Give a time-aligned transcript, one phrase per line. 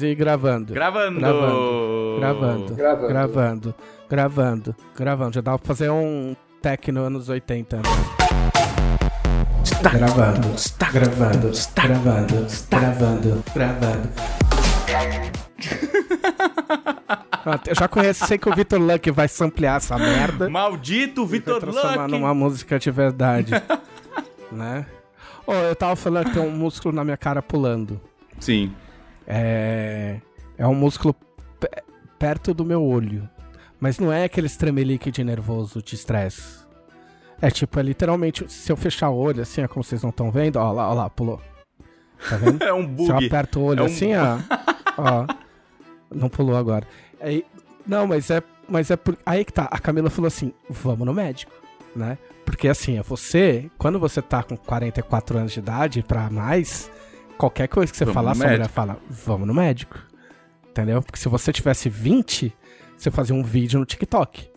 [0.00, 0.72] 3 e gravando.
[0.72, 1.20] Gravando.
[1.20, 2.16] Gravando.
[2.18, 2.74] Gravando.
[2.74, 3.06] Gravando.
[3.08, 3.74] Gravando.
[4.08, 4.76] Gravando.
[4.96, 5.34] Gravando.
[5.34, 7.82] Já dava pra fazer um techno anos 80, né?
[9.62, 14.08] Está gravando, está gravando, está gravando, está gravando, gravando.
[17.42, 20.50] Pronto, Eu já conheço, sei que o Vitor Luck vai samplear essa merda.
[20.50, 22.10] Maldito vai Vitor transformar Luck.
[22.10, 23.52] numa música de verdade.
[24.52, 24.86] né?
[25.46, 28.00] Oh, eu tava falando que tem um músculo na minha cara pulando.
[28.38, 28.72] Sim.
[29.30, 30.20] É.
[30.58, 31.14] É um músculo
[31.58, 31.70] pe-
[32.18, 33.28] perto do meu olho.
[33.78, 36.60] Mas não é aquele tremelique de nervoso, de estresse.
[37.40, 40.30] É tipo, é literalmente, se eu fechar o olho assim, é como vocês não estão
[40.30, 41.40] vendo, ó lá, ó lá, pulou.
[42.28, 42.60] Tá vendo?
[42.64, 43.26] É um Se eu bug.
[43.26, 44.36] aperto o olho É um- assim, ó.
[44.98, 45.26] ó.
[46.14, 46.86] Não pulou agora.
[47.20, 47.46] Aí,
[47.86, 48.42] não, mas é.
[48.68, 49.16] Mas é por.
[49.24, 49.68] Aí que tá.
[49.70, 51.52] A Camila falou assim: vamos no médico,
[51.96, 52.18] né?
[52.44, 56.90] Porque assim, é você, quando você tá com 44 anos de idade pra mais,
[57.40, 58.74] qualquer coisa que você Vamos falar, sua mulher médico.
[58.74, 59.98] fala, vamos no médico.
[60.68, 61.02] Entendeu?
[61.02, 62.54] Porque se você tivesse 20,
[62.96, 64.50] você fazia um vídeo no TikTok.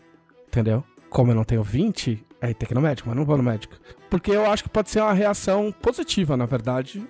[0.47, 0.83] Entendeu?
[1.09, 3.43] Como eu não tenho 20, aí tem que ir no médico, mas não vou no
[3.43, 3.75] médico.
[4.09, 7.01] Porque eu acho que pode ser uma reação positiva, na verdade,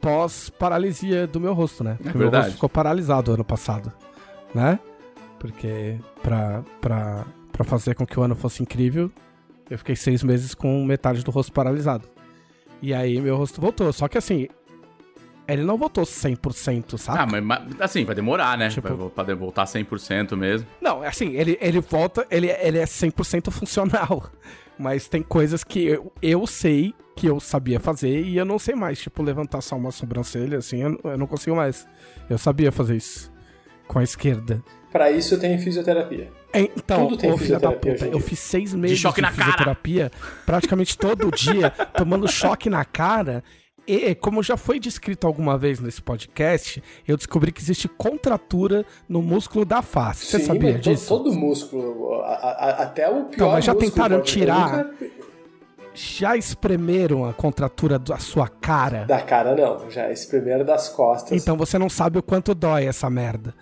[0.00, 1.94] pós-paralisia do meu rosto, né?
[1.96, 2.44] Porque meu verdade.
[2.44, 3.92] rosto ficou paralisado ano passado,
[4.54, 4.78] né?
[5.40, 9.10] Porque pra, pra, pra fazer com que o ano fosse incrível,
[9.68, 12.08] eu fiquei seis meses com metade do rosto paralisado.
[12.80, 13.92] E aí meu rosto voltou.
[13.92, 14.48] Só que assim,
[15.48, 17.18] ele não voltou 100%, sabe?
[17.18, 18.68] Ah, mas, mas, assim, vai demorar, né?
[18.68, 20.66] Tipo- Vai voltar 100% mesmo.
[20.80, 24.30] Não, assim, ele, ele volta, ele, ele é 100% funcional.
[24.78, 28.74] Mas tem coisas que eu, eu sei que eu sabia fazer e eu não sei
[28.74, 28.98] mais.
[28.98, 31.86] Tipo, levantar só uma sobrancelha, assim, eu, eu não consigo mais.
[32.28, 33.30] Eu sabia fazer isso.
[33.86, 34.62] Com a esquerda.
[34.90, 36.32] Pra isso tem fisioterapia.
[36.54, 39.42] É, Então, Tudo tem fisioterapia puta, eu fiz seis meses de, choque na cara.
[39.44, 40.10] fisioterapia
[40.44, 43.44] praticamente todo dia, tomando choque na cara.
[43.86, 49.20] E, como já foi descrito alguma vez nesse podcast, eu descobri que existe contratura no
[49.20, 50.26] músculo da face.
[50.26, 51.08] Você Sim, sabia disso?
[51.08, 54.84] Todo músculo, a- a- até o pior Então, mas já tentaram eu tirar?
[54.84, 55.22] nunca-
[55.94, 59.04] Já espremeram a contratura da sua cara?
[59.04, 61.32] Da cara não, já esse primeiro das costas.
[61.42, 63.54] Então você não sabe o quanto dói essa merda.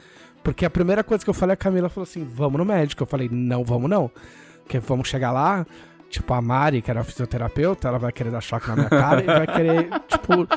[0.45, 3.03] Porque a primeira coisa que eu falei, a Camila falou assim: vamos no médico.
[3.03, 4.09] Eu falei: não, vamos não.
[4.63, 5.67] Porque vamos chegar lá.
[6.11, 9.27] Tipo, a Mari, que era fisioterapeuta, ela vai querer dar choque na minha cara e
[9.27, 10.49] vai querer, tipo,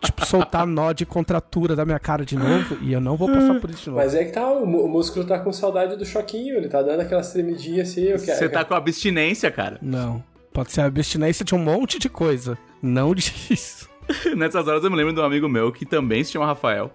[0.00, 2.78] tipo, soltar nó de contratura da minha cara de novo.
[2.80, 4.00] E eu não vou passar por isso de novo.
[4.02, 7.00] Mas é que tá, o, o músculo tá com saudade do choquinho, ele tá dando
[7.00, 8.04] aquelas tremidinhas assim.
[8.04, 9.78] Eu quero, Você tá com abstinência, cara.
[9.82, 10.24] Não.
[10.50, 12.56] Pode ser abstinência de um monte de coisa.
[12.80, 13.86] Não disso.
[14.34, 16.90] Nessas horas eu me lembro de um amigo meu que também se chama Rafael.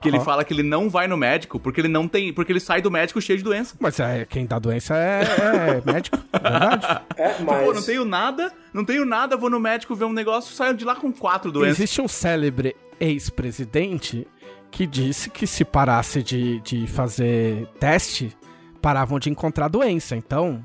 [0.00, 0.24] Que ele Aham.
[0.24, 2.32] fala que ele não vai no médico porque ele não tem.
[2.32, 3.74] Porque ele sai do médico cheio de doença.
[3.80, 6.86] Mas é, quem dá doença é, é médico, é verdade.
[7.16, 7.64] É, mas...
[7.64, 10.84] Pô, não tenho nada, não tenho nada, vou no médico ver um negócio, saio de
[10.84, 11.78] lá com quatro doenças.
[11.78, 14.24] Existe um célebre ex-presidente
[14.70, 18.36] que disse que se parasse de, de fazer teste,
[18.80, 20.14] paravam de encontrar doença.
[20.14, 20.62] Então,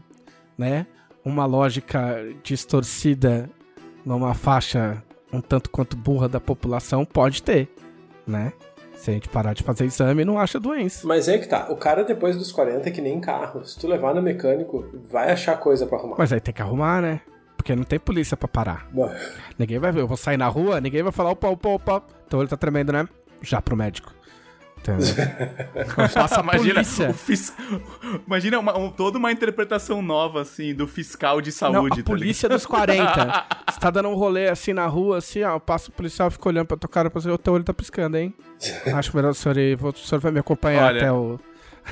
[0.55, 0.85] né,
[1.25, 3.49] uma lógica distorcida
[4.05, 5.01] numa faixa
[5.31, 7.67] um tanto quanto burra da população pode ter,
[8.27, 8.53] né?
[8.93, 11.05] Se a gente parar de fazer exame, não acha doença.
[11.05, 13.65] Mas é que tá, o cara depois dos 40 é que nem carro.
[13.65, 16.15] Se tu levar no mecânico, vai achar coisa pra arrumar.
[16.17, 17.21] Mas aí tem que arrumar, né?
[17.57, 18.87] Porque não tem polícia pra parar.
[19.57, 20.01] Ninguém vai ver.
[20.01, 22.03] Eu vou sair na rua, ninguém vai falar, opa, opa, opa.
[22.27, 23.07] Então ele tá tremendo, né?
[23.41, 24.13] Já pro médico.
[24.83, 25.15] Entendeu?
[26.13, 27.53] Passa a Imagina, o fis...
[28.27, 32.01] Imagina uma- um- toda uma interpretação nova, assim, do fiscal de Não, saúde.
[32.01, 33.45] a tá polícia dos 40.
[33.71, 35.57] Você tá dando um rolê assim na rua, assim, ó.
[35.57, 38.33] Passa o policial, fica olhando pra tua cara pra o teu olho tá piscando, hein?
[38.93, 39.77] Acho melhor o senhor ir.
[39.81, 41.39] O senhor vai me acompanhar Olha, até o.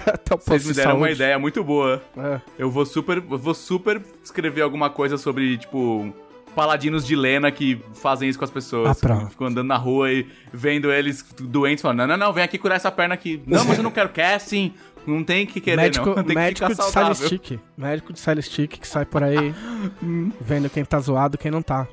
[0.06, 1.14] Até o Vocês me de deram uma saúde.
[1.16, 2.02] ideia muito boa.
[2.18, 2.40] É.
[2.58, 6.14] Eu vou super, eu vou super escrever alguma coisa sobre, tipo,
[6.56, 8.90] paladinos de Lena que fazem isso com as pessoas.
[8.90, 9.30] Ah, pronto.
[9.32, 12.76] Ficam andando na rua e vendo eles doentes, falando, não, não, não, vem aqui curar
[12.76, 13.42] essa perna aqui.
[13.48, 14.74] Não, mas eu não quero casting.
[15.06, 16.24] Não tem que querer, médico não.
[16.24, 17.16] Tem médico que de ficar saudável.
[17.16, 17.60] Silent Stick.
[17.76, 19.54] Médico de Silent Stick que sai por aí
[20.40, 21.88] vendo quem tá zoado e quem não tá.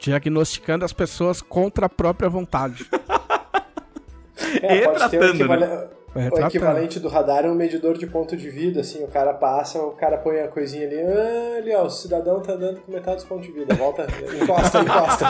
[0.00, 2.86] Diagnosticando as pessoas contra a própria vontade.
[4.62, 8.50] é, E tratando, equivale- É, o equivalente do radar é um medidor de ponto de
[8.50, 11.90] vida, assim, o cara passa, o cara põe a coisinha ali, ah, ali ó, o
[11.90, 14.06] cidadão tá dando com metade dos pontos de vida, volta,
[14.42, 15.26] encosta, encosta.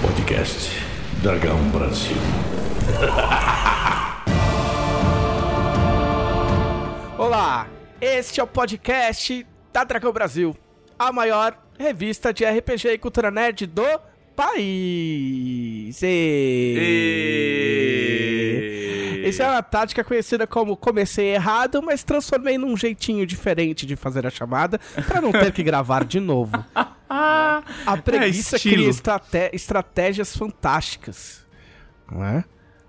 [0.00, 0.70] Podcast
[1.20, 2.16] Dragão Brasil.
[7.18, 7.66] Olá,
[8.00, 10.56] este é o podcast da Dragão Brasil,
[10.96, 13.86] a maior revista de RPG e cultura nerd do
[14.34, 16.02] país.
[16.02, 16.76] E...
[19.22, 19.28] E...
[19.28, 24.26] Essa é uma tática conhecida como comecei errado, mas transformei num jeitinho diferente de fazer
[24.26, 26.52] a chamada pra não ter que gravar de novo.
[27.08, 28.92] A preguiça estilo.
[28.92, 31.46] cria estratégias fantásticas.
[32.10, 32.44] Não é?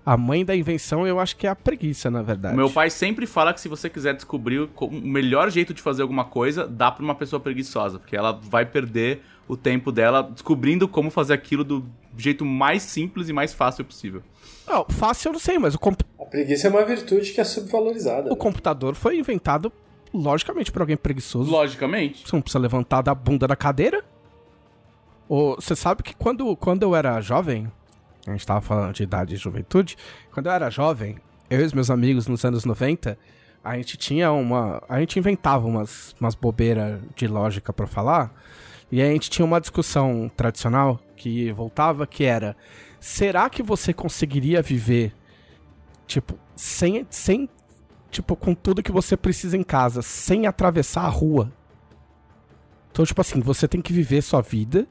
[0.06, 2.54] A mãe da invenção eu acho que é a preguiça, na verdade.
[2.54, 6.02] O meu pai sempre fala que se você quiser descobrir o melhor jeito de fazer
[6.02, 10.86] alguma coisa, dá pra uma pessoa preguiçosa, porque ela vai perder o tempo dela descobrindo
[10.86, 11.84] como fazer aquilo do
[12.16, 14.22] jeito mais simples e mais fácil possível.
[14.64, 17.44] Não, fácil eu não sei, mas o, comp- A preguiça é uma virtude que é
[17.44, 18.28] subvalorizada.
[18.28, 18.36] o né?
[18.36, 19.72] computador foi inventado,
[20.14, 21.50] logicamente, por alguém preguiçoso.
[21.50, 22.28] Logicamente.
[22.28, 24.04] Você não precisa levantar da bunda da cadeira.
[25.28, 27.70] Ou, você sabe que quando, quando eu era jovem,
[28.26, 29.96] a gente tava falando de idade e juventude,
[30.32, 31.16] quando eu era jovem,
[31.48, 33.18] eu e os meus amigos nos anos 90,
[33.62, 34.82] a gente tinha uma.
[34.88, 38.32] A gente inventava umas, umas bobeiras de lógica pra falar.
[38.90, 42.56] E a gente tinha uma discussão tradicional que voltava que era:
[43.00, 45.12] será que você conseguiria viver,
[46.06, 47.48] tipo, sem, sem
[48.10, 51.52] tipo, com tudo que você precisa em casa, sem atravessar a rua?
[52.92, 54.86] Então, tipo assim, você tem que viver sua vida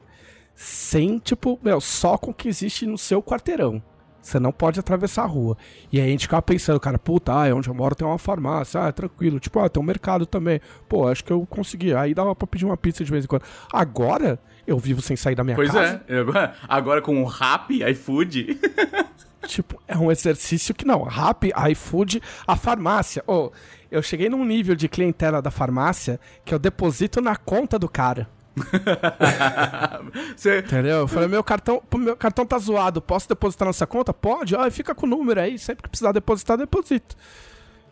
[0.56, 3.82] sem, tipo, meu, só com o que existe no seu quarteirão.
[4.22, 5.56] Você não pode atravessar a rua.
[5.92, 8.82] E aí a gente ficava pensando, cara, puta, ah, onde eu moro tem uma farmácia,
[8.82, 9.38] ah, é tranquilo.
[9.38, 10.60] Tipo, ah, tem um mercado também.
[10.88, 11.94] Pô, acho que eu consegui.
[11.94, 13.44] Aí dava pra pedir uma pizza de vez em quando.
[13.72, 16.02] Agora, eu vivo sem sair da minha Pois casa.
[16.08, 16.18] é.
[16.18, 18.58] Agora, agora com o Rap, iFood.
[19.46, 21.04] Tipo, é um exercício que não.
[21.04, 23.22] Rap, iFood, a farmácia.
[23.28, 23.52] Ô,
[23.92, 28.28] eu cheguei num nível de clientela da farmácia que eu deposito na conta do cara.
[30.36, 30.98] Você, Entendeu?
[30.98, 34.12] Eu falei, meu cartão, meu cartão tá zoado, posso depositar na sua conta?
[34.14, 34.56] Pode?
[34.56, 37.16] Ah, fica com o número aí, sempre que precisar depositar, deposito.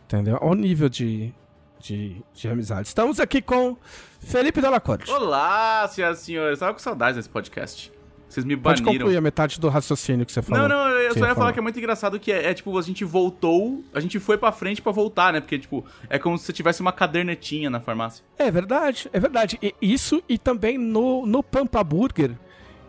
[0.05, 0.39] Entendeu?
[0.41, 1.33] Olha o nível de,
[1.81, 2.89] de, de amizade.
[2.89, 3.77] Estamos aqui com
[4.21, 5.11] Felipe Della Corte.
[5.11, 6.59] Olá, senhoras e senhores.
[6.59, 7.93] Tava com saudades desse podcast.
[8.29, 9.05] Vocês me Pode baniram.
[9.05, 10.69] concluir a metade do raciocínio que você falou.
[10.69, 12.83] Não, não, eu só ia falar que é muito engraçado que é, é, tipo, a
[12.83, 15.41] gente voltou, a gente foi pra frente pra voltar, né?
[15.41, 18.25] Porque, tipo, é como se você tivesse uma cadernetinha na farmácia.
[18.39, 19.59] É verdade, é verdade.
[19.63, 22.33] E isso e também no, no Pampa Burger,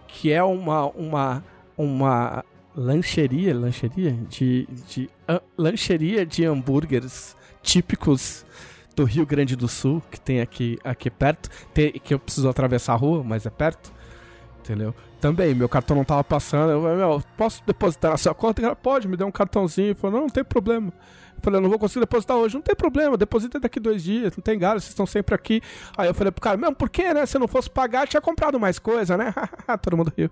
[0.07, 1.43] que é uma, uma,
[1.77, 2.43] uma
[2.75, 8.45] lancheria, lancheria de, de ah, lancheria de hambúrgueres típicos
[8.95, 12.93] do Rio Grande do Sul, que tem aqui, aqui perto, tem, que eu preciso atravessar
[12.93, 13.93] a rua, mas é perto.
[14.59, 14.95] Entendeu?
[15.25, 16.69] Também, meu cartão não tava passando.
[16.69, 18.61] Eu falei, meu, posso depositar na sua conta?
[18.61, 19.87] Cara, pode, me deu um cartãozinho.
[19.87, 20.89] Ele falou, não, não tem problema.
[20.89, 22.53] Eu falei, eu não vou conseguir depositar hoje.
[22.53, 25.63] Não tem problema, deposita daqui dois dias, não tem galho, vocês estão sempre aqui.
[25.97, 27.25] Aí eu falei pro cara, mesmo por quê, né?
[27.25, 29.33] Se eu não fosse pagar, tinha comprado mais coisa, né?
[29.81, 30.29] Todo mundo riu.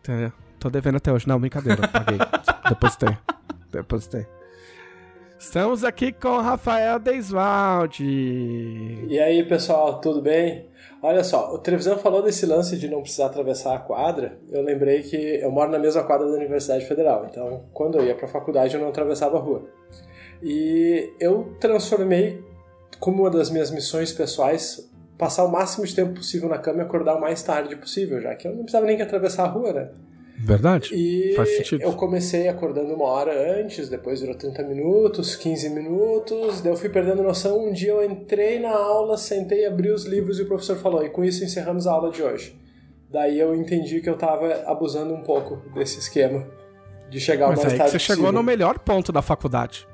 [0.00, 0.32] Entendeu?
[0.58, 1.28] Tô devendo até hoje.
[1.28, 2.18] Não, brincadeira, paguei.
[2.68, 3.16] Depositei.
[3.70, 4.37] Depositei.
[5.38, 8.04] Estamos aqui com Rafael Deisvalde.
[9.08, 10.66] E aí, pessoal, tudo bem?
[11.00, 14.36] Olha só, o Trevisan falou desse lance de não precisar atravessar a quadra.
[14.50, 18.16] Eu lembrei que eu moro na mesma quadra da Universidade Federal, então quando eu ia
[18.16, 19.62] pra faculdade eu não atravessava a rua.
[20.42, 22.42] E eu transformei
[22.98, 26.82] como uma das minhas missões pessoais passar o máximo de tempo possível na cama e
[26.82, 29.72] acordar o mais tarde possível, já que eu não precisava nem que atravessar a rua,
[29.72, 29.88] né?
[30.40, 30.94] Verdade?
[30.94, 31.82] E Faz sentido.
[31.82, 36.88] eu comecei acordando uma hora antes, depois virou 30 minutos, 15 minutos, daí eu fui
[36.88, 37.66] perdendo noção.
[37.66, 41.10] Um dia eu entrei na aula, sentei, abri os livros e o professor falou: e
[41.10, 42.56] com isso encerramos a aula de hoje.
[43.10, 46.46] Daí eu entendi que eu tava abusando um pouco desse esquema
[47.10, 48.32] de chegar Mas mais que tarde você chegou possível.
[48.40, 49.88] no melhor ponto da faculdade.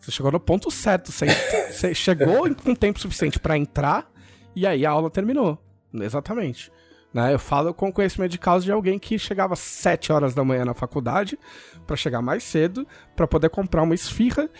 [0.00, 1.10] Você chegou no ponto certo.
[1.10, 1.26] Você,
[1.70, 4.10] você chegou com tempo suficiente pra entrar
[4.54, 5.58] e aí a aula terminou.
[5.94, 6.70] Exatamente.
[7.14, 7.32] Né?
[7.32, 10.64] Eu falo com conhecimento de causa de alguém que chegava às 7 horas da manhã
[10.64, 11.38] na faculdade
[11.86, 14.50] pra chegar mais cedo, pra poder comprar uma esfirra,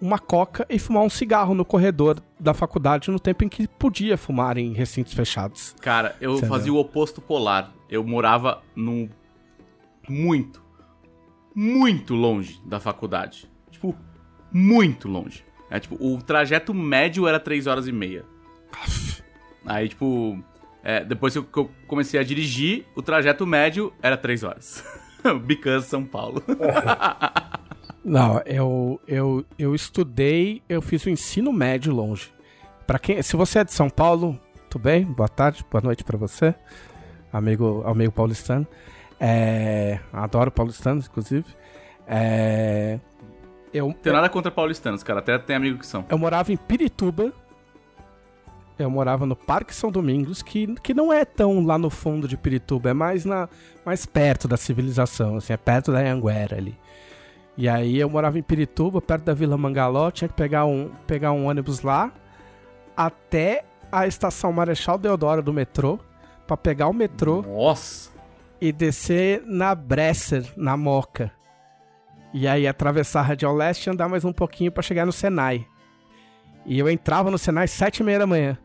[0.00, 4.16] uma coca e fumar um cigarro no corredor da faculdade no tempo em que podia
[4.16, 5.74] fumar em recintos fechados.
[5.80, 6.48] Cara, eu Entendeu?
[6.48, 7.74] fazia o oposto polar.
[7.90, 9.08] Eu morava num.
[10.08, 10.62] Muito,
[11.52, 13.50] muito longe da faculdade.
[13.72, 13.96] Tipo,
[14.52, 15.44] muito longe.
[15.68, 18.24] É tipo, o trajeto médio era 3 horas e meia.
[19.64, 20.38] Aí, tipo,
[20.88, 24.84] é, depois que eu, que eu comecei a dirigir, o trajeto médio era 3 horas.
[25.44, 26.40] Because São Paulo.
[28.04, 32.32] Não, eu, eu, eu estudei, eu fiz o ensino médio longe.
[32.86, 34.38] Para quem, se você é de São Paulo,
[34.70, 35.04] tudo bem?
[35.04, 36.54] Boa tarde, boa noite pra você,
[37.32, 38.64] amigo, amigo paulistano.
[39.18, 41.46] É, adoro paulistanos, inclusive.
[42.06, 43.00] É,
[43.74, 45.18] eu, Tem nada contra paulistanos, cara.
[45.18, 46.04] Até tem amigo que são.
[46.08, 47.32] eu morava em Pirituba.
[48.78, 52.36] Eu morava no Parque São Domingos, que, que não é tão lá no fundo de
[52.36, 53.48] Pirituba, é mais, na,
[53.84, 56.78] mais perto da civilização, assim, é perto da Anguera ali.
[57.56, 61.32] E aí eu morava em Pirituba, perto da Vila Mangaló, tinha que pegar um, pegar
[61.32, 62.12] um ônibus lá
[62.94, 65.98] até a estação Marechal Deodoro do metrô,
[66.46, 68.10] pra pegar o metrô Nossa!
[68.60, 71.32] e descer na Bresser, na Moca.
[72.32, 75.66] E aí atravessar a Radial Leste e andar mais um pouquinho pra chegar no Senai.
[76.66, 78.58] E eu entrava no Senai às sete e meia da manhã.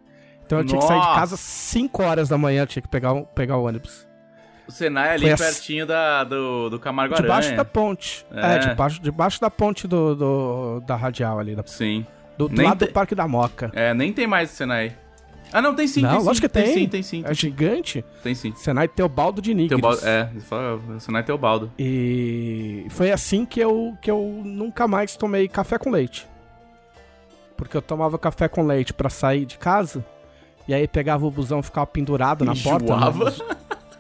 [0.52, 1.20] Então eu tinha que sair de Nossa.
[1.20, 4.06] casa às 5 horas da manhã, tinha que pegar, o- pegar o ônibus.
[4.68, 7.58] O Senai é ali Foi pertinho da, do, do Camargo Debaixo Aranha.
[7.58, 8.26] da ponte.
[8.32, 8.56] É.
[8.56, 11.56] É, debaixo, debaixo da ponte do, do- da Radial ali.
[11.56, 12.06] da- Sim.
[12.38, 13.72] do do lado te- do Parque da Moca.
[13.74, 14.94] É, nem tem mais Senai.
[15.54, 16.26] Ah, não, tem sim, Não, tem sim.
[16.26, 16.74] lógico que tem.
[16.74, 17.24] sim, tem sim.
[17.26, 18.04] É gigante.
[18.24, 18.54] Tem sim.
[18.56, 19.82] Senai Teobaldo de Nigris.
[19.82, 20.30] Teobaldo, é,
[20.96, 21.72] o Senai Teobaldo.
[21.78, 26.26] E foi assim que eu, que eu nunca mais tomei café com leite.
[27.58, 30.04] Porque eu tomava café com leite pra sair de casa,
[30.68, 32.96] e aí pegava o busão e ficava pendurado na porta.
[33.12, 33.44] Nos,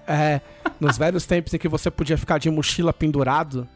[0.07, 0.41] é,
[0.79, 3.67] nos velhos tempos em que você podia ficar de mochila pendurado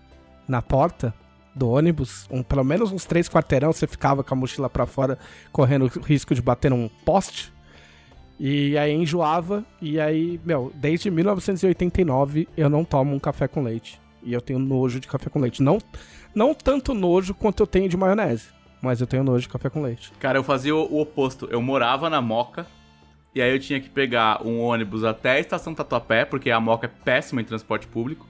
[0.47, 1.13] na porta
[1.55, 5.17] do ônibus, um, pelo menos uns três quarteirão você ficava com a mochila pra fora,
[5.51, 7.53] correndo o risco de bater num poste.
[8.37, 13.99] E aí enjoava, e aí, meu, desde 1989 eu não tomo um café com leite.
[14.21, 15.63] E eu tenho nojo de café com leite.
[15.63, 15.77] Não,
[16.33, 18.47] não tanto nojo quanto eu tenho de maionese,
[18.85, 20.11] mas eu tenho nojo de café com leite.
[20.19, 21.47] Cara, eu fazia o, o oposto.
[21.51, 22.65] Eu morava na Moca,
[23.33, 26.85] e aí eu tinha que pegar um ônibus até a estação Tatuapé, porque a Moca
[26.85, 28.25] é péssima em transporte público.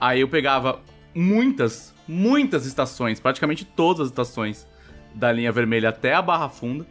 [0.00, 0.80] Aí eu pegava
[1.14, 4.66] muitas, muitas estações, praticamente todas as estações
[5.14, 6.84] da linha vermelha até a Barra Funda.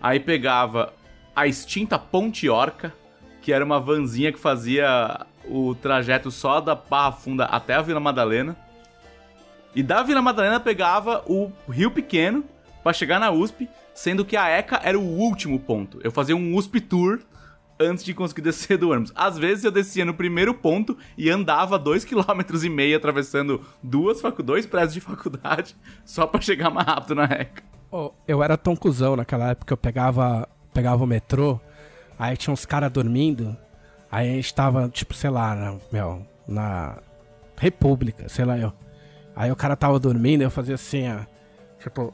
[0.00, 0.92] Aí pegava
[1.34, 2.94] a extinta Ponte Orca,
[3.42, 8.00] que era uma vanzinha que fazia o trajeto só da Barra Funda até a Vila
[8.00, 8.56] Madalena.
[9.76, 12.42] E da Vila Madalena pegava o Rio Pequeno
[12.82, 16.00] pra chegar na USP, sendo que a ECA era o último ponto.
[16.02, 17.18] Eu fazia um USP Tour
[17.78, 19.12] antes de conseguir descer do ônibus.
[19.14, 24.18] Às vezes eu descia no primeiro ponto e andava 2,5 km e meio atravessando duas
[24.18, 27.62] facu dois prédios de faculdade só pra chegar mais rápido na ECA.
[27.92, 31.60] Ô, eu era tão cuzão naquela época, eu pegava, pegava o metrô,
[32.18, 33.54] aí tinha uns caras dormindo,
[34.10, 36.96] aí a gente tava, tipo, sei lá, na, meu, na
[37.58, 38.72] República, sei lá eu.
[39.36, 41.20] Aí o cara tava dormindo, eu fazia assim, ó,
[41.78, 42.12] tipo...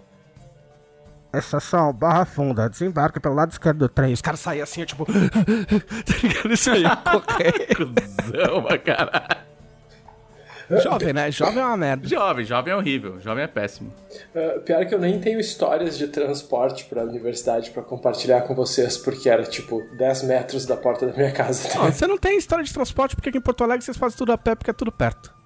[1.33, 4.12] Estação Barra Funda, desembarque pelo lado esquerdo do trem.
[4.12, 5.07] Os caras saíam assim, eu, tipo...
[5.09, 6.52] tá ligado?
[6.52, 7.95] Isso aí, correndo.
[7.95, 9.43] Cusão pra caralho.
[10.81, 11.31] Jovem, né?
[11.31, 12.07] Jovem é uma merda.
[12.07, 13.93] Jovem, jovem é horrível, jovem é péssimo.
[14.35, 18.97] Uh, pior que eu nem tenho histórias de transporte pra universidade pra compartilhar com vocês,
[18.97, 21.69] porque era tipo 10 metros da porta da minha casa.
[21.79, 24.33] Não, você não tem história de transporte porque aqui em Porto Alegre vocês fazem tudo
[24.33, 25.41] a pé porque é tudo perto.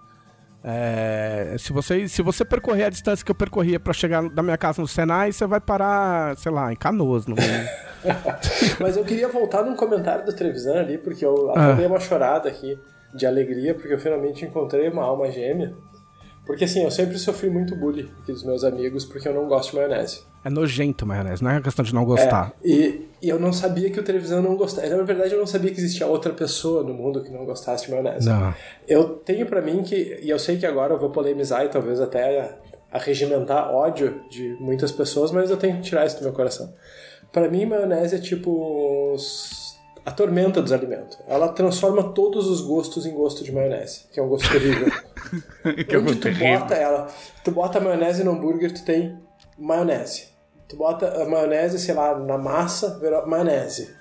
[0.69, 4.59] É, se, você, se você percorrer a distância que eu percorria pra chegar da minha
[4.59, 7.25] casa no Senai, você vai parar, sei lá, em Canoas.
[7.29, 7.37] No...
[8.81, 11.73] Mas eu queria voltar num comentário do Trevisan ali, porque eu Ah.
[11.73, 12.77] dei uma chorada aqui
[13.15, 15.73] de alegria, porque eu finalmente encontrei uma alma gêmea.
[16.45, 19.71] Porque assim, eu sempre sofri muito bullying aqui dos meus amigos, porque eu não gosto
[19.71, 20.25] de maionese.
[20.47, 22.53] É nojento maionese, não é questão de não gostar.
[22.65, 24.87] É, e, e eu não sabia que o Trevisan não gostava.
[24.89, 27.91] Na verdade, eu não sabia que existia outra pessoa no mundo que não gostasse de
[27.91, 28.29] maionese.
[28.29, 28.55] Não.
[28.87, 32.01] Eu tenho pra mim que, e eu sei que agora eu vou polemizar e talvez
[32.01, 32.57] até
[32.93, 36.73] arregimentar ódio de muitas pessoas, mas eu tenho que tirar isso do meu coração.
[37.33, 39.75] Pra mim, maionese é tipo os-
[40.05, 41.19] a tormenta dos alimentos.
[41.27, 44.87] Ela transforma todos os gostos em gosto de maionese, que é um gosto terrível.
[45.89, 46.61] que Onde tu terrível.
[46.61, 47.09] bota ela,
[47.43, 49.19] tu bota maionese no hambúrguer, tu tem
[49.59, 50.29] maionese.
[50.69, 53.95] Tu bota a maionese, sei lá, na massa, virou maionese.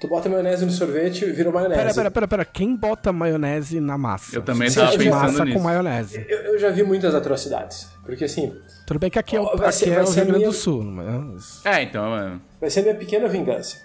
[0.00, 1.78] Tu bota maionese no sorvete, virou maionese.
[1.80, 2.44] Pera, pera, pera, pera.
[2.44, 4.34] Quem bota maionese na massa?
[4.34, 5.58] Eu também tava pensando massa nisso.
[5.58, 6.26] com maionese.
[6.28, 7.86] Eu, eu já vi muitas atrocidades.
[8.04, 10.46] Porque assim, Tudo bem que aqui é, o, aqui ser- é o Rio Grande minha-
[10.48, 10.82] do Sul.
[10.82, 11.64] Mas...
[11.66, 12.40] É, então, mano.
[12.60, 13.76] vai ser a minha pequena vingança.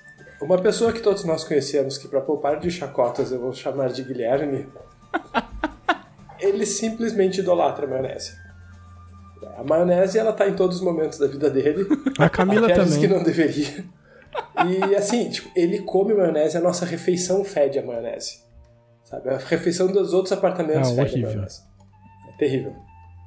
[0.42, 4.02] Uma pessoa que todos nós conhecemos, que pra poupar de chacotas eu vou chamar de
[4.04, 4.68] Guilherme,
[6.40, 8.34] ele simplesmente idolatra a maionese.
[9.58, 11.86] A maionese, ela tá em todos os momentos da vida dele.
[12.20, 13.18] A Camila até os que também.
[13.18, 13.86] não deveria.
[14.68, 18.40] E assim, tipo, ele come maionese, a nossa refeição fede a maionese.
[19.04, 19.30] Sabe?
[19.30, 21.30] A refeição dos outros apartamentos É fede horrível.
[21.30, 21.62] a maionese.
[22.34, 22.74] É terrível.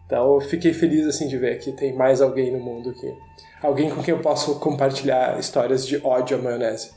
[0.06, 3.12] Então eu fiquei feliz assim de ver que tem mais alguém no mundo que.
[3.62, 6.90] Alguém com quem eu posso compartilhar histórias de ódio à maionese.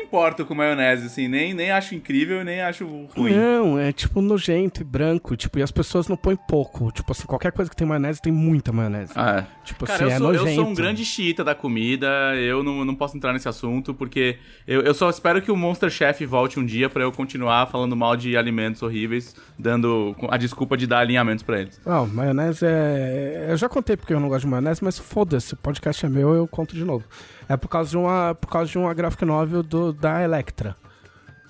[0.00, 3.32] Eu me importo com maionese, assim, nem, nem acho incrível, nem acho ruim.
[3.34, 6.90] Não, é tipo nojento e branco, tipo, e as pessoas não põem pouco.
[6.90, 9.12] Tipo assim, qualquer coisa que tem maionese tem muita maionese.
[9.14, 9.64] Ah, é.
[9.64, 10.60] Tipo Cara, assim, eu é sou, eu nojento.
[10.62, 14.80] sou um grande xiita da comida, eu não, não posso entrar nesse assunto, porque eu,
[14.82, 18.16] eu só espero que o Monster Chef volte um dia pra eu continuar falando mal
[18.16, 21.80] de alimentos horríveis, dando a desculpa de dar alinhamentos pra eles.
[21.84, 23.48] Não, maionese é.
[23.50, 26.34] Eu já contei porque eu não gosto de maionese, mas foda-se, o podcast é meu,
[26.34, 27.04] eu conto de novo.
[27.52, 30.76] É por causa de uma, por causa de uma graphic novel do, da Electra.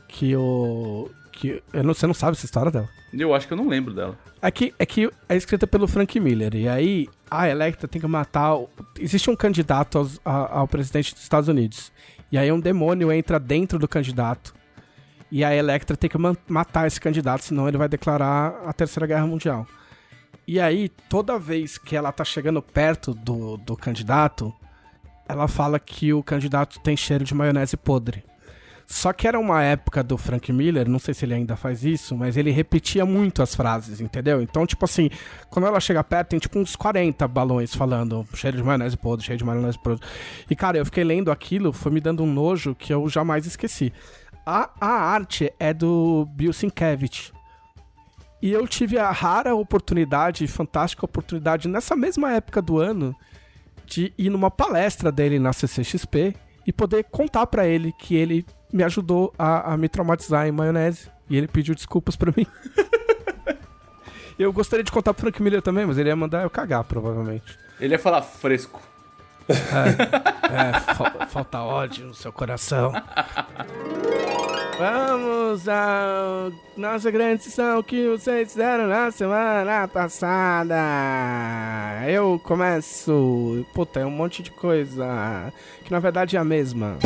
[0.09, 1.11] Que o.
[1.31, 2.89] Que, eu não, você não sabe essa história dela?
[3.13, 4.17] Eu acho que eu não lembro dela.
[4.41, 6.55] É que, é que é escrita pelo Frank Miller.
[6.55, 8.57] E aí, a Electra tem que matar.
[8.99, 11.93] Existe um candidato aos- a- ao presidente dos Estados Unidos.
[12.33, 14.55] E aí, um demônio entra dentro do candidato.
[15.31, 16.17] E a Electra tem que
[16.49, 19.67] matar esse candidato, senão ele vai declarar a Terceira Guerra Mundial.
[20.47, 24.53] E aí, toda vez que ela tá chegando perto do, do candidato,
[25.31, 28.25] ela fala que o candidato tem cheiro de maionese podre.
[28.91, 32.17] Só que era uma época do Frank Miller, não sei se ele ainda faz isso,
[32.17, 34.43] mas ele repetia muito as frases, entendeu?
[34.43, 35.09] Então, tipo assim,
[35.49, 39.39] quando ela chega perto, tem tipo uns 40 balões falando cheiro de maionese podre, cheiro
[39.39, 40.05] de maionese podre.
[40.51, 43.93] E, cara, eu fiquei lendo aquilo, foi me dando um nojo que eu jamais esqueci.
[44.45, 47.33] A, a arte é do Bill Sienkiewicz.
[48.43, 53.15] E eu tive a rara oportunidade, fantástica oportunidade, nessa mesma época do ano,
[53.91, 56.35] de ir numa palestra dele na CCXP
[56.67, 61.11] e poder contar para ele que ele me ajudou a, a, me traumatizar em maionese.
[61.29, 62.47] E ele pediu desculpas para mim.
[64.39, 67.59] eu gostaria de contar pro Frank Miller também, mas ele ia mandar eu cagar, provavelmente.
[67.81, 68.81] Ele ia falar fresco.
[69.49, 72.93] É, é fa falta ódio no seu coração.
[74.81, 80.75] Vamos à nossa grande sessão que vocês fizeram na semana passada.
[82.09, 83.67] Eu começo.
[83.75, 85.53] Puta, é um monte de coisa
[85.85, 86.97] que na verdade é a mesma.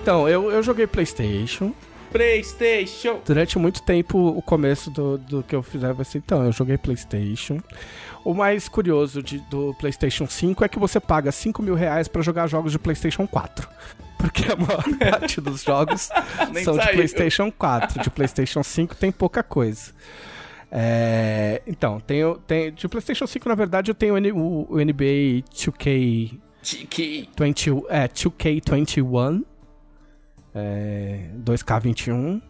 [0.00, 1.74] Então, eu, eu joguei PlayStation.
[2.10, 3.20] PlayStation.
[3.22, 6.78] Durante muito tempo, o começo do, do que eu fizer vai ser então, eu joguei
[6.78, 7.60] PlayStation.
[8.24, 12.22] O mais curioso de, do PlayStation 5 é que você paga 5 mil reais pra
[12.22, 13.68] jogar jogos de PlayStation 4.
[14.22, 16.08] Porque a maior parte dos jogos
[16.62, 18.00] são de PlayStation 4.
[18.04, 19.92] De PlayStation 5 tem pouca coisa.
[20.70, 26.38] É, então, tenho, tenho, de PlayStation 5, na verdade, eu tenho o, o NBA 2K.
[27.36, 29.44] 20, é, 2K21.
[30.54, 32.40] É, 2K21.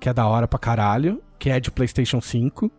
[0.00, 1.22] Que é da hora pra caralho.
[1.38, 2.72] Que é de PlayStation 5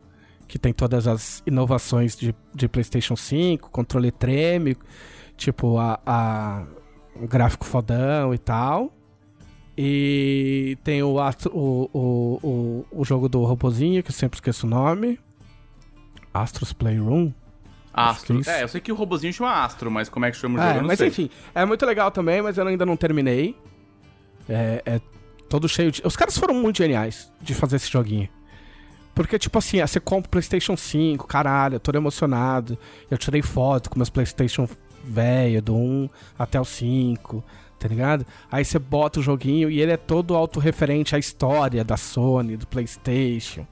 [0.48, 4.78] que tem todas as inovações de, de PlayStation 5, controle treme,
[5.36, 6.66] tipo a, a
[7.20, 8.92] o gráfico fodão e tal.
[9.78, 14.70] E tem o, o, o, o, o jogo do robozinho, que eu sempre esqueço o
[14.70, 15.20] nome.
[16.34, 17.32] Astros Playroom.
[17.94, 18.42] Astro.
[18.46, 20.80] É, eu sei que o robozinho chama Astro, mas como é que chama o jogo?
[20.80, 21.08] É, mas sei.
[21.08, 23.56] enfim, é muito legal também, mas eu ainda não terminei.
[24.50, 25.02] É, é
[25.50, 26.02] todo cheio de.
[26.06, 28.30] Os caras foram muito geniais de fazer esse joguinho.
[29.14, 32.78] Porque, tipo assim, você compra o PlayStation 5, caralho, eu tô emocionado.
[33.10, 34.68] Eu tirei foto com meus PlayStation
[35.06, 37.44] velho, do 1 até o 5,
[37.80, 38.26] tá ligado?
[38.52, 42.68] Aí você bota o joguinho e ele é todo autorreferente à história da Sony, do
[42.68, 43.66] PlayStation.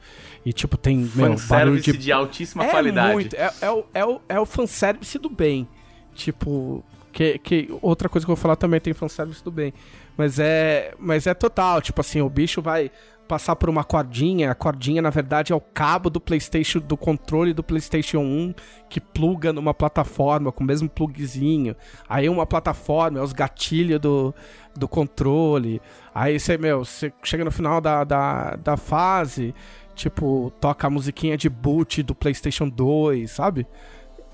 [0.45, 1.09] E, tipo, tem.
[1.15, 1.97] Meu, barulho de...
[1.97, 3.13] de altíssima é qualidade.
[3.13, 5.67] Muito, é, é, o, é, o, é o fanservice do bem.
[6.13, 9.73] Tipo, que, que outra coisa que eu vou falar também tem fanservice do bem.
[10.17, 12.91] Mas é, mas é total, tipo assim, o bicho vai
[13.27, 14.51] passar por uma cordinha.
[14.51, 18.53] A cordinha, na verdade, é o cabo do PlayStation, do controle do PlayStation 1
[18.89, 21.75] que pluga numa plataforma com o mesmo plugzinho.
[22.07, 24.33] Aí uma plataforma, é os gatilhos do,
[24.75, 25.81] do controle.
[26.13, 29.53] Aí você, meu, você chega no final da, da, da fase,
[29.95, 33.65] tipo, toca a musiquinha de boot do PlayStation 2, sabe?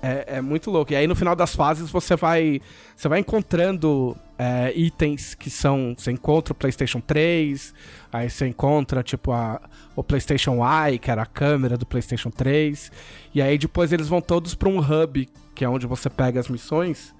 [0.02, 0.92] É, é, muito louco.
[0.92, 2.60] E aí no final das fases você vai
[2.96, 7.74] você vai encontrando é, itens que são você encontra o PlayStation 3,
[8.10, 9.60] aí você encontra tipo a,
[9.94, 12.90] o PlayStation Eye, que era a câmera do PlayStation 3,
[13.34, 16.48] e aí depois eles vão todos para um hub, que é onde você pega as
[16.48, 17.14] missões,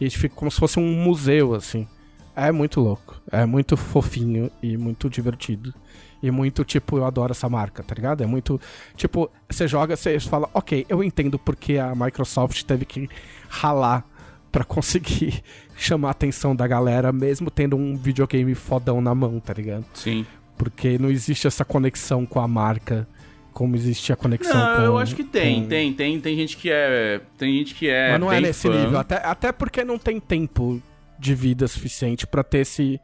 [0.00, 1.86] e fica como se fosse um museu assim.
[2.34, 5.72] É muito louco, é muito fofinho e muito divertido.
[6.20, 8.22] E muito, tipo, eu adoro essa marca, tá ligado?
[8.24, 8.60] É muito,
[8.96, 13.08] tipo, você joga, você fala, ok, eu entendo porque a Microsoft teve que
[13.48, 14.04] ralar
[14.50, 15.42] para conseguir
[15.76, 19.84] chamar a atenção da galera, mesmo tendo um videogame fodão na mão, tá ligado?
[19.94, 20.26] Sim.
[20.56, 23.06] Porque não existe essa conexão com a marca
[23.54, 24.82] como existe a conexão não, com...
[24.82, 25.68] eu acho que tem, com...
[25.68, 28.82] tem, tem, tem gente que é, tem gente que é Mas não é nesse fã.
[28.82, 30.82] nível, até, até porque não tem tempo
[31.18, 33.00] de vida suficiente para ter esse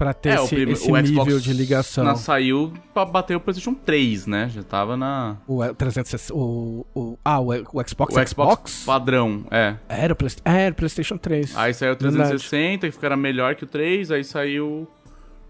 [0.00, 2.02] Pra ter é, esse, o, esse o nível Xbox de ligação.
[2.02, 4.48] Na, saiu pra bater o PlayStation 3, né?
[4.48, 5.36] Já tava na.
[5.46, 6.32] O 360.
[6.32, 8.16] O, o, ah, o, o Xbox?
[8.16, 9.76] O Xbox, Xbox padrão, é.
[9.90, 11.54] Era o, Play, é, era o PlayStation 3.
[11.54, 14.10] Aí saiu o 360, que era melhor que o 3.
[14.10, 14.88] Aí saiu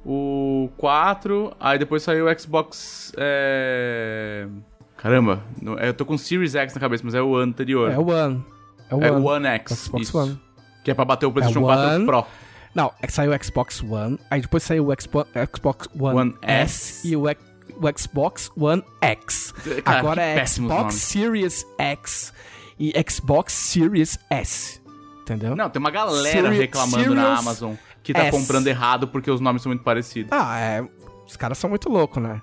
[0.04, 1.52] o 4.
[1.60, 3.12] Aí depois saiu o Xbox.
[3.16, 4.48] É...
[4.96, 5.44] Caramba,
[5.80, 7.88] eu tô com o Series X na cabeça, mas é o anterior.
[7.92, 8.44] É o One.
[8.90, 9.78] É o One, é o One X.
[9.84, 10.18] Xbox isso.
[10.18, 10.40] One.
[10.82, 12.26] Que é pra bater o PlayStation é 4 Pro.
[12.74, 17.00] Não, é saiu o Xbox One, aí depois saiu o Xbox, Xbox One, One S,
[17.00, 19.52] S e o, o, Xbox One X.
[19.84, 20.94] Cara, Agora é Xbox.
[20.94, 22.32] Series X
[22.78, 24.80] e Xbox Series S.
[25.22, 25.56] Entendeu?
[25.56, 28.36] Não, tem uma galera reclamando Series na Amazon que tá S.
[28.36, 30.30] comprando errado porque os nomes são muito parecidos.
[30.32, 30.86] Ah, é.
[31.26, 32.40] Os caras são muito loucos, né?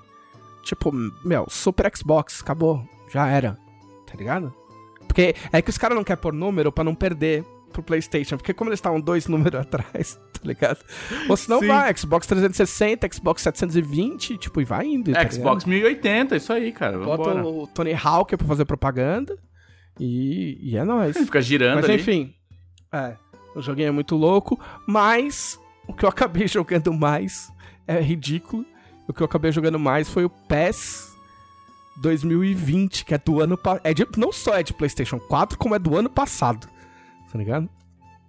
[0.63, 0.91] Tipo,
[1.23, 2.87] meu, Super Xbox, acabou.
[3.11, 3.57] Já era.
[4.05, 4.53] Tá ligado?
[5.07, 8.53] Porque é que os caras não querem pôr número pra não perder pro PlayStation, porque
[8.53, 10.79] como eles estavam dois números atrás, tá ligado?
[11.29, 11.67] Ou se não Sim.
[11.67, 15.11] vai, Xbox 360, Xbox 720, tipo, e vai indo.
[15.11, 16.97] tá Xbox 1080, isso aí, cara.
[16.97, 17.17] ligado?
[17.17, 19.37] Bota o Tony Hawk pra fazer propaganda
[19.99, 21.15] e, e é nóis.
[21.17, 21.95] Fica girando Mas ali.
[21.95, 22.33] enfim,
[22.91, 23.15] é,
[23.55, 27.51] o joguinho é muito louco, mas o que eu acabei jogando mais
[27.87, 28.65] é ridículo.
[29.07, 31.15] O que eu acabei jogando mais foi o PES
[32.01, 33.81] 2020, que é do ano passado.
[33.85, 36.67] É de- não só é de PlayStation 4, como é do ano passado.
[37.31, 37.69] Tá ligado?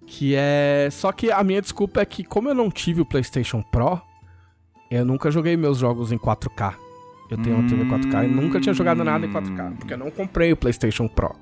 [0.07, 0.89] Que é.
[0.91, 4.01] Só que a minha desculpa é que, como eu não tive o PlayStation Pro,
[4.91, 6.75] eu nunca joguei meus jogos em 4K.
[7.31, 10.11] Eu tenho uma TV 4K e nunca tinha jogado nada em 4K, porque eu não
[10.11, 11.35] comprei o PlayStation Pro.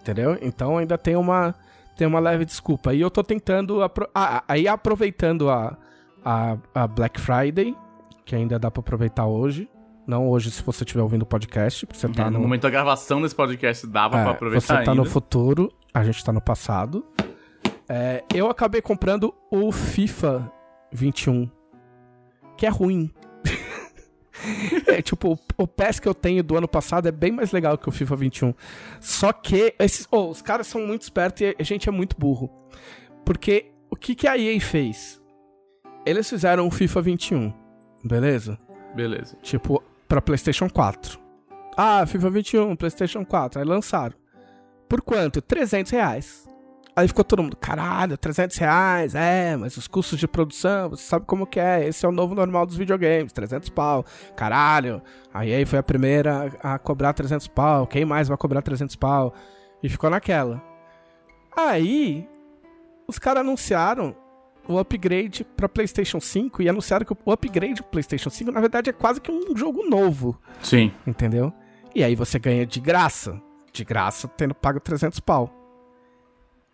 [0.00, 0.38] Entendeu?
[0.40, 1.54] Então ainda tem uma
[1.96, 2.94] tem uma leve desculpa.
[2.94, 3.82] E eu tô tentando.
[3.82, 5.76] apro- ah, aí aproveitando a,
[6.24, 7.76] a, a Black Friday,
[8.24, 9.68] que ainda dá pra aproveitar hoje.
[10.08, 12.70] Não hoje, se você estiver ouvindo o podcast, você tá É, no no, momento da
[12.70, 14.94] gravação desse podcast dava é, pra aproveitar Você tá ainda.
[14.94, 17.04] no futuro, a gente tá no passado.
[17.86, 20.50] É, eu acabei comprando o FIFA
[20.90, 21.50] 21,
[22.56, 23.12] que é ruim.
[24.88, 27.76] é tipo, o- o PES que eu tenho do ano passado é bem mais legal
[27.76, 28.54] que o FIFA 21.
[29.00, 32.48] Só que esses, oh, os caras são muito espertos e a gente é muito burro.
[33.26, 35.20] Porque o que, que a EA fez?
[36.06, 37.52] Eles fizeram o FIFA 21,
[38.02, 38.58] beleza?
[38.96, 39.36] Beleza.
[39.42, 41.18] Tipo, pra PlayStation 4.
[41.76, 43.60] Ah, FIFA 21, PlayStation 4.
[43.60, 44.16] Aí lançaram.
[44.88, 45.42] Por quanto?
[45.42, 46.48] 300 reais.
[46.96, 51.26] Aí ficou todo mundo, caralho, 300 reais, é, mas os custos de produção, você sabe
[51.26, 55.00] como que é, esse é o novo normal dos videogames, 300 pau, caralho.
[55.32, 59.32] Aí aí foi a primeira a cobrar 300 pau, quem mais vai cobrar 300 pau?
[59.80, 60.60] E ficou naquela.
[61.56, 62.28] Aí,
[63.06, 64.16] os caras anunciaram
[64.68, 68.90] o upgrade pra PlayStation 5 e anunciaram que o upgrade pro PlayStation 5 na verdade
[68.90, 70.92] é quase que um jogo novo, Sim.
[71.06, 71.52] entendeu?
[71.94, 73.40] E aí você ganha de graça,
[73.72, 75.54] de graça tendo pago 300 pau.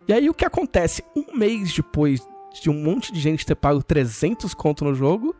[0.07, 2.21] E aí o que acontece um mês depois
[2.61, 5.35] de um monte de gente ter pago 300 conto no jogo?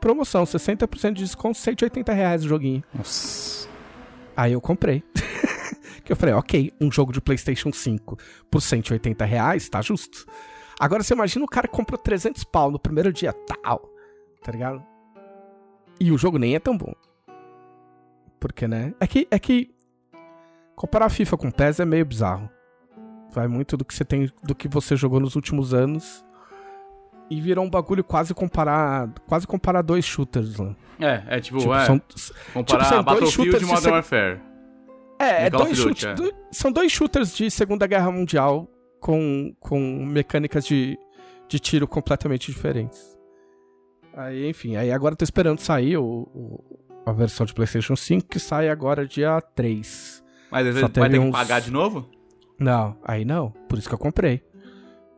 [0.00, 2.82] Promoção, 60% de desconto, 180 reais o joguinho.
[2.94, 3.68] Nossa.
[4.36, 5.02] Aí eu comprei.
[6.04, 8.16] que eu falei, ok, um jogo de PlayStation 5
[8.50, 10.26] por 180 reais, tá justo.
[10.78, 13.88] Agora você imagina o cara que comprou 300 pau no primeiro dia, tal,
[14.42, 14.82] tá ligado?
[16.00, 16.92] E o jogo nem é tão bom.
[18.38, 18.94] Porque, né?
[19.00, 19.74] É que, é que
[20.76, 22.48] comparar FIFA com PES é meio bizarro.
[23.30, 26.24] Vai muito do que você tem, do que você jogou nos últimos anos.
[27.30, 30.74] E virou um bagulho quase comparar, quase comparar dois shooters lá.
[31.00, 32.00] É, é tipo, Tipo, é, são,
[32.54, 34.40] comparar tipo, são dois Battlefield shooters e de Modern seg- Warfare.
[35.18, 36.04] É, é dois shooters.
[36.04, 36.14] é.
[36.14, 38.66] do- são dois shooters de Segunda Guerra Mundial
[39.00, 40.98] com, com mecânicas de,
[41.48, 43.16] de tiro completamente diferentes.
[44.14, 48.28] Aí, enfim, aí agora eu tô esperando sair o, o- a versão de PlayStation 5,
[48.28, 50.22] que sai agora dia 3.
[50.50, 52.08] Mas às vezes vai ter que uns- pagar de novo?
[52.58, 53.50] Não, aí não.
[53.68, 54.42] Por isso que eu comprei.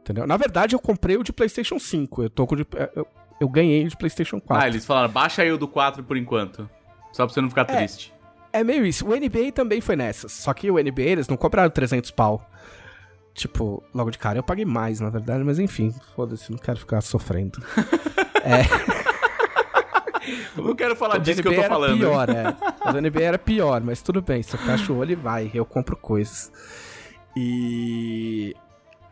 [0.01, 0.27] Entendeu?
[0.27, 2.23] Na verdade, eu comprei o de PlayStation 5.
[2.25, 2.67] Eu tô com de.
[2.95, 3.07] Eu,
[3.41, 4.65] eu ganhei o de PlayStation 4.
[4.65, 6.69] Ah, eles falaram, baixa aí o do 4 por enquanto.
[7.13, 8.13] Só pra você não ficar triste.
[8.53, 9.07] É meio isso.
[9.07, 10.33] O NBA também foi nessas.
[10.33, 12.45] Só que o NBA eles não cobraram 300 pau.
[13.35, 14.39] Tipo, logo de cara.
[14.39, 15.95] Eu paguei mais, na verdade, mas enfim.
[16.15, 17.59] Foda-se, não quero ficar sofrendo.
[20.57, 21.99] Eu não quero falar O disso que eu tô era falando.
[21.99, 22.55] pior, é.
[22.89, 24.43] O do NBA era pior, mas tudo bem.
[24.43, 25.51] Se eu fecho o olho e vai.
[25.55, 26.53] Eu compro coisas.
[27.37, 28.55] E.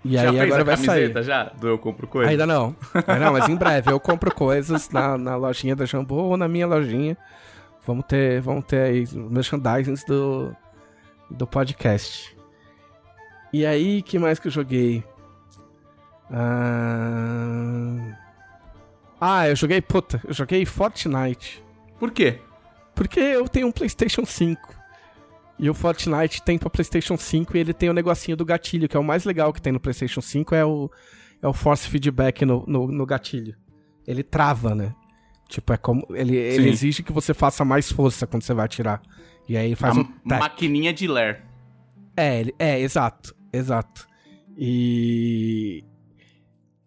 [0.04, 1.22] E já aí agora vai sair.
[1.24, 1.44] já?
[1.44, 2.31] Do Eu Compro Coisa?
[2.31, 2.74] Ainda não.
[2.94, 6.46] Ainda não, mas em breve eu compro coisas na, na lojinha da Jambô ou na
[6.46, 7.16] minha lojinha.
[7.85, 10.54] Vamos ter, vamos ter aí os merchandisings do,
[11.28, 12.37] do podcast.
[13.52, 15.02] E aí, que mais que eu joguei?
[16.30, 18.16] Ah,
[19.20, 21.62] ah eu joguei, puta, eu joguei Fortnite.
[21.98, 22.38] Por quê?
[22.94, 24.76] Porque eu tenho um PlayStation 5.
[25.58, 28.96] E o Fortnite tem pra PlayStation 5 e ele tem o negocinho do gatilho, que
[28.96, 30.88] é o mais legal que tem no PlayStation 5, é o,
[31.42, 33.56] é o Force Feedback no, no, no gatilho.
[34.06, 34.94] Ele trava, né?
[35.48, 36.06] Tipo, é como.
[36.11, 39.02] Ele, ele exige que você faça mais força quando você vai atirar.
[39.48, 40.04] E aí faz a um.
[40.04, 40.40] tac.
[40.40, 41.42] maquininha de ler.
[42.16, 44.06] É, ele- é, exato, exato.
[44.56, 45.84] E.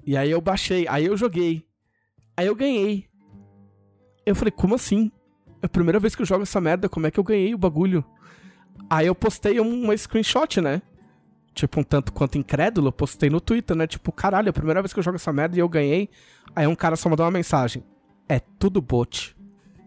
[0.06, 1.66] E aí eu baixei, aí eu joguei.
[2.36, 3.06] Aí eu ganhei.
[4.26, 5.12] Eu falei, como assim?
[5.62, 7.58] É a primeira vez que eu jogo essa merda, como é que eu ganhei o
[7.58, 8.04] bagulho?
[8.90, 10.82] Aí eu postei um- uma screenshot, né?
[11.54, 13.86] Tipo, um tanto quanto incrédulo, eu postei no Twitter, né?
[13.86, 16.10] Tipo, caralho, é a primeira vez que eu jogo essa merda e eu ganhei.
[16.56, 17.84] Aí um cara só mandou uma mensagem.
[18.28, 19.36] É tudo bot.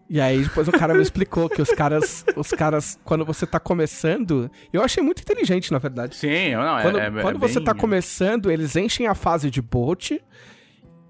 [0.09, 3.59] E aí depois o cara me explicou que os caras, os caras, quando você tá
[3.59, 6.15] começando, eu achei muito inteligente, na verdade.
[6.15, 9.63] Sim, não, é, Quando, é, é quando você tá começando, eles enchem a fase de
[9.63, 10.23] bot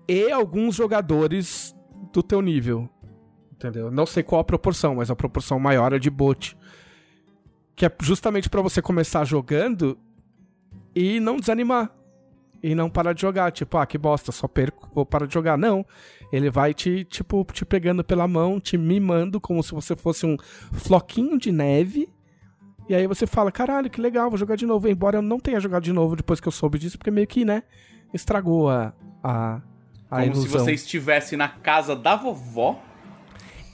[0.09, 1.75] e alguns jogadores
[2.13, 2.89] do teu nível.
[3.53, 3.91] Entendeu?
[3.91, 6.57] Não sei qual a proporção, mas a proporção maior é de bot.
[7.75, 9.99] Que é justamente pra você começar jogando
[10.95, 11.91] e não desanimar.
[12.63, 13.51] e não parar de jogar.
[13.53, 15.59] Tipo, ah, que bosta, só perco, vou parar de jogar.
[15.59, 15.85] Não.
[16.35, 20.37] Ele vai te, tipo, te pegando pela mão, te mimando como se você fosse um
[20.73, 22.09] floquinho de neve.
[22.89, 24.89] E aí você fala, caralho, que legal, vou jogar de novo.
[24.89, 27.45] Embora eu não tenha jogado de novo depois que eu soube disso, porque meio que,
[27.45, 27.63] né,
[28.13, 28.93] estragou a,
[29.23, 29.63] a,
[30.11, 30.43] a Como ilusão.
[30.43, 32.83] se você estivesse na casa da vovó.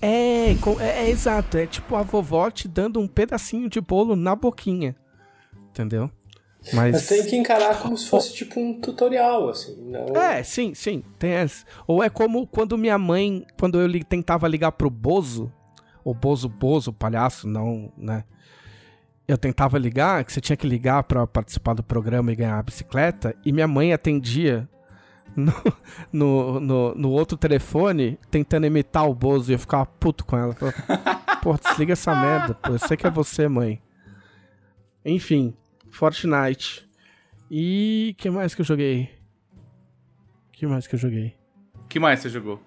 [0.03, 1.57] É, é, é exato.
[1.57, 4.95] É tipo a vovó te dando um pedacinho de bolo na boquinha.
[5.71, 6.11] Entendeu?
[6.73, 6.93] Mas.
[6.93, 9.77] Mas tem que encarar como se fosse tipo um tutorial, assim.
[9.83, 10.15] Não...
[10.21, 11.65] É, sim, sim, tem essa.
[11.87, 15.51] Ou é como quando minha mãe, quando eu li- tentava ligar pro Bozo,
[16.05, 18.25] o Bozo Bozo, palhaço, não, né?
[19.27, 22.63] Eu tentava ligar, que você tinha que ligar pra participar do programa e ganhar a
[22.63, 24.69] bicicleta, e minha mãe atendia
[25.37, 25.53] no,
[26.13, 30.55] no, no, no outro telefone, tentando imitar o Bozo, e eu ficava puto com ela.
[31.43, 33.81] Pô, desliga essa merda, pô, eu sei que é você, mãe.
[35.05, 35.55] Enfim,
[35.91, 36.89] Fortnite.
[37.51, 39.11] E que mais que eu joguei?
[40.53, 41.35] que mais que eu joguei?
[41.89, 42.61] Que mais você jogou?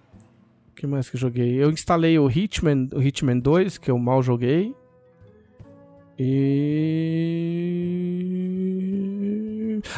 [0.83, 1.63] que mais que eu joguei?
[1.63, 4.75] Eu instalei o Hitman, o Hitman 2, que eu mal joguei.
[6.19, 6.73] E.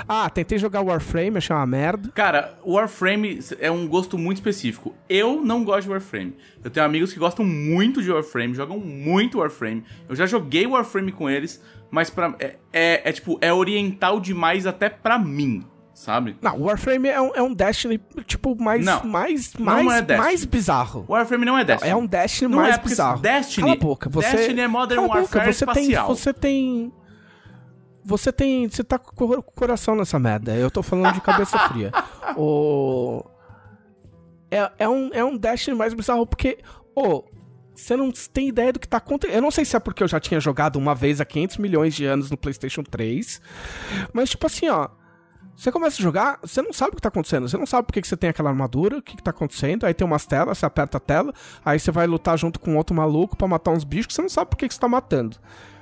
[0.08, 2.12] Ah, tentei jogar Warframe, achei uma merda.
[2.14, 4.94] Cara, Warframe é um gosto muito específico.
[5.10, 6.36] Eu não gosto de Warframe.
[6.64, 9.84] Eu tenho amigos que gostam muito de Warframe, jogam muito Warframe.
[10.08, 11.60] Eu já joguei Warframe com eles,
[11.92, 16.38] mas pra, é, é, é, tipo, é oriental demais até pra mim, sabe?
[16.42, 20.46] Não, Warframe é um, é um Destiny, tipo, mais, Não, mais, não mais, é mais
[20.46, 21.06] bizarro.
[21.08, 21.92] Warframe não é Destiny.
[21.92, 23.22] É um Destiny Não mais é, bizarro.
[23.22, 24.32] Destiny- Cala a boca, você...
[24.32, 26.08] Destiny é Modern Cala a boca, Warfare você espacial.
[26.08, 26.94] Tem, você tem...
[28.04, 28.70] Você tem...
[28.70, 30.54] Você tá com o coração nessa merda.
[30.54, 31.92] Eu tô falando de cabeça fria.
[32.38, 33.24] O...
[34.52, 36.60] É, é, um, é um Destiny mais bizarro, porque...
[36.96, 37.24] Ô,
[37.76, 39.36] você não tem ideia do que tá acontecendo.
[39.36, 41.94] Eu não sei se é porque eu já tinha jogado uma vez há 500 milhões
[41.94, 43.42] de anos no PlayStation 3.
[44.14, 44.90] Mas, tipo assim, ó...
[45.56, 47.48] Você começa a jogar, você não sabe o que tá acontecendo.
[47.48, 49.86] Você não sabe por que você tem aquela armadura, o que, que tá acontecendo.
[49.86, 51.34] Aí tem umas telas, você aperta a tela,
[51.64, 54.50] aí você vai lutar junto com outro maluco pra matar uns bichos você não sabe
[54.50, 55.38] por que, que você tá matando.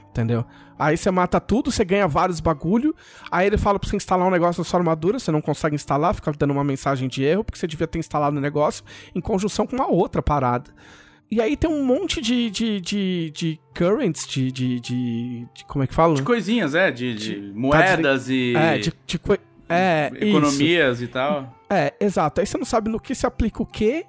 [0.09, 0.45] Entendeu?
[0.77, 2.95] Aí você mata tudo, você ganha vários bagulho.
[3.31, 6.13] Aí ele fala pra você instalar um negócio na sua armadura, você não consegue instalar,
[6.13, 8.83] fica dando uma mensagem de erro, porque você devia ter instalado o negócio
[9.15, 10.69] em conjunção com uma outra parada.
[11.33, 15.83] E aí tem um monte de, de, de, de currents, de, de, de, de- Como
[15.83, 16.13] é que fala?
[16.13, 19.19] De coisinhas, é, de, de moedas e É, de, de
[19.67, 20.23] é, isso.
[20.25, 21.57] economias e tal.
[21.69, 22.39] É, exato.
[22.39, 24.05] Aí você não sabe no que se aplica o quê.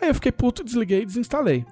[0.00, 1.66] Aí eu fiquei puto, desliguei e desinstalei.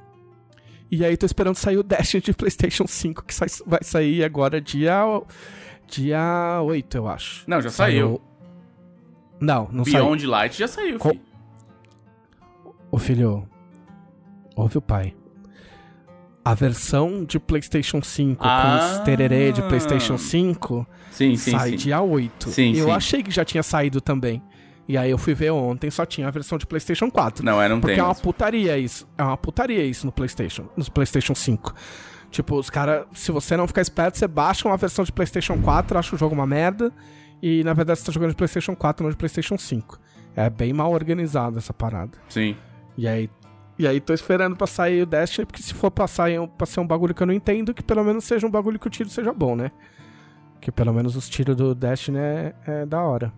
[0.91, 4.61] E aí tô esperando sair o Destiny de PlayStation 5, que sai- vai sair agora
[4.61, 5.01] dia.
[5.89, 7.45] Dia 8, eu acho.
[7.47, 8.21] Não, já saiu.
[9.41, 10.05] Não, não saiu.
[10.05, 11.23] Beyond Light já saiu, Co- filho.
[12.93, 13.49] Ô filho,
[14.61, 15.15] ouve o pai.
[16.45, 18.63] A versão de PlayStation 5 Ah.
[18.79, 21.77] com os tererê de PlayStation 5 Sim, sim, sai sim.
[21.77, 22.49] dia 8.
[22.49, 22.91] Sim, eu sim.
[22.93, 24.43] achei que já tinha saído também.
[24.89, 27.45] E aí eu fui ver ontem, só tinha a versão de PlayStation 4.
[27.45, 28.03] Não, é, não Porque tem.
[28.03, 29.07] é uma putaria isso.
[29.17, 31.75] É uma putaria isso no PlayStation, no PlayStation 5.
[32.31, 35.99] Tipo, os caras, se você não ficar esperto, você baixa uma versão de PlayStation 4,
[35.99, 36.93] acha o jogo uma merda,
[37.43, 39.99] e na verdade você tá jogando de PlayStation 4, não de PlayStation 5.
[40.35, 42.19] É bem mal organizado essa parada.
[42.29, 42.57] Sim.
[42.97, 43.29] E aí,
[43.81, 46.81] e aí tô esperando pra sair o Destiny, porque se for pra, sair, pra ser
[46.81, 49.09] um bagulho que eu não entendo, que pelo menos seja um bagulho que o tiro
[49.09, 49.71] seja bom, né?
[50.61, 53.33] Que pelo menos os tiros do Destiny é, é da hora.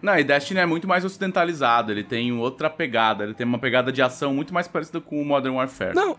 [0.00, 3.90] Não, e Destiny é muito mais ocidentalizado, ele tem outra pegada, ele tem uma pegada
[3.90, 5.96] de ação muito mais parecida com o Modern Warfare.
[5.96, 6.16] Não,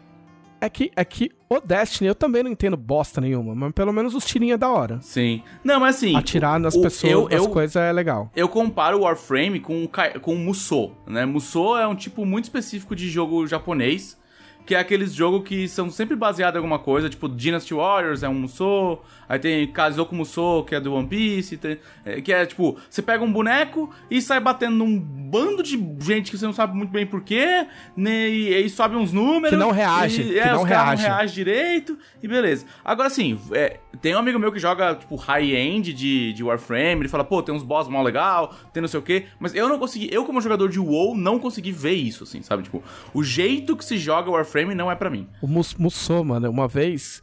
[0.66, 4.16] é que, é que o Destiny eu também não entendo bosta nenhuma, mas pelo menos
[4.16, 5.00] os tirinhos é da hora.
[5.02, 5.44] Sim.
[5.64, 6.16] Não, mas assim...
[6.16, 8.32] Atirar nas o- pessoas, eu, nas eu, coisas é legal.
[8.36, 9.90] eu comparo o Warframe com, o
[10.22, 11.26] com o Musou, né?
[11.26, 14.18] Musou é um tipo muito específico de jogo japonês,
[14.66, 18.30] que é aqueles jogos que são sempre baseados em alguma coisa, tipo Dynasty Warriors é
[18.30, 22.46] um Musou, aí tem Kazoku Musou, que é do One Piece, tem- é, que é
[22.46, 26.54] tipo, você pega um boneco e sai batendo num bando de gente que você não
[26.54, 29.50] sabe muito bem porquê, né, e aí sobe uns números.
[29.50, 31.02] Que não reage, e, que é, não reage.
[31.04, 32.66] não reagem direito, e beleza.
[32.86, 37.10] Agora assim, é, tem um amigo meu que joga, tipo, high-end de, de Warframe, ele
[37.10, 39.78] fala, pô, tem uns boss mal legal, tem não sei o quê, mas eu não
[39.78, 42.64] consegui, eu como jogador de WoW, não consegui ver isso, assim, sabe?
[42.64, 42.82] Tipo,
[43.14, 45.30] o jeito que se joga Warframe não é pra mim.
[45.42, 45.76] O Mus
[46.24, 47.22] mano, uma vez,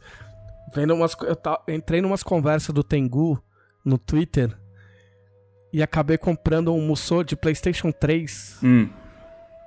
[0.75, 3.41] vendo umas, eu ta- entrei numas conversas do Tengu
[3.83, 4.55] no Twitter
[5.73, 8.89] e acabei comprando um Musou de PlayStation 3 Hum.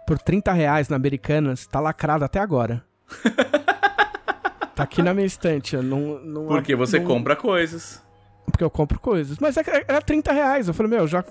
[0.06, 1.66] por 30 reais na Americanas.
[1.66, 2.84] Tá lacrado até agora.
[4.74, 5.76] tá aqui na minha estante.
[5.76, 8.02] Não, não, Porque você não- compra coisas.
[8.44, 9.38] Porque eu compro coisas.
[9.38, 10.68] Mas é era 30 reais.
[10.68, 11.24] Eu falei, meu, eu já,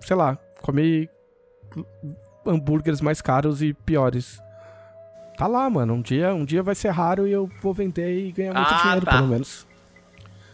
[0.00, 1.08] sei lá, comi
[2.44, 4.40] hambúrgueres mais caros e piores.
[5.40, 5.94] Tá lá, mano.
[5.94, 8.82] Um dia, um dia vai ser raro e eu vou vender e ganhar muito Ah,
[8.82, 9.12] dinheiro, tá.
[9.12, 9.66] pelo menos.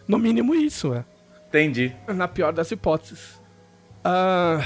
[0.07, 1.03] No mínimo isso, é.
[1.49, 1.93] Entendi.
[2.07, 3.41] Na pior das hipóteses.
[4.01, 4.61] Ah,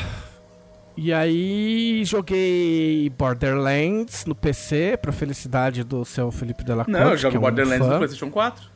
[0.96, 6.92] e aí joguei Borderlands no PC, pra felicidade do seu Felipe Delacorte.
[6.92, 7.92] Não, eu jogo que é um Borderlands fã.
[7.94, 8.70] no PlayStation 4.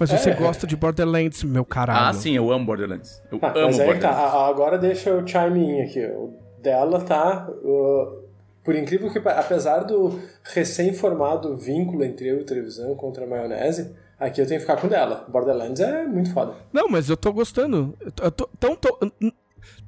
[0.00, 0.34] Mas você É.
[0.34, 2.06] gosta de Borderlands, meu caralho.
[2.08, 3.22] Ah, sim, eu amo Borderlands.
[3.30, 4.34] Eu Ah, amo mas aí tá, Borderlands.
[4.34, 6.04] a- agora deixa eu chime in aqui.
[6.06, 7.48] O dela tá.
[7.62, 8.27] uh,
[8.68, 14.42] por incrível que apesar do recém-formado vínculo entre eu e televisão contra a maionese, aqui
[14.42, 15.24] eu tenho que ficar com dela.
[15.26, 16.54] Borderlands é muito foda.
[16.70, 17.96] Não, mas eu tô gostando.
[17.98, 19.12] Eu tô, tão- tô-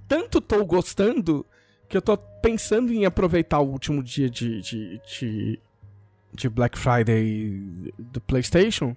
[0.08, 1.44] tanto tô gostando
[1.90, 5.60] que eu tô pensando em aproveitar o último dia de, de, de,
[6.32, 8.96] de Black Friday do PlayStation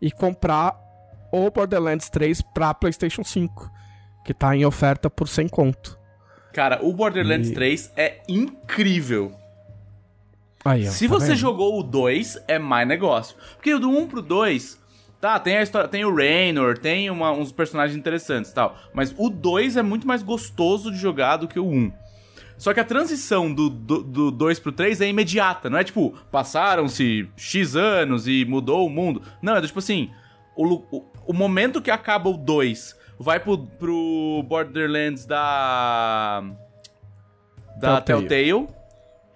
[0.00, 0.78] e comprar
[1.32, 3.68] o Borderlands 3 pra PlayStation 5,
[4.24, 5.98] que tá em oferta por 100 conto.
[6.54, 9.32] Cara, o Borderlands E- 3 é incrível.
[10.64, 11.36] Aí, ó, Se tá você vendo?
[11.36, 13.36] jogou o 2, é mais negócio.
[13.56, 14.80] Porque do 1 pro 2,
[15.20, 18.76] tá, tem a história, tem o Raynor, tem uma- uns personagens interessantes e tal.
[18.94, 21.92] Mas o 2 é muito mais gostoso de jogar do que o 1.
[22.56, 26.14] Só que a transição do, do, do 2 pro 3 é imediata, não é tipo,
[26.30, 29.20] passaram-se X anos e mudou o mundo.
[29.42, 30.08] Não, é do tipo assim,
[30.56, 30.64] o,
[30.96, 36.42] o, o momento que acaba o 2 vai pro, pro Borderlands da.
[37.78, 38.28] Da Telltale.
[38.28, 38.68] Telltale.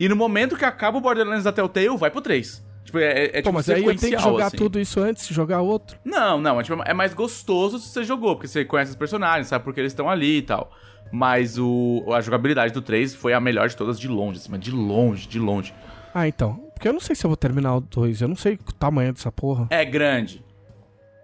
[0.01, 2.65] E no momento que acaba o Borderlands da Telltale, vai pro 3.
[2.85, 4.57] Tipo, é, é Pô, tipo mas aí eu tenho que jogar assim.
[4.57, 5.99] tudo isso antes de jogar outro.
[6.05, 9.49] Não, não, é, tipo, é mais gostoso se você jogou, porque você conhece os personagens,
[9.49, 10.71] sabe porque eles estão ali e tal.
[11.13, 14.61] Mas o, a jogabilidade do 3 foi a melhor de todas de longe, assim, mas
[14.61, 15.75] de longe, de longe.
[16.15, 16.69] Ah, então.
[16.73, 18.23] Porque eu não sei se eu vou terminar o 2.
[18.23, 19.67] Eu não sei o tamanho dessa porra.
[19.69, 20.45] É grande.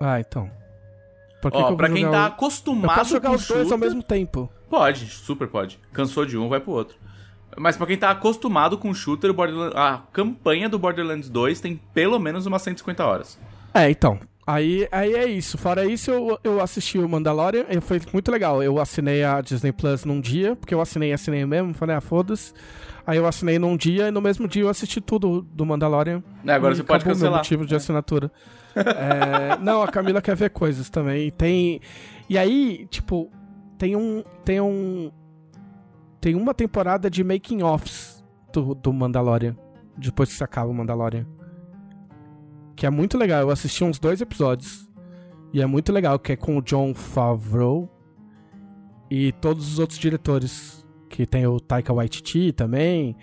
[0.00, 0.50] Ah, então.
[1.44, 3.34] Por que que Ó, eu vou pra quem tá o- Eu acostumado posso jogar com
[3.36, 4.50] os dois ao mesmo tempo.
[4.70, 5.78] Pode, super pode.
[5.92, 6.96] Cansou de um, vai pro outro.
[7.56, 9.30] Mas pra quem tá acostumado com shooter,
[9.76, 13.38] a campanha do Borderlands 2 tem pelo menos umas 150 horas.
[13.74, 14.18] É, então.
[14.46, 15.56] Aí, aí é isso.
[15.58, 18.62] Fora isso, eu, eu assisti o Mandalorian e foi muito legal.
[18.62, 21.74] Eu assinei a Disney Plus num dia, porque eu assinei e assinei mesmo.
[21.74, 22.52] Falei, ah, foda-se.
[23.06, 26.22] Aí eu assinei num dia e no mesmo dia eu assisti tudo do Mandalorian.
[26.44, 27.38] É, agora você pode o meu cancelar.
[27.38, 28.30] motivo de assinatura.
[28.76, 31.30] É, não, a Camila quer ver coisas também.
[31.30, 31.80] Tem.
[32.28, 33.30] E aí, tipo,
[33.78, 34.24] tem um.
[34.44, 35.12] Tem um.
[36.20, 39.56] Tem uma temporada de making offs do, do Mandalorian.
[39.96, 41.24] Depois que se acaba o Mandalorian.
[42.74, 43.42] Que é muito legal.
[43.42, 44.90] Eu assisti uns dois episódios.
[45.52, 47.88] E é muito legal, que é com o John Favreau
[49.08, 50.83] e todos os outros diretores.
[51.14, 53.16] Que tem o Taika Waititi também.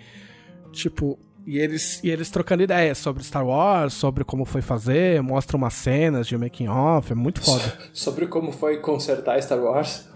[0.72, 5.58] Tipo, e eles, e eles trocando ideias sobre Star Wars, sobre como foi fazer, mostra
[5.58, 7.78] umas cenas de making off, é muito foda.
[7.92, 10.10] Sobre como foi consertar Star Wars.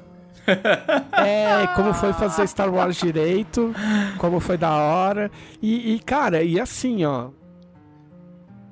[1.13, 3.75] É, como foi fazer Star Wars direito,
[4.17, 5.31] como foi da hora.
[5.61, 7.31] E, e, cara, e assim, ó.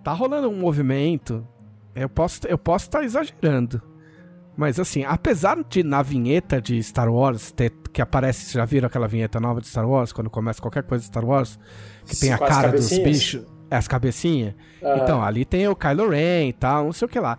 [0.02, 1.46] Tá rolando um movimento.
[1.94, 3.82] Eu posso eu posso estar exagerando.
[4.56, 8.86] Mas assim, apesar de na vinheta de Star Wars ter, que aparece, vocês já viram
[8.86, 11.58] aquela vinheta nova de Star Wars, quando começa qualquer coisa de Star Wars,
[12.06, 14.54] que tem a Com cara dos bichos, é, as cabecinhas.
[14.82, 14.98] Ah.
[15.02, 17.36] Então, ali tem o Kylo Ren e tal, não sei o que lá.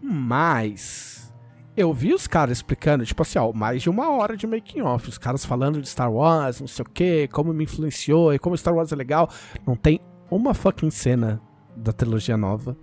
[0.00, 1.34] Mas
[1.76, 5.06] eu vi os caras explicando, tipo assim, ó, mais de uma hora de making off,
[5.06, 8.56] os caras falando de Star Wars, não sei o que, como me influenciou e como
[8.56, 9.28] Star Wars é legal.
[9.66, 10.00] Não tem
[10.30, 11.42] uma fucking cena
[11.76, 12.74] da trilogia nova.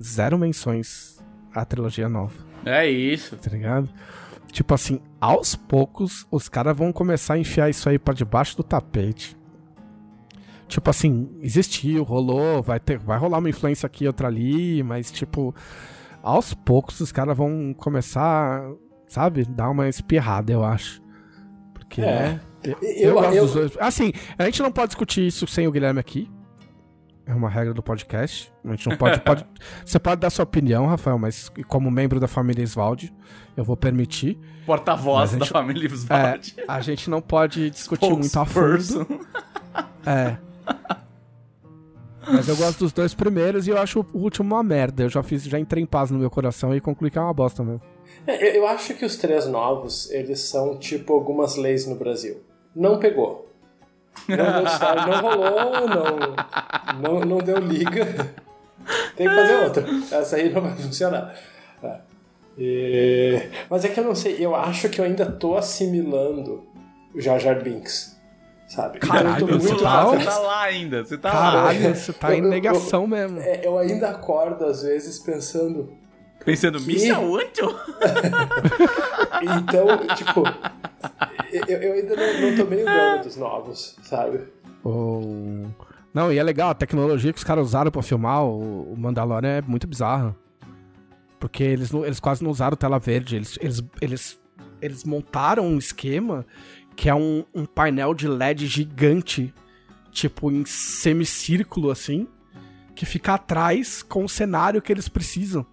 [0.00, 1.18] Zero menções
[1.52, 3.36] à trilogia nova É isso.
[3.36, 3.88] tá ligado?
[4.52, 8.62] Tipo assim, aos poucos os caras vão começar a enfiar isso aí pra debaixo do
[8.62, 9.36] tapete.
[10.68, 15.54] Tipo assim, existiu, rolou, vai ter, vai rolar uma influência aqui, outra ali, mas tipo,
[16.22, 18.62] aos poucos os caras vão começar,
[19.06, 21.02] sabe, dar uma espirrada, eu acho.
[21.74, 22.04] Porque, É.
[22.04, 22.40] né?
[22.62, 23.72] Eu, Eu- eu gosto eu- dos dois.
[23.78, 26.30] Assim, a gente não pode discutir isso sem o Guilherme aqui.
[27.26, 28.52] É uma regra do podcast.
[28.64, 29.20] A gente não pode.
[29.20, 29.46] pode
[29.84, 33.12] você pode dar sua opinião, Rafael, mas como membro da família Svaldi,
[33.56, 34.38] eu vou permitir.
[34.66, 36.54] Porta-voz da gente- família É, Svald.
[36.68, 39.06] a gente não pode discutir muito a fundo.
[40.06, 40.36] É.
[42.26, 45.02] Mas eu gosto dos dois primeiros e eu acho o último uma merda.
[45.02, 47.32] Eu já fiz, já entrei em paz no meu coração e concluí que é uma
[47.34, 47.80] bosta mesmo.
[48.26, 52.42] É, Eu, eu acho que os três novos, eles são tipo algumas leis no Brasil.
[52.74, 53.50] Não pegou.
[54.28, 58.04] Não deu certo, não rolou, não, não, não deu liga.
[59.16, 59.84] Tem que fazer outra.
[60.12, 61.34] Essa aí não vai funcionar.
[61.82, 61.96] É.
[62.58, 66.64] E- Mas é que eu não sei, eu acho que eu ainda tô assimilando
[67.14, 68.14] o Jar Jar Binks.
[68.68, 68.96] Sabe?
[68.96, 70.16] Então Caralho, eu tô você muito tá- lá.
[70.16, 71.40] Você tá lá ainda, você tá lá.
[71.52, 73.40] Caralho, você tá Eu- em eu- negação mesmo.
[73.40, 75.92] É, eu ainda acordo às vezes pensando,
[76.44, 77.74] Pensando, missa útil?
[79.42, 79.86] Então,
[80.16, 80.42] tipo,
[81.52, 84.40] eu, eu ainda não, não tomei o dano dos novos, sabe?
[84.84, 85.66] O-
[86.14, 89.58] Não, e é legal, a tecnologia que os caras usaram pra filmar o o Mandalorian
[89.58, 90.34] é muito bizarra.
[91.38, 94.40] Porque eles, eles quase não usaram tela verde, eles, eles, eles,
[94.80, 96.46] eles montaram um esquema
[96.96, 99.52] que é um, um painel de LED gigante,
[100.10, 102.26] tipo em semicírculo assim,
[102.94, 105.66] que fica atrás com o cenário que eles precisam.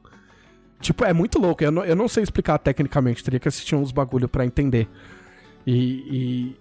[0.81, 1.63] Tipo, é muito louco.
[1.63, 4.89] Eu não, eu não sei explicar tecnicamente, teria que assistir uns bagulho para entender.
[5.65, 6.57] E, e,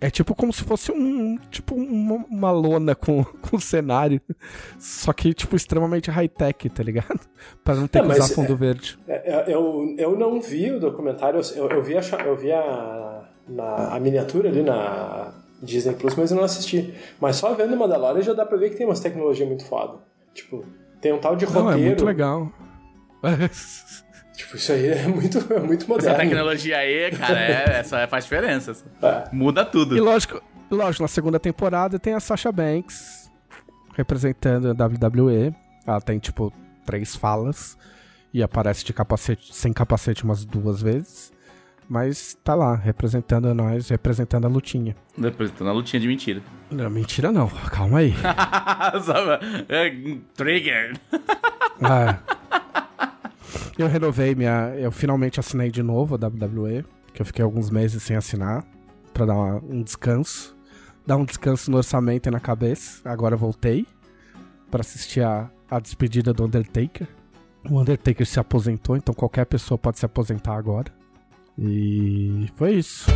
[0.00, 1.38] é tipo como se fosse um.
[1.50, 4.20] Tipo, uma, uma lona com, com cenário.
[4.78, 7.20] Só que, tipo, extremamente high-tech, tá ligado?
[7.62, 8.98] pra não ter é, que usar fundo é, verde.
[9.06, 13.24] É, é, eu, eu não vi o documentário, eu, eu vi, a, eu vi a,
[13.48, 15.32] na, a miniatura ali na
[15.62, 16.94] Disney Plus, mas eu não assisti.
[17.20, 19.98] Mas só vendo Mandalorian já dá pra ver que tem umas tecnologias muito foda.
[20.32, 20.64] Tipo,
[21.00, 21.68] tem um tal de roteiro.
[21.68, 22.52] Não, é muito legal.
[24.34, 26.10] tipo, isso aí é muito, é muito moderno.
[26.10, 28.72] Essa tecnologia aí, cara, é, essa faz diferença.
[29.02, 29.24] É.
[29.32, 29.96] Muda tudo.
[29.96, 33.30] E lógico, lógico, na segunda temporada tem a Sasha Banks
[33.96, 35.54] representando a WWE.
[35.86, 36.52] Ela tem, tipo,
[36.84, 37.76] três falas
[38.32, 41.32] e aparece de capacete, sem capacete umas duas vezes.
[41.88, 44.96] Mas tá lá, representando nós, representando a lutinha.
[45.20, 46.42] Representando a lutinha de mentira.
[46.70, 48.14] Não, mentira não, calma aí.
[49.68, 49.94] é,
[50.34, 50.96] trigger.
[51.82, 52.34] É.
[53.78, 54.74] Eu renovei minha.
[54.76, 58.64] Eu finalmente assinei de novo a WWE, que eu fiquei alguns meses sem assinar,
[59.12, 60.56] para dar uma, um descanso.
[61.06, 63.08] Dar um descanso no orçamento e na cabeça.
[63.08, 63.86] Agora voltei
[64.70, 67.06] para assistir a, a despedida do Undertaker.
[67.70, 70.92] O Undertaker se aposentou, então qualquer pessoa pode se aposentar agora.
[71.58, 73.06] E foi isso.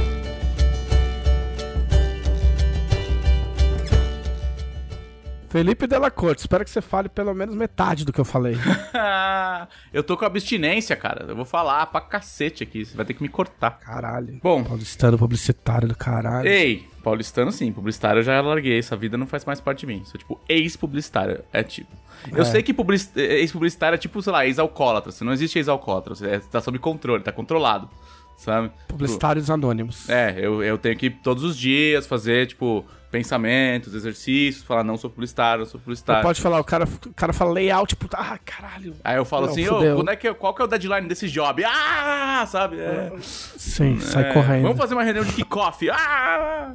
[5.48, 8.54] Felipe Della Corte, espero que você fale pelo menos metade do que eu falei.
[9.92, 11.24] eu tô com abstinência, cara.
[11.26, 12.84] Eu vou falar pra cacete aqui.
[12.84, 13.78] Você vai ter que me cortar.
[13.78, 14.38] Caralho.
[14.42, 14.62] Bom.
[14.62, 16.46] Paulistano publicitário do caralho.
[16.46, 17.72] Ei, paulistano sim.
[17.72, 18.78] Publicitário eu já larguei.
[18.78, 20.02] Essa vida não faz mais parte de mim.
[20.04, 21.42] Sou tipo ex-publicitário.
[21.50, 21.90] É tipo.
[22.30, 22.44] Eu é.
[22.44, 22.74] sei que
[23.16, 25.12] ex-publicitário é tipo, sei lá, ex-alcoólatra.
[25.22, 26.14] Não existe ex-alcoólatra.
[26.14, 27.88] Você tá sob controle, tá controlado
[28.36, 28.70] sabe?
[28.86, 30.08] Publicitários tipo, anônimos.
[30.08, 35.08] É, eu, eu tenho que todos os dias fazer, tipo, pensamentos, exercícios, falar não sou
[35.08, 36.22] publicitário, não sou publicitário.
[36.22, 38.94] pode falar, o cara, o cara fala layout, tipo, ah, caralho.
[39.02, 41.28] Aí eu falo não, assim, ô, quando é que, qual que é o deadline desse
[41.28, 41.64] job?
[41.64, 42.78] Ah, sabe?
[42.78, 43.10] É.
[43.20, 44.62] Sim, sai é, correndo.
[44.62, 45.88] Vamos fazer uma reunião de kickoff.
[45.90, 46.74] Ah!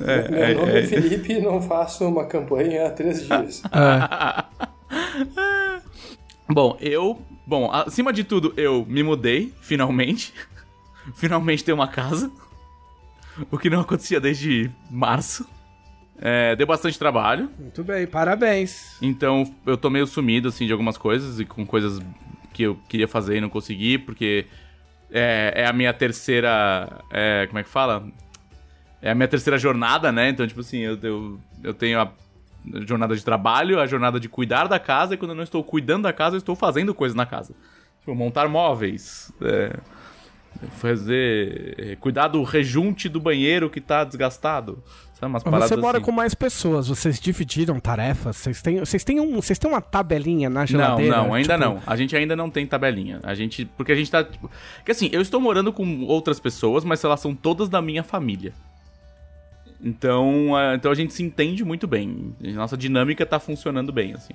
[0.00, 3.62] É, Meu é, nome é, é Felipe não faço uma campanha há três dias.
[6.48, 7.20] Bom, eu.
[7.46, 10.32] Bom, acima de tudo, eu me mudei, finalmente.
[11.16, 12.30] finalmente tenho uma casa.
[13.50, 15.46] O que não acontecia desde março.
[16.20, 17.50] É, deu bastante trabalho.
[17.58, 18.96] Muito bem, parabéns.
[19.00, 22.00] Então eu tô meio sumido, assim, de algumas coisas e com coisas
[22.52, 24.46] que eu queria fazer e não consegui, porque
[25.10, 27.04] é, é a minha terceira.
[27.10, 28.06] É, como é que fala?
[29.00, 30.28] É a minha terceira jornada, né?
[30.28, 32.12] Então, tipo assim, eu, eu, eu tenho a
[32.84, 36.02] jornada de trabalho, a jornada de cuidar da casa, e quando eu não estou cuidando
[36.02, 37.54] da casa, eu estou fazendo coisas na casa.
[38.00, 39.32] Tipo, montar móveis.
[39.40, 39.78] É,
[40.72, 41.74] fazer.
[41.78, 44.82] Eh, cuidar do rejunte do banheiro que tá desgastado.
[45.18, 46.04] Sabe, umas Mas você mora assim.
[46.04, 48.36] com mais pessoas, vocês dividiram tarefas?
[48.36, 51.16] Vocês têm, vocês têm, um, vocês têm uma tabelinha na geladeira?
[51.16, 51.68] Não, não, ainda tipo...
[51.68, 51.82] não.
[51.84, 53.18] A gente ainda não tem tabelinha.
[53.24, 53.64] A gente.
[53.64, 54.22] Porque a gente tá.
[54.22, 54.48] Tipo,
[54.84, 58.52] que assim, eu estou morando com outras pessoas, mas elas são todas da minha família.
[59.82, 62.36] Então, uh, então a gente se entende muito bem.
[62.54, 64.34] Nossa dinâmica tá funcionando bem, assim.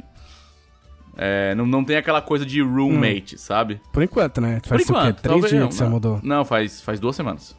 [1.15, 3.37] É, não, não tem aquela coisa de roommate, hum.
[3.37, 3.79] sabe?
[3.93, 4.59] Por enquanto, né?
[4.65, 5.29] Faz Por enquanto, o quê?
[5.29, 6.19] Três dias não, que você mudou?
[6.21, 7.55] Não, faz, faz duas semanas.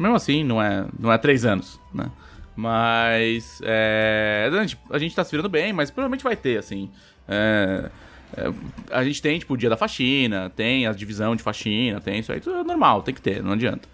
[0.00, 2.10] Mesmo assim, não é, não é três anos, né?
[2.56, 3.60] Mas.
[3.62, 6.90] É, a, gente, a gente tá se virando bem, mas provavelmente vai ter, assim.
[7.28, 7.90] É,
[8.34, 8.52] é,
[8.90, 12.32] a gente tem, tipo, o dia da faxina, tem a divisão de faxina, tem isso
[12.32, 13.86] aí, tudo é normal, tem que ter, não adianta.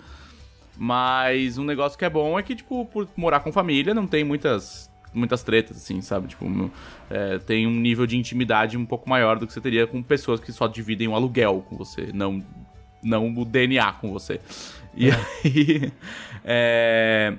[0.79, 4.23] Mas um negócio que é bom é que, tipo, por morar com família, não tem
[4.23, 6.29] muitas muitas tretas, assim, sabe?
[6.29, 6.71] Tipo,
[7.11, 10.39] é, tem um nível de intimidade um pouco maior do que você teria com pessoas
[10.39, 12.45] que só dividem um aluguel com você, não,
[13.03, 14.41] não o DNA com você.
[14.97, 15.15] E é.
[15.15, 15.93] aí.
[16.45, 17.37] É...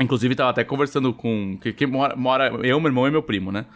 [0.00, 1.56] Inclusive, tava até conversando com.
[1.58, 3.66] Que, que mora, mora, eu, meu irmão e meu primo, né?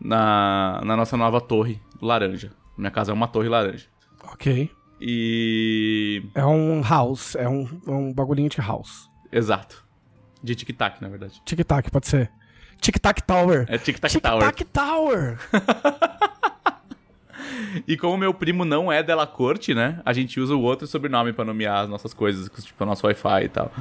[0.00, 2.52] Na, na nossa nova torre laranja.
[2.76, 3.86] Minha casa é uma torre laranja.
[4.32, 4.70] Ok.
[5.00, 6.22] E.
[6.34, 9.08] É um house, é um, é um bagulhinho de house.
[9.30, 9.84] Exato.
[10.42, 11.40] De tic-tac, na verdade.
[11.44, 12.30] Tic-tac, pode ser.
[12.80, 13.66] Tic-tac Tower.
[13.68, 14.52] É Tic-tac tic Tower.
[14.52, 15.38] Tic-tac Tower.
[17.86, 20.00] e como meu primo não é dela corte, né?
[20.04, 23.44] A gente usa o outro sobrenome para nomear as nossas coisas, tipo o nosso Wi-Fi
[23.44, 23.72] e tal.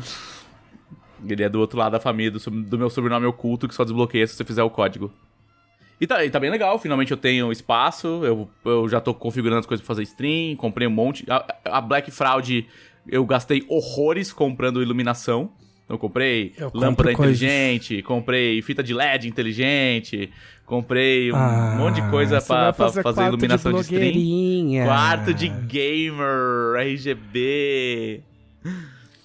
[1.28, 4.26] Ele é do outro lado da família, do, do, meu sobrenome oculto, que só desbloqueia
[4.26, 5.12] se você fizer o código.
[6.00, 9.60] E tá, e tá bem legal, finalmente eu tenho espaço, eu, eu já tô configurando
[9.60, 11.26] as coisas pra fazer stream, comprei um monte.
[11.30, 12.66] A, a Black Fraud
[13.08, 15.52] eu gastei horrores comprando iluminação
[15.90, 17.42] Então eu comprei Eu lâmpada coisas.
[17.42, 20.30] inteligente, comprei fita de LED inteligente,
[20.64, 24.00] comprei um Ah, monte de coisa pra fazer fazer iluminação de, stream.
[24.00, 24.86] blogueirinha.
[24.86, 28.22] Quarto de gamer, RGB.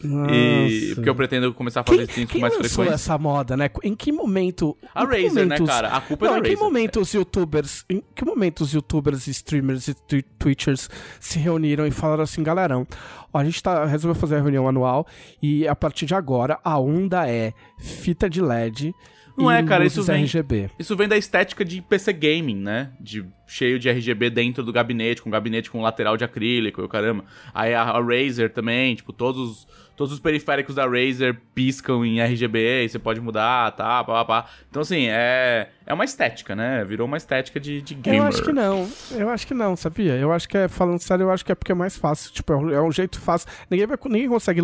[0.05, 0.33] Nossa.
[0.35, 2.95] E porque eu pretendo começar a fazer Quem, streams com mais frequência.
[2.95, 3.71] essa moda, né?
[3.83, 4.77] Em que momento...
[4.95, 5.89] A em que Razer, né, cara?
[5.89, 6.65] A culpa Não, é em da que Razer.
[6.65, 10.89] momento os youtubers, em que momento os youtubers, streamers e twi- twitchers
[11.21, 12.87] se reuniram e falaram assim, galerão,
[13.33, 15.07] ó, a gente tá, resolveu fazer a reunião anual
[15.43, 18.95] e a partir de agora a onda é fita de LED
[19.37, 20.71] Não e é, cara, isso vem- RGB.
[20.79, 22.93] Isso vem da estética de PC gaming, né?
[23.01, 26.89] De cheio de RGB dentro do gabinete, com gabinete com lateral de acrílico, e o
[26.89, 27.25] caramba.
[27.53, 29.67] Aí a, a Razer também, tipo, todos os,
[29.97, 34.25] todos os periféricos da Razer piscam em RGB, e você pode mudar, tá, pá, pá,
[34.25, 34.51] pá.
[34.69, 36.85] Então, assim, é, é uma estética, né?
[36.85, 38.21] Virou uma estética de, de gamer.
[38.21, 40.15] Eu acho que não, eu acho que não, sabia?
[40.15, 42.33] Eu acho que é, falando sério, eu acho que é porque é mais fácil.
[42.33, 43.49] Tipo, é um, é jeito fácil.
[43.71, 44.61] Ninguém, vai, ninguém consegue.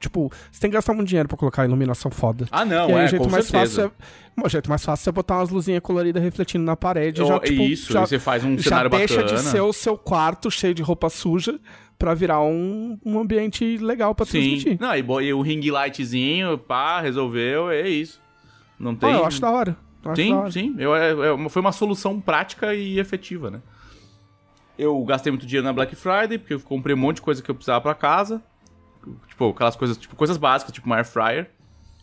[0.00, 2.46] Tipo, você tem que gastar muito dinheiro pra colocar iluminação foda.
[2.52, 3.82] Ah, não, e aí é, o jeito mais certeza.
[3.82, 3.94] fácil
[4.36, 4.44] é.
[4.44, 7.20] O jeito mais fácil é botar umas luzinhas coloridas refletindo na parede.
[7.20, 9.36] Oh, já, tipo, isso, já, e você faz um já cenário deixa bacana.
[9.36, 11.58] de ser o seu quarto cheio de roupa suja
[11.98, 14.32] pra virar um, um ambiente legal pra Sim.
[14.40, 14.78] transmitir.
[14.80, 18.20] Não, e, e o ring lightzinho, pá, resolveu, é isso.
[18.78, 19.10] Não tem...
[19.10, 19.76] Ah, eu acho da hora.
[20.04, 20.50] Eu da Sim, hora.
[20.52, 20.74] sim.
[20.78, 23.60] Eu, é- é uma- foi uma solução prática e efetiva, né?
[24.78, 27.50] Eu gastei muito dinheiro na Black Friday, porque eu comprei um monte de coisa que
[27.50, 28.40] eu precisava pra casa.
[29.26, 31.50] Tipo, aquelas coisas, tipo, coisas básicas, tipo uma air fryer.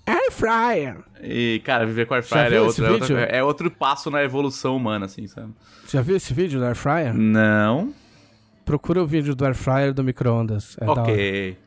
[0.06, 0.98] Air fryer.
[1.24, 4.76] E, cara, viver com air fryer é outro, é, outro, é outro passo na evolução
[4.76, 5.54] humana, assim, sabe?
[5.88, 7.14] Já viu esse vídeo do Air Fryer?
[7.14, 7.94] Não.
[8.66, 10.76] Procura o vídeo do Air Fryer do micro-ondas.
[10.82, 11.58] É ok.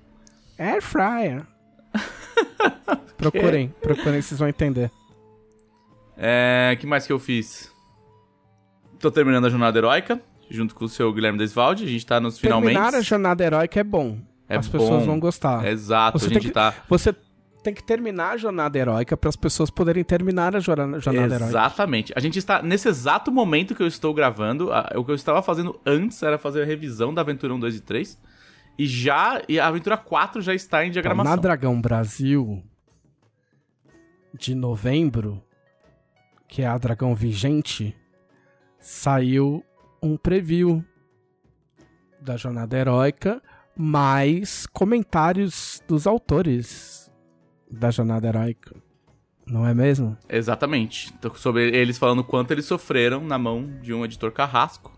[0.58, 1.46] Air Fryer.
[3.16, 4.90] procurem, procurem, vocês vão entender.
[6.16, 7.72] É, que mais que eu fiz?
[8.98, 10.20] Tô terminando a jornada heróica,
[10.50, 11.84] junto com o seu Guilherme Desvalde.
[11.84, 12.74] A gente tá nos finalmente.
[12.74, 14.18] Terminar a jornada heróica é bom.
[14.48, 15.06] É As pessoas bom.
[15.06, 15.64] vão gostar.
[15.66, 16.74] Exato, Você a tem gente que- tá.
[16.88, 17.14] Você
[17.62, 21.44] tem que terminar a jornada heróica para as pessoas poderem terminar a jornada heróica.
[21.46, 22.12] Exatamente.
[22.16, 24.72] A gente está nesse exato momento que eu estou gravando.
[24.72, 27.76] a- o que eu estava fazendo antes era fazer a revisão da Aventura 1, 2
[27.76, 28.18] e 3.
[28.78, 29.42] E já.
[29.48, 31.34] E a Aventura 4 já está em Então, diagramação.
[31.34, 32.62] na Dragão Brasil
[34.38, 35.42] de novembro,
[36.46, 37.96] que é a Dragão Vigente,
[38.78, 39.64] saiu
[40.02, 40.84] um preview
[42.20, 43.42] da jornada heróica,
[43.76, 46.97] mais comentários dos autores
[47.70, 48.74] da jornada heróica.
[49.46, 50.16] Não é mesmo?
[50.28, 51.12] Exatamente.
[51.14, 54.92] Tô sobre eles falando quanto eles sofreram na mão de um editor carrasco.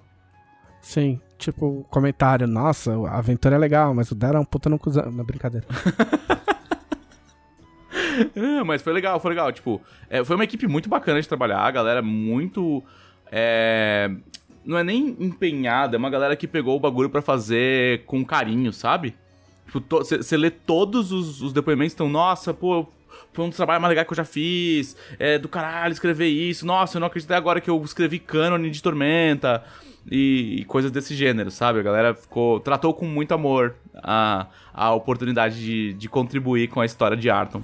[0.80, 4.78] Sim, tipo, comentário, nossa, a aventura é legal, mas o dela é um puta no
[4.78, 5.10] cuzão.
[5.12, 5.66] Na brincadeira.
[8.34, 9.50] É, mas foi legal, foi legal.
[9.50, 12.82] Tipo, é, foi uma equipe muito bacana de trabalhar, a galera muito.
[13.30, 14.10] é,
[14.64, 18.72] não é nem empenhada, é uma galera que pegou o bagulho pra fazer com carinho,
[18.72, 19.16] sabe?
[19.70, 22.88] Tipo, você lê todos os, os depoimentos, então, nossa, pô,
[23.32, 24.96] foi um dos trabalhos mais legais que eu já fiz.
[25.18, 26.66] É do caralho escrever isso.
[26.66, 29.62] Nossa, eu não acreditei agora que eu escrevi cânone de Tormenta.
[30.10, 31.78] E, e coisas desse gênero, sabe?
[31.78, 32.58] A galera ficou.
[32.58, 37.62] tratou com muito amor a, a oportunidade de, de contribuir com a história de Arton.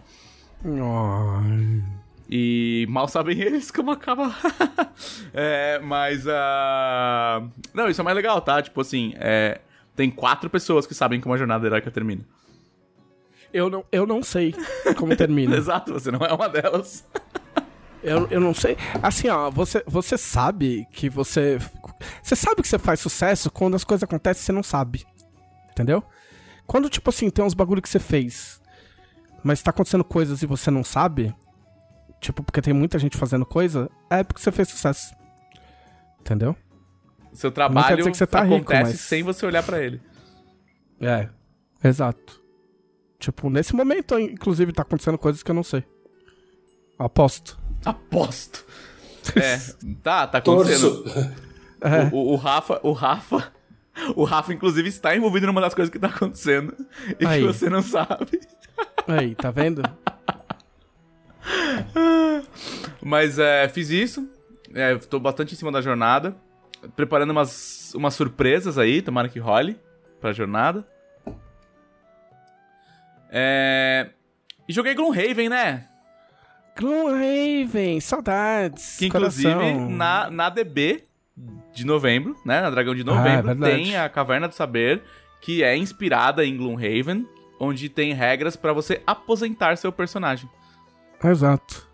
[0.64, 1.82] Ai.
[2.28, 4.34] E mal sabem eles como acaba.
[5.32, 7.42] é, mas a.
[7.72, 8.60] Não, isso é mais legal, tá?
[8.60, 9.60] Tipo assim, é,
[9.96, 12.22] tem quatro pessoas que sabem como a jornada heróica termina.
[13.52, 14.54] Eu não, eu não sei
[14.96, 15.56] como termina.
[15.58, 17.04] Exato, você não é uma delas.
[18.02, 18.76] Eu, eu não sei.
[19.02, 21.58] Assim, ó, você, você sabe que você.
[22.22, 25.06] Você sabe que você faz sucesso quando as coisas acontecem e você não sabe.
[25.70, 26.04] Entendeu?
[26.66, 28.60] Quando, tipo assim, tem uns bagulho que você fez,
[29.42, 31.34] mas tá acontecendo coisas e você não sabe.
[32.20, 35.14] Tipo, porque tem muita gente fazendo coisa, é porque você fez sucesso.
[36.20, 36.56] Entendeu?
[37.36, 40.00] Seu trabalho que você tá rico, acontece mas- sem você olhar pra ele.
[41.00, 41.28] É.
[41.84, 42.40] Exato.
[43.18, 45.84] Tipo, nesse momento, inclusive, tá acontecendo coisas que eu não sei.
[46.98, 47.58] Aposto.
[47.84, 48.64] Aposto.
[49.34, 49.58] É,
[50.04, 51.04] tá, tá acontecendo.
[51.80, 52.04] É.
[52.12, 53.52] O, o- o Rafa, o Rafa,
[54.14, 56.72] o Rafa, inclusive, está envolvido numa das coisas que tá acontecendo
[57.18, 57.40] e Aí.
[57.40, 58.38] que você não sabe.
[59.08, 59.82] Aí, tá vendo?
[63.02, 64.28] Mas é, fiz isso.
[64.74, 66.36] É, tô bastante em cima da jornada.
[66.94, 69.78] Preparando umas, umas surpresas aí, tomara que role
[70.20, 70.86] pra jornada.
[73.30, 74.10] É.
[74.68, 75.86] E joguei Gloomhaven, né?
[76.78, 78.96] Gloomhaven, saudades.
[78.98, 79.90] Que inclusive coração.
[79.90, 81.04] na, na DB
[81.72, 82.60] de novembro, né?
[82.60, 85.02] Na Dragão de Ah, é Novembro, tem a Caverna do Saber,
[85.40, 87.26] que é inspirada em Gloomhaven,
[87.60, 90.48] onde tem regras pra você aposentar seu personagem.
[91.22, 91.85] Exato.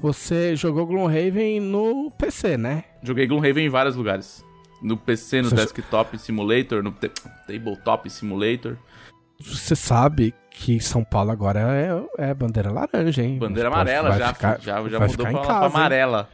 [0.00, 2.84] Você jogou Gloomhaven no PC, né?
[3.02, 4.44] Joguei Gloomhaven em vários lugares.
[4.82, 6.92] No PC, no Você- Desktop Simulator, no
[7.46, 8.76] Tabletop Simulator.
[9.40, 11.60] você sabe que São Paulo agora
[12.18, 13.38] é, é bandeira laranja, hein?
[13.38, 15.72] Bandeira Mas, amarela já, ficar- já, já vai mudou pra, pra casa, hein?
[15.74, 16.28] amarela.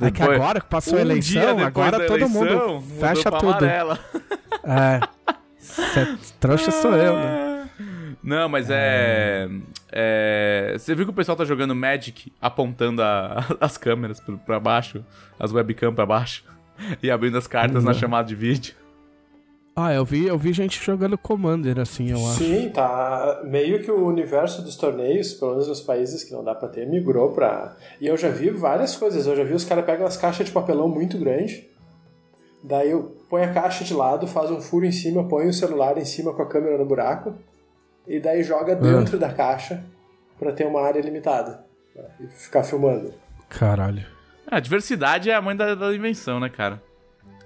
[0.00, 1.12] É que Depois- agora que passou a um dia
[1.42, 2.28] eleição, depois agora todo eleição,
[2.78, 3.50] mundo fecha pra tudo.
[3.50, 3.98] amarela.
[4.64, 5.00] É.
[5.58, 7.47] Cê, trouxa sou eu, né?
[8.22, 9.48] Não, mas é...
[9.92, 15.04] é- Você viu que o pessoal tá jogando Magic apontando a- as câmeras pra baixo,
[15.38, 16.44] as webcam pra baixo,
[17.02, 17.98] e abrindo as cartas na Não.
[17.98, 18.74] chamada de vídeo?
[19.80, 22.38] Ah, eu vi, eu vi gente jogando Commander, assim, eu acho.
[22.42, 23.42] Sim, tá.
[23.44, 26.84] Meio que o universo dos torneios, pelo menos nos países que não dá pra ter,
[26.84, 27.76] migrou pra.
[28.00, 29.24] E eu já vi várias coisas.
[29.28, 31.64] Eu já vi os caras pegam as caixas de papelão muito grande.
[32.64, 35.96] Daí eu põe a caixa de lado, faz um furo em cima, põe o celular
[35.96, 37.34] em cima com a câmera no buraco.
[38.08, 39.84] E daí joga dentro da caixa
[40.38, 41.64] pra ter uma área limitada.
[41.94, 43.12] né, E ficar filmando.
[43.48, 44.04] Caralho.
[44.46, 46.82] A diversidade é a mãe da, da invenção, né, cara?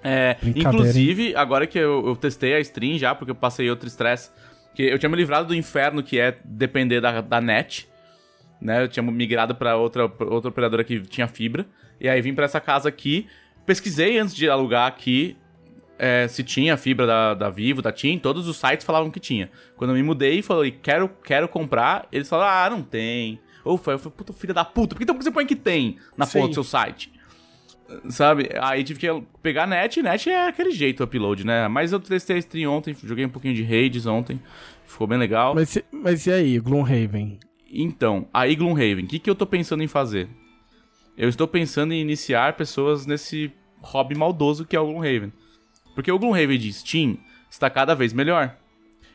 [0.03, 4.31] É, inclusive, agora que eu, eu testei a stream já, porque eu passei outro estresse,
[4.73, 7.89] que eu tinha me livrado do inferno que é depender da, da net,
[8.61, 8.83] né?
[8.83, 11.65] Eu tinha migrado pra outra, pra outra operadora que tinha fibra,
[11.99, 13.27] e aí vim pra essa casa aqui,
[13.65, 15.37] pesquisei antes de alugar aqui
[15.97, 19.49] é, se tinha fibra da, da Vivo, da TIM, todos os sites falavam que tinha.
[19.75, 23.39] Quando eu me mudei e falei, quero, quero comprar, eles falaram, ah, não tem.
[23.63, 25.97] Ou foi, eu falei, puta filha da puta, por que, então você põe que tem
[26.17, 26.39] na Sim.
[26.39, 27.11] porra do seu site?
[28.09, 28.49] Sabe?
[28.59, 31.67] Aí tive que pegar net, e net é aquele jeito o upload, né?
[31.67, 34.41] Mas eu testei a stream ontem, joguei um pouquinho de Raids ontem,
[34.85, 35.53] ficou bem legal.
[35.53, 37.39] Mas, e- mas e aí, Gloomhaven?
[37.71, 40.27] Então, aí Gloomhaven, o que, que eu tô pensando em fazer?
[41.15, 45.31] Eu estou pensando em iniciar pessoas nesse hobby maldoso que é o Gloomhaven.
[45.95, 47.17] Porque o Gloomhaven de Steam
[47.49, 48.55] está cada vez melhor.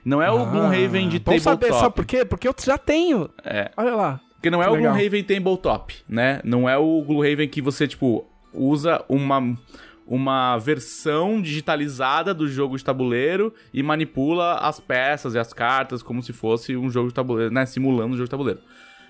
[0.05, 1.81] Não é o Gloomhaven de Ah, Bom saber, tabletop.
[1.81, 2.25] sabe por quê?
[2.25, 3.29] Porque eu já tenho.
[3.45, 3.71] É.
[3.77, 4.21] Olha lá.
[4.35, 4.93] Porque não é Que o legal.
[4.95, 6.41] Gloomhaven tabletop, né?
[6.45, 8.25] Não é o Gloomhaven que você, tipo,
[8.55, 9.59] usa uma,
[10.07, 16.23] uma versão digitalizada do jogo de tabuleiro e manipula as peças e as cartas como
[16.23, 17.67] se fosse um jogo de tabuleiro, né?
[17.67, 18.61] Simulando um jogo de tabuleiro.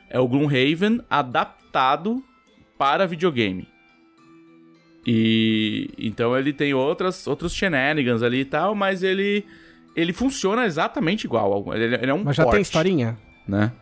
[0.09, 2.25] É o Gloomhaven adaptado
[2.79, 3.69] para videogame.
[5.11, 9.43] E então ele tem outras, outros shenanigans ali e tal, mas ele
[9.97, 11.65] ele funciona exatamente igual.
[11.75, 13.17] Ele, ele é um Mas já tem port historinha?
[13.47, 13.73] né?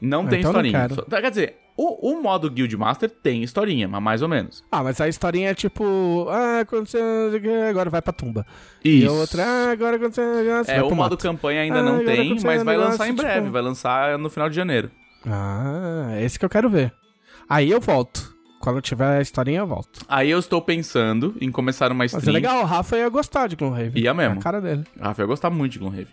[0.00, 0.88] Não Ah, tem então não historinha.
[0.88, 0.94] quero.
[1.08, 4.64] Só- Quer dizer, o, o modo Guildmaster tem historinha, mas mais ou menos.
[4.72, 6.26] Ah, mas a historinha é tipo.
[6.28, 7.00] Ah, aconteceu.
[7.68, 8.44] Agora vai pra tumba.
[8.84, 9.04] Isso.
[9.04, 10.24] E a outra, ah, agora aconteceu.
[10.64, 11.16] Você É, o modo mato.
[11.18, 13.48] campanha ainda Ah, não tem, mas vai lançar em tipo- breve.
[13.50, 14.90] Vai lançar no final de janeiro.
[15.24, 16.92] Ah, é esse que eu quero ver.
[17.48, 18.34] Aí eu volto.
[18.60, 20.04] Quando tiver a historinha, eu volto.
[20.06, 22.28] Aí eu estou pensando em começar uma Mas stream.
[22.30, 24.00] é legal, o Rafa ia gostar de Gloomhaven.
[24.02, 24.34] Ia mesmo.
[24.36, 24.84] É a cara dele.
[25.00, 26.06] Rafa, eu ia gostar muito de Gloomhaven.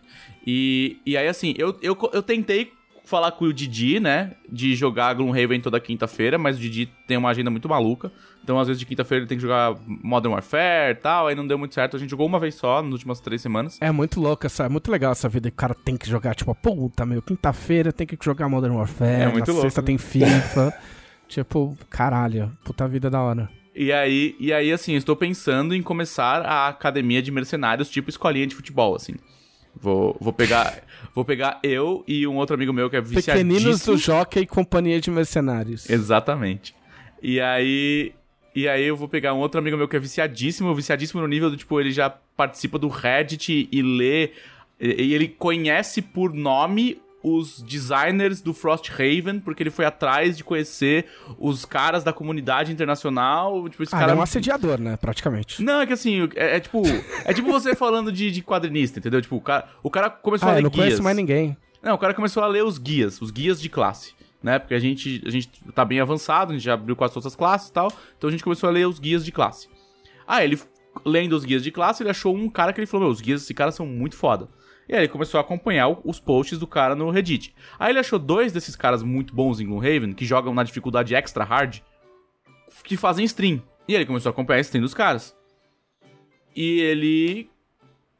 [0.46, 2.72] E, e aí, assim, eu, eu, eu tentei
[3.04, 4.32] falar com o Didi, né?
[4.50, 8.12] De jogar Gloomhaven toda quinta-feira, mas o Didi tem uma agenda muito maluca.
[8.44, 11.28] Então, às vezes, de quinta-feira ele tem que jogar Modern Warfare e tal.
[11.28, 11.98] Aí não deu muito certo.
[11.98, 13.78] A gente jogou uma vez só, nas últimas três semanas.
[13.82, 16.34] É muito louco, essa, é muito legal essa vida que o cara tem que jogar,
[16.36, 19.86] tipo, puta, meu, quinta-feira tem que jogar Modern Warfare, É muito na louco, sexta né?
[19.88, 20.74] tem FIFA.
[21.28, 23.50] tipo, caralho, puta vida da hora.
[23.76, 28.48] E aí, e aí, assim, estou pensando em começar a academia de mercenários, tipo escolinha
[28.48, 29.14] de futebol, assim.
[29.80, 30.82] Vou, vou pegar
[31.14, 33.54] vou pegar eu e um outro amigo meu que é viciadíssimo.
[33.54, 35.88] Pequeninos do Jockey e Companhia de Mercenários.
[35.90, 36.74] Exatamente.
[37.22, 38.14] E aí.
[38.56, 41.52] E aí eu vou pegar um outro amigo meu que é viciadíssimo, viciadíssimo no nível
[41.52, 44.32] do tipo, ele já participa do Reddit e lê.
[44.80, 51.06] E ele conhece por nome os designers do Frosthaven, porque ele foi atrás de conhecer
[51.40, 53.68] os caras da comunidade internacional.
[53.70, 54.12] Tipo, esse Ah, cara.
[54.12, 55.62] ele é um assediador, né, praticamente.
[55.64, 56.84] Não, é que assim, é, é tipo.
[57.26, 59.22] É tipo você falando de, de quadrinista, entendeu?
[59.22, 60.86] Tipo, o cara, o cara começou a Ah, ler eu não guias.
[60.86, 61.58] conheço mais ninguém.
[61.82, 64.60] Não, o cara começou a ler os guias, os guias de classe, né?
[64.60, 67.36] Porque a gente, a gente tá bem avançado, a gente já abriu quase todas as
[67.36, 69.68] classes e tal, então a gente começou a ler os guias de classe.
[70.28, 70.60] Ah, ele,
[71.06, 73.42] lendo os guias de classe, ele achou um cara que ele falou, meu, os guias
[73.42, 74.48] desse cara são muito foda.
[74.88, 77.54] E aí ele começou a acompanhar os posts do cara no Reddit.
[77.78, 81.44] Aí ele achou dois desses caras muito bons em Gloomhaven, que jogam na dificuldade extra
[81.44, 81.80] hard,
[82.84, 83.62] que fazem stream.
[83.88, 85.36] E aí ele começou a acompanhar a stream dos caras.
[86.56, 87.50] E ele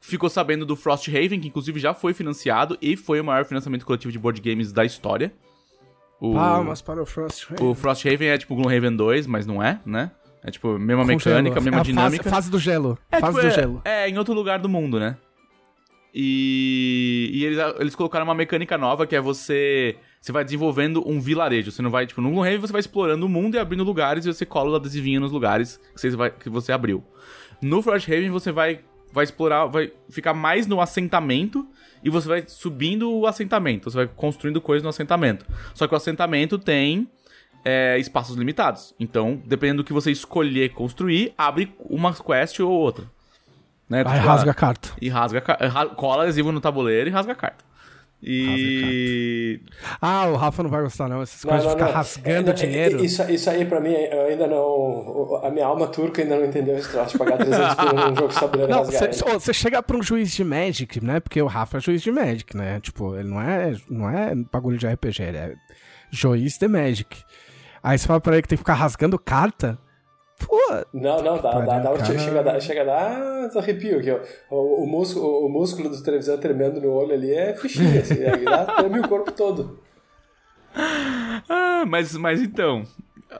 [0.00, 4.12] ficou sabendo do Frosthaven, que inclusive já foi financiado e foi o maior financiamento coletivo
[4.12, 5.32] de board games da história.
[6.20, 10.10] O, Palmas para o Frost o Frosthaven é tipo Gloomhaven 2, mas não é, né?
[10.42, 12.24] É tipo, mesma mecânica, mesma é dinâmica.
[12.24, 12.98] Fase, fase do gelo.
[13.10, 13.82] É, fase tipo, do é- gelo.
[13.84, 15.16] É, em outro lugar do mundo, né?
[16.14, 19.96] E, e eles, eles colocaram uma mecânica nova que é você.
[20.20, 21.70] Você vai desenvolvendo um vilarejo.
[21.70, 24.32] Você não vai, tipo, no Gloomhaven você vai explorando o mundo e abrindo lugares e
[24.32, 27.04] você cola o adesivinho nos lugares que você, vai, que você abriu.
[27.60, 28.80] No Frosthaven você vai,
[29.12, 31.66] vai explorar, vai ficar mais no assentamento
[32.02, 33.90] e você vai subindo o assentamento.
[33.90, 35.46] Você vai construindo coisas no assentamento.
[35.74, 37.08] Só que o assentamento tem
[37.64, 38.94] é, espaços limitados.
[38.98, 43.06] Então, dependendo do que você escolher construir, abre uma quest ou outra.
[43.88, 43.98] Né?
[44.00, 44.88] Aí Tipo, rasga ah, a carta.
[45.00, 45.40] E rasga,
[45.96, 47.64] cola adesivo no tabuleiro e rasga a carta.
[48.20, 49.60] E.
[50.02, 51.22] Ah, o Rafa não vai gostar, não.
[51.22, 51.94] Essas Não, coisas não, de ficar não.
[51.96, 53.04] rasgando É, dinheiro.
[53.04, 55.40] Isso, isso aí, pra mim, eu ainda não.
[55.44, 58.28] A minha alma turca ainda não entendeu esse troço de pagar 300 por um jogo
[58.28, 59.10] de tabuleiro Não, rasgar.
[59.40, 61.20] você chega pra um juiz de Magic, né?
[61.20, 62.80] Porque o Rafa é juiz de Magic, né?
[62.80, 65.54] Tipo, ele não é, não é bagulho de RPG, ele é
[66.10, 67.22] juiz de Magic.
[67.82, 69.78] Aí você fala pra ele que tem que ficar rasgando carta.
[70.38, 70.56] Pô,
[70.94, 72.18] Não, não, dá, dá, dá, um- cara.
[72.18, 74.20] chega a dar, chega a dar uns arrepio aqui, ó.
[74.54, 78.36] O, o, músculo, o músculo do televisão tremendo no olho ali é fichinha, assim, é,
[78.38, 79.78] dá, treme o corpo todo.
[81.48, 82.82] Ah, mas, mas então.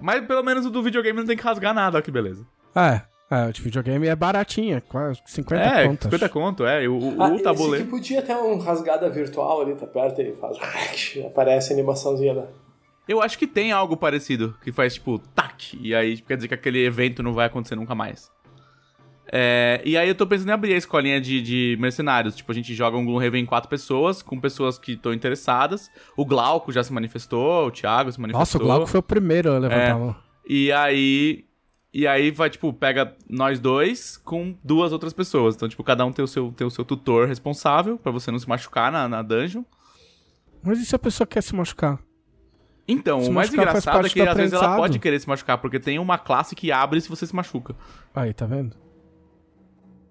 [0.01, 2.45] Mas pelo menos o do videogame não tem que rasgar nada, ó, que beleza.
[2.75, 3.03] é.
[3.31, 6.05] É, o de videogame é baratinha, quase 50 é, contas.
[6.05, 6.89] 50 conto, é.
[6.89, 7.83] O, o, Ah, o esse tabuleiro.
[7.83, 10.57] aqui podia ter um rasgada virtual ali, tá perto e faz.
[11.27, 12.47] Aparece a animaçãozinha lá.
[13.09, 16.55] Eu acho que tem algo parecido, que faz tipo, tac, e aí quer dizer que
[16.55, 18.31] aquele evento não vai acontecer nunca mais.
[19.31, 22.35] É, e aí eu tô pensando em abrir a escolinha de, de mercenários.
[22.35, 25.91] Tipo, a gente joga um Gloomhaven em quatro pessoas, com pessoas que estão interessadas.
[26.17, 28.61] O Glauco já se manifestou, o Thiago se Nossa, manifestou.
[28.63, 29.91] o Glauco foi o primeiro a levantar É.
[29.91, 30.17] a mão.
[30.49, 31.45] E aí.
[31.93, 35.55] E aí vai, tipo, pega nós dois com duas outras pessoas.
[35.57, 38.39] Então, tipo, cada um tem o seu, tem o seu tutor responsável pra você não
[38.39, 39.63] se machucar na, na dungeon.
[40.63, 41.99] Mas e se a pessoa quer se machucar?
[42.89, 45.79] Então, Se o mais engraçado é que às vezes ela pode querer se machucar, porque
[45.79, 47.77] tem uma classe que abre se você se machuca.
[48.15, 48.75] Aí, tá vendo?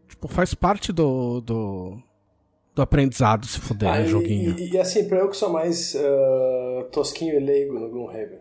[0.08, 1.42] Tipo, faz parte do.
[1.42, 1.98] do,
[2.76, 4.56] do aprendizado se fuder Ah, no e, joguinho.
[4.60, 8.40] E, e assim, pra eu que sou mais ah, tosquinho e leigo no Gloomhaven,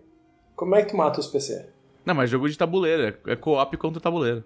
[0.55, 1.71] como é que tu mata os PC?
[2.05, 4.45] Não, mas jogo de tabuleiro, é- é co-op contra tabuleiro.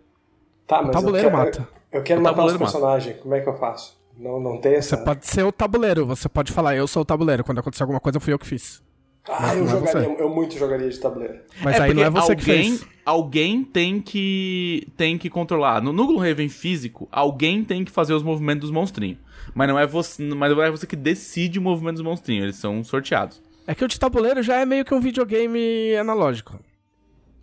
[0.67, 1.69] Tá, mas tabuleiro eu quero, mata.
[1.93, 4.01] Eu quero O matar os personagens, como é que eu faço?
[4.17, 4.97] Não, não tem essa...
[4.97, 7.43] Você pode ser o tabuleiro, você pode falar, eu sou o tabuleiro.
[7.43, 8.83] Quando acontecer alguma coisa, fui eu que fiz.
[9.29, 10.23] Ah, eu é jogaria, você.
[10.23, 11.41] eu muito jogaria de tabuleiro.
[11.63, 12.87] Mas aí não é você que alguém, fez.
[13.05, 15.83] alguém tem que tem que controlar.
[15.83, 19.19] No, Gloomhaven físico, alguém tem que fazer os movimentos dos monstrinhos.
[19.55, 22.57] Mas não é você, mas não é você que decide o movimento dos monstrinhos, eles
[22.57, 23.43] são sorteados.
[23.67, 26.59] É que o de tabuleiro já é meio que um videogame analógico.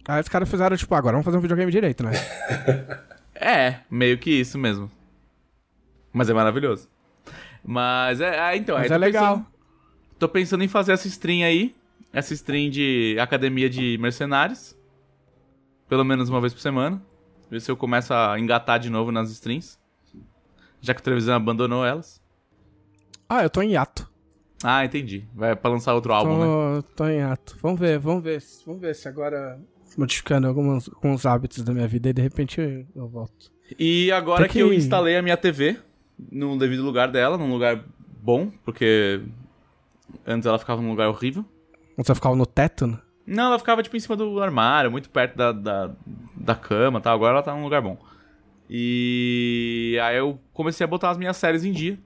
[0.07, 2.11] Aí os caras fizeram, tipo, agora vamos fazer um videogame direito, né?
[3.39, 4.89] É, meio que isso mesmo.
[6.11, 6.89] Mas é maravilhoso.
[7.63, 9.37] Mas é, ah, então, Mas aí é legal.
[9.37, 9.56] Pensando,
[10.19, 11.75] tô pensando em fazer essa stream aí,
[12.13, 14.75] essa stream de academia de mercenários.
[15.87, 17.01] Pelo menos uma vez por semana.
[17.49, 19.77] Ver se eu começo a engatar de novo nas streams.
[20.81, 22.21] Já que o televisão abandonou elas.
[23.29, 24.09] Ah, eu tô em hiato.
[24.63, 25.25] Ah, entendi.
[25.33, 26.81] Vai pra lançar outro álbum, né?
[26.81, 27.57] Tô, tô em hiato.
[27.61, 28.41] Vamos ver, vamos ver.
[28.65, 29.59] Vamos ver se agora
[29.97, 33.51] modificando alguns, alguns hábitos da minha vida e de repente eu, eu volto.
[33.79, 34.59] E agora Tem que...
[34.59, 35.77] eu que- instalei a minha TV
[36.31, 37.83] no devido lugar dela, num lugar
[38.21, 39.21] bom, porque
[40.25, 41.45] antes ela ficava num lugar horrível.
[41.97, 42.99] Você ficava no teto, né?
[43.25, 45.91] Não, ela ficava tipo em cima do armário, muito perto da, da,
[46.35, 47.13] da cama e tal.
[47.13, 47.97] Agora ela tá num lugar bom.
[48.69, 51.99] E aí eu comecei a botar as minhas séries em dia.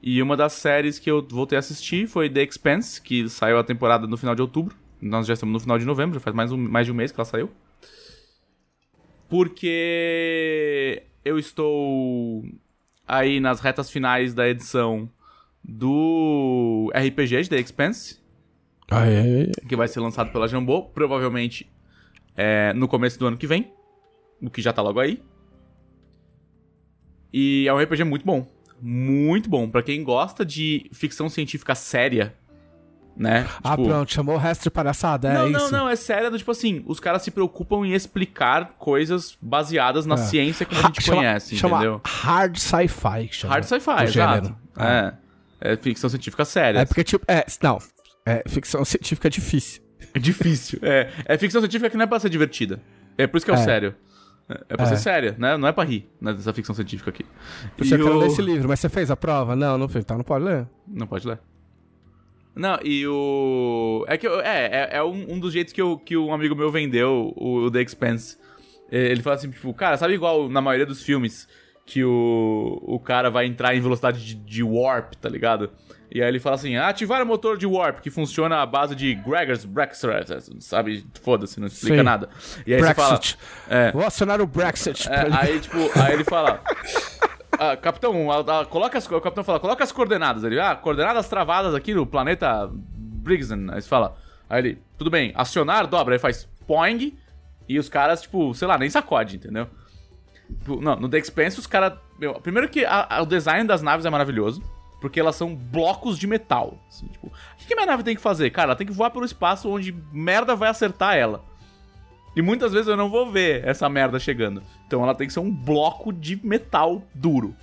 [0.00, 3.64] E uma das séries que eu voltei a assistir foi The Expanse, que saiu a
[3.64, 4.76] temporada no final de outubro.
[5.02, 7.10] Nós já estamos no final de novembro, já faz mais, um, mais de um mês
[7.10, 7.50] que ela saiu.
[9.28, 12.44] Porque eu estou
[13.06, 15.10] aí nas retas finais da edição
[15.68, 18.18] do RPG de The Expanse
[18.90, 21.70] Aí, que vai ser lançado pela Jambô, provavelmente
[22.34, 23.70] é, no começo do ano que vem,
[24.40, 25.22] o que já tá logo aí.
[27.32, 28.46] E é um RPG muito bom,
[28.80, 32.34] muito bom Pra quem gosta de ficção científica séria,
[33.14, 33.46] né?
[33.62, 35.70] Ah, Tipo, pronto, chamou o resto de palhaçada, é não, isso?
[35.72, 40.06] não, não, é séria do tipo assim, os caras se preocupam em explicar coisas baseadas
[40.06, 40.18] na É.
[40.18, 42.00] ciência como a Ha- gente chama- conhece, chama entendeu?
[42.06, 43.28] Hard sci-fi.
[43.28, 44.12] que Hard sci-fi, exato.
[44.46, 44.56] gênero.
[44.78, 45.12] É.
[45.60, 46.80] é ficção científica séria.
[46.80, 47.78] É porque, tipo, é, não,
[48.24, 49.82] é ficção científica difícil.
[50.14, 50.78] É difícil.
[50.82, 52.80] É, é ficção científica que não é pra ser divertida.
[53.16, 53.62] É por isso que é, o É.
[53.64, 53.94] sério.
[54.48, 54.88] É, é pra É.
[54.88, 55.56] ser séria, né?
[55.56, 57.24] Não é pra rir né, dessa ficção científica aqui.
[57.76, 59.54] Você E quer o- ler esse livro, mas você fez a prova?
[59.56, 60.66] Não, não fez, então não pode ler.
[60.86, 61.38] Não pode ler.
[62.54, 64.04] Não, e o.
[64.08, 66.56] É que eu- é, é, é um, um dos jeitos que, eu, que um amigo
[66.56, 68.36] meu vendeu o, o The Expanse.
[68.90, 71.46] Ele fala assim, tipo, cara, sabe igual na maioria dos filmes
[71.88, 75.70] que o, o cara vai entrar em velocidade de, de warp, tá ligado?
[76.12, 79.14] E aí ele fala assim, ativar o motor de warp, que funciona à base de
[79.14, 80.06] Gregor's Brexit,
[80.60, 81.06] sabe?
[81.22, 82.02] Foda-se, não explica Sim.
[82.02, 82.28] nada.
[82.66, 83.08] E aí você fala...
[83.14, 83.38] Brexit.
[83.70, 85.08] É, Vou acionar o Brexit.
[85.08, 86.60] é, aí, tipo, aí ele fala.
[87.58, 90.44] ah, capitão, ah, coloca as, o capitão fala, coloca as coordenadas.
[90.44, 93.68] Ele, ah, coordenadas travadas aqui no planeta Brigson.
[93.70, 94.14] Aí você fala,
[94.50, 96.14] aí ele, tudo bem, acionar, dobra.
[96.14, 97.16] Aí faz poing
[97.66, 99.68] e os caras, tipo, sei lá, nem sacode, entendeu?
[100.48, 101.94] Tipo, Não, no The Expanse os caras.
[102.42, 104.62] Primeiro que a- a- o design das naves é maravilhoso.
[105.00, 106.76] Porque elas são blocos de metal.
[106.88, 108.50] assim, tipo, o que, que minha nave tem que fazer?
[108.50, 111.44] Cara, ela tem que voar pelo espaço onde merda vai acertar ela.
[112.34, 114.60] E muitas vezes eu não vou ver essa merda chegando.
[114.86, 117.54] Então ela tem que ser um bloco de metal duro.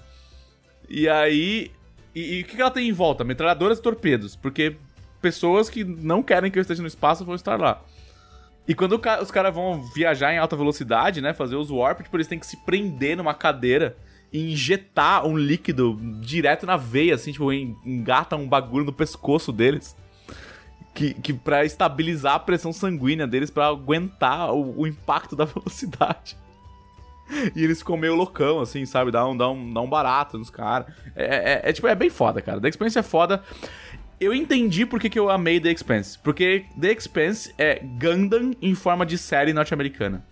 [0.90, 1.72] E aí.
[2.16, 3.24] E, e o que ela tem em volta?
[3.26, 4.36] Metralhadoras e torpedos.
[4.38, 4.78] Porque
[5.22, 7.82] pessoas que não querem que eu esteja no espaço vão estar lá.
[8.68, 11.34] E quando os caras vão viajar em alta velocidade, né?
[11.34, 13.96] Fazer os warp, tipo, eles têm que se prender numa cadeira
[14.34, 19.96] e injetar um líquido direto na veia, assim, tipo, engata um bagulho no pescoço deles.
[20.94, 26.38] Que, que pra estabilizar a pressão sanguínea deles, para aguentar o, o, impacto da velocidade.
[27.54, 29.12] E eles ficam meio loucão, assim, sabe?
[29.12, 30.88] Dá um, dá um, dá um barato nos caras.
[31.16, 32.62] É, é, é, tipo, é bem foda, cara.
[32.62, 33.44] The Expanse é foda.
[34.20, 36.18] Eu entendi por que, eu amei The Expanse.
[36.20, 40.26] Porque The Expanse é Gundam em forma de série norte-americana.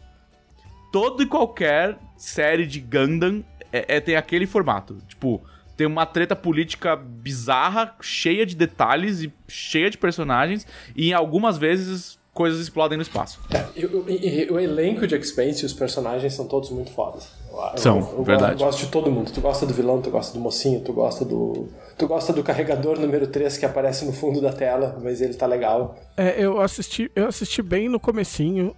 [0.91, 4.97] Todo e qualquer série de Gundam é, é, tem aquele formato.
[5.07, 5.41] Tipo,
[5.75, 10.65] tem uma treta política bizarra, cheia de detalhes e cheia de personagens,
[10.95, 13.39] e algumas vezes coisas explodem no espaço.
[13.51, 17.42] É, o elenco de Expanse e os personagens são todos muito fodas.
[17.78, 18.62] São, eu, eu, verdade.
[18.62, 19.32] Eu gosto de todo mundo.
[19.32, 21.70] Tu gosta do vilão, tu gosta do mocinho, tu gosta do.
[21.97, 25.45] Tu gosta do carregador número 3 que aparece no fundo da tela, mas ele tá
[25.45, 25.95] legal.
[26.18, 28.76] É, eu assisti, eu assisti bem no comecinho,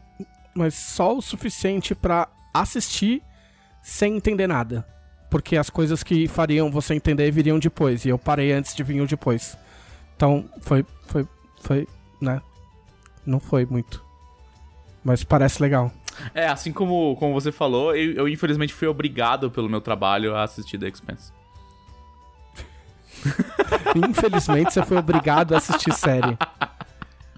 [0.53, 3.21] mas só o suficiente para assistir
[3.81, 4.85] sem entender nada.
[5.29, 8.05] Porque as coisas que fariam você entender viriam depois.
[8.05, 9.57] E eu parei antes de vir o depois.
[10.15, 10.85] Então, foi.
[11.07, 11.27] Foi.
[11.61, 11.87] Foi.
[12.21, 12.41] Né?
[13.25, 14.03] Não foi muito.
[15.03, 15.91] Mas parece legal.
[16.33, 20.43] É, assim como, como você falou, eu, eu infelizmente fui obrigado pelo meu trabalho a
[20.43, 21.31] assistir The Expanse.
[23.95, 26.37] Infelizmente você foi obrigado a assistir série.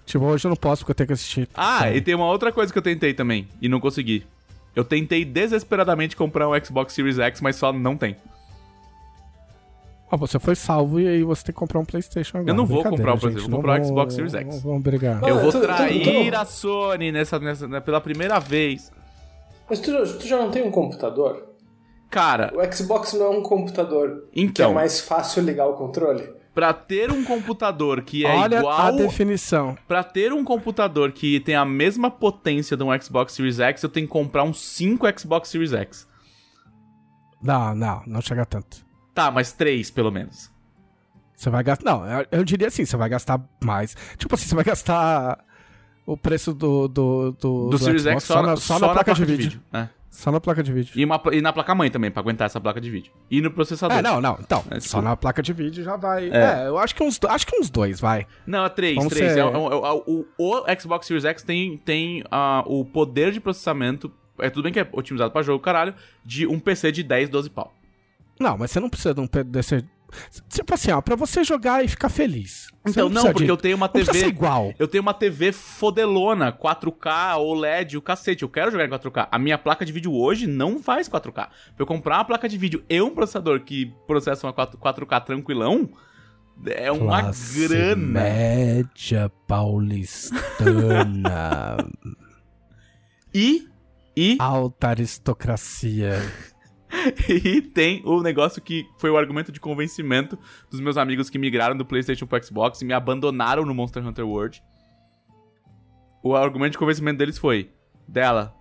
[0.06, 1.50] Tipo, hoje eu não posso porque eu tenho que assistir.
[1.54, 1.98] Ah, série.
[1.98, 4.26] e tem uma outra coisa que eu tentei também e não consegui.
[4.76, 8.16] Eu tentei desesperadamente comprar um Xbox Series X, mas só não tem.
[10.10, 12.52] Ah, você foi salvo e aí você tem que comprar um PlayStation agora.
[12.52, 14.62] Eu não vou comprar o PlayStation, vou comprar o Xbox Series X.
[14.64, 15.22] Vamos brigar.
[15.24, 18.92] Eu vou trair a Sony nessa, nessa, né, pela primeira vez.
[19.70, 21.46] Mas tu, tu já não tem um computador?
[22.10, 22.54] Cara.
[22.56, 24.30] O Xbox não é um computador.
[24.34, 24.68] Então.
[24.68, 26.38] Que é mais fácil ligar o controle?
[26.54, 28.80] Pra ter um computador que é Olha igual.
[28.80, 29.78] a definição.
[29.88, 33.90] Pra ter um computador que tem a mesma potência de um Xbox Series X, eu
[33.90, 36.08] tenho que comprar uns 5 Xbox Series X.
[37.44, 38.87] Não, não, não chega tanto.
[39.18, 40.52] Tá, mas três, pelo menos.
[41.36, 41.84] Você vai gastar.
[41.84, 43.98] Não, eu diria assim, você vai gastar mais.
[44.16, 45.44] Tipo assim, você vai gastar
[46.06, 46.88] o preço do.
[46.88, 49.32] Do, do, do, Series X só, na, só, só na, na, placa, placa de, de,
[49.32, 49.50] vídeo.
[49.50, 49.62] vídeo.
[49.74, 49.90] É.
[50.12, 50.92] Só na placa de vídeo.
[50.96, 53.12] E, uma, e na placa-mãe também, pra aguentar essa placa de vídeo.
[53.32, 53.98] E no processador.
[53.98, 54.38] É, não, não.
[54.40, 54.88] Então, é, tipo...
[54.88, 56.30] só na placa de vídeo já vai.
[56.30, 58.28] É, é eu acho que, uns, acho que uns dois, vai.
[58.46, 59.32] Não, é três, Vamos três.
[59.32, 59.40] Ser...
[59.40, 64.14] É, é, o, o, Xbox Series X tem, tem uh, o poder de processamento.
[64.38, 65.96] É tudo bem que é otimizado pra jogo, caralho.
[66.24, 67.74] De um PC de 10, 12 pau.
[68.40, 69.86] Não, mas você não precisa de um desse.
[70.50, 72.70] Tipo assim, ó, pra você jogar e ficar feliz.
[72.86, 73.50] Então, não, não porque de...
[73.50, 74.28] eu tenho uma TV.
[74.28, 74.74] Igual.
[74.80, 78.44] Eu tenho uma TV fodelona, 4K, OLED, o cacete.
[78.44, 79.28] Eu quero jogar em 4K.
[79.30, 81.34] A minha placa de vídeo hoje não faz 4K.
[81.34, 85.90] Pra eu comprar uma placa de vídeo e um processador que processa uma 4K tranquilão,
[86.66, 88.22] é uma Classe grana.
[88.22, 90.38] Média paulistana.
[93.34, 93.68] e.
[94.16, 94.38] E.
[94.40, 96.22] Alta aristocracia.
[97.30, 100.38] e tem o negócio que foi o argumento de convencimento
[100.70, 104.28] dos meus amigos que migraram do PlayStation pro Xbox e me abandonaram no Monster Hunter
[104.28, 104.62] World.
[106.24, 107.72] O argumento de convencimento deles foi:
[108.08, 108.56] dela,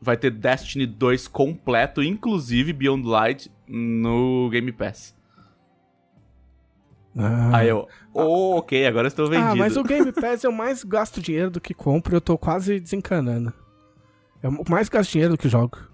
[0.00, 5.16] vai ter Destiny 2 completo, inclusive Beyond Light, no Game Pass.
[7.16, 7.58] Ah.
[7.58, 9.50] Aí eu, oh, ok, agora estou vendido.
[9.50, 12.78] Ah, mas o Game Pass eu mais gasto dinheiro do que compro, eu tô quase
[12.78, 13.52] desencanando.
[14.42, 15.87] Eu mais gasto dinheiro do que jogo.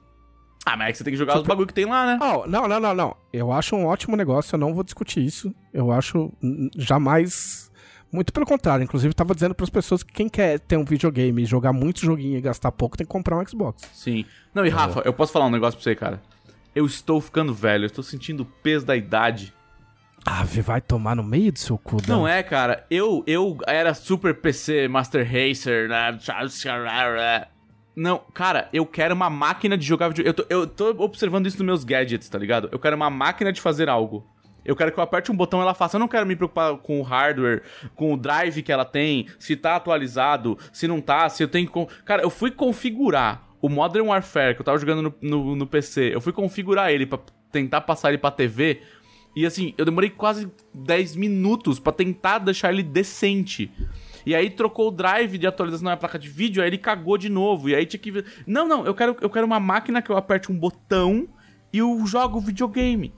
[0.66, 1.42] Ah, mas é que você tem que jogar tipo...
[1.42, 2.18] os bagulho que tem lá, né?
[2.22, 3.16] Oh, não, não, não, não.
[3.32, 5.54] Eu acho um ótimo negócio, eu não vou discutir isso.
[5.72, 6.32] Eu acho
[6.76, 7.70] jamais.
[8.10, 11.44] Muito pelo contrário, inclusive tava dizendo para as pessoas que quem quer ter um videogame,
[11.44, 13.82] jogar muito joguinho e gastar pouco, tem que comprar um Xbox.
[13.92, 14.24] Sim.
[14.54, 16.22] Não, e Rafa, eu posso falar um negócio pra você, cara?
[16.74, 19.52] Eu estou ficando velho, eu estou sentindo o peso da idade.
[20.24, 22.86] Ah, vai tomar no meio do seu cu, Não, não é, cara.
[22.88, 26.16] Eu, eu era super PC, Master Racer, né?
[27.96, 30.36] Não, cara, eu quero uma máquina de jogar videogame.
[30.48, 32.68] Eu tô, eu tô observando isso nos meus gadgets, tá ligado?
[32.72, 34.26] Eu quero uma máquina de fazer algo.
[34.64, 35.96] Eu quero que eu aperte um botão e ela faça.
[35.96, 37.62] Eu não quero me preocupar com o hardware,
[37.94, 41.70] com o drive que ela tem, se tá atualizado, se não tá, se eu tenho
[41.70, 41.86] que.
[42.04, 46.14] Cara, eu fui configurar o Modern Warfare que eu tava jogando no, no, no PC.
[46.14, 47.20] Eu fui configurar ele para
[47.52, 48.80] tentar passar ele pra TV.
[49.36, 53.70] E assim, eu demorei quase 10 minutos para tentar deixar ele decente.
[54.26, 57.28] E aí trocou o drive de atualização na placa de vídeo, aí ele cagou de
[57.28, 57.68] novo.
[57.68, 58.24] E aí tinha que.
[58.46, 61.28] Não, não, eu quero, eu quero uma máquina que eu aperte um botão
[61.72, 63.12] e eu jogo videogame.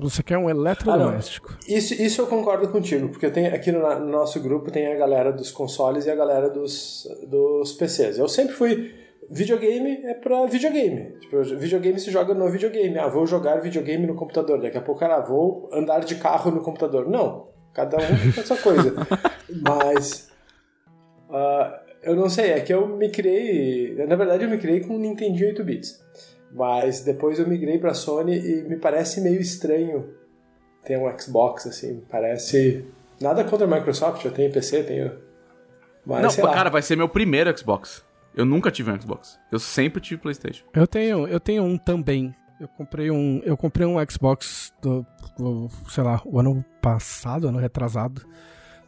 [0.00, 1.52] Você quer um eletrodoméstico.
[1.52, 4.96] Ah, isso, isso eu concordo contigo, porque tenho, aqui no, no, nosso grupo tem a
[4.96, 8.18] galera dos consoles e a galera dos, dos PCs.
[8.18, 8.94] Eu sempre fui
[9.30, 11.18] videogame é pra videogame.
[11.20, 12.98] Tipo, videogame se joga no videogame.
[12.98, 14.60] Ah, vou jogar videogame no computador.
[14.60, 17.08] Daqui a pouco, ah, vou andar de carro no computador.
[17.08, 17.48] Não.
[17.72, 18.94] Cada um tem a sua coisa.
[19.62, 20.31] Mas.
[21.32, 23.94] Uh, eu não sei, é que eu me criei.
[24.06, 26.04] Na verdade, eu me criei com um Nintendo 8 bits.
[26.52, 30.14] Mas depois eu migrei pra Sony e me parece meio estranho
[30.84, 32.02] ter um Xbox, assim.
[32.10, 32.84] Parece.
[33.20, 35.12] Nada contra a Microsoft, eu tenho PC, tenho.
[36.04, 38.04] Mas, não, cara, vai ser meu primeiro Xbox.
[38.34, 39.38] Eu nunca tive um Xbox.
[39.50, 40.64] Eu sempre tive PlayStation.
[40.74, 42.34] Eu tenho, eu tenho um também.
[42.60, 45.06] Eu comprei um, eu comprei um Xbox do,
[45.38, 48.26] do, sei lá, o ano passado, ano retrasado,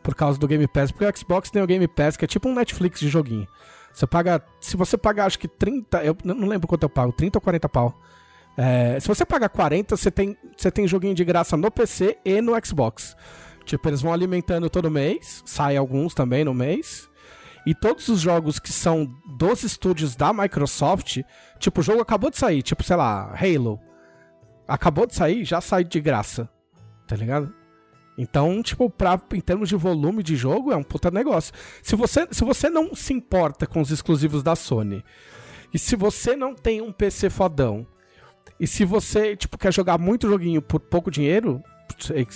[0.05, 2.47] por causa do Game Pass, porque o Xbox tem o Game Pass, que é tipo
[2.47, 3.49] um Netflix de joguinho.
[3.93, 7.39] Você paga, se você pagar acho que 30, eu não lembro quanto eu pago, 30
[7.39, 7.99] ou 40 pau.
[8.57, 12.41] É, se você pagar 40, você tem, você tem joguinho de graça no PC e
[12.43, 13.17] no Xbox.
[13.65, 17.09] Tipo, eles vão alimentando todo mês, sai alguns também no mês.
[17.67, 21.23] E todos os jogos que são dos estúdios da Microsoft,
[21.59, 23.81] tipo, o jogo acabou de sair, tipo, sei lá, Halo.
[24.69, 26.49] Acabou de sair, já sai de graça.
[27.09, 27.64] Tá ligado?
[28.17, 31.53] Então, tipo, pra, em termos de volume de jogo, é um puta negócio.
[31.83, 35.05] Se você, se você não se importa com os exclusivos da Sony,
[35.73, 37.87] e se você não tem um PC fodão,
[38.59, 41.63] e se você, tipo, quer jogar muito joguinho por pouco dinheiro,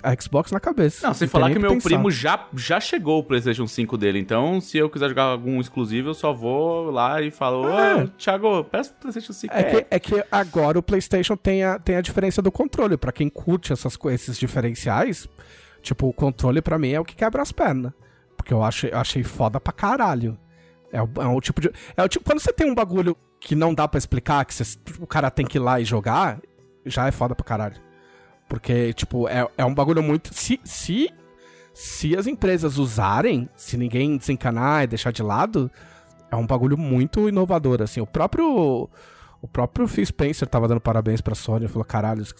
[0.02, 1.06] a Xbox na cabeça.
[1.06, 1.88] Não, sem não falar que meu pensar.
[1.88, 4.18] primo já, já chegou o PlayStation 5 dele.
[4.18, 8.06] Então, se eu quiser jogar algum exclusivo, eu só vou lá e falo: é.
[8.16, 9.54] Thiago, peça o PlayStation 5.
[9.54, 9.62] É, é.
[9.62, 12.96] Que, é que agora o PlayStation tem a, tem a diferença do controle.
[12.96, 15.28] para quem curte essas, esses diferenciais,
[15.88, 17.92] tipo, o controle para mim é o que quebra as pernas.
[18.36, 20.38] Porque eu achei, eu achei foda pra caralho.
[20.92, 21.70] É o, é o tipo de.
[21.96, 22.24] É o tipo.
[22.24, 25.46] Quando você tem um bagulho que não dá para explicar, que você, o cara tem
[25.46, 26.40] que ir lá e jogar,
[26.84, 27.76] já é foda pra caralho.
[28.48, 30.32] Porque, tipo, é, é um bagulho muito.
[30.32, 31.10] Se, se,
[31.74, 35.70] se as empresas usarem, se ninguém desencanar e deixar de lado,
[36.30, 38.00] é um bagulho muito inovador, assim.
[38.00, 38.88] O próprio
[39.40, 42.34] o próprio Phil Spencer tava dando parabéns pra Sony, falou, caralho, os,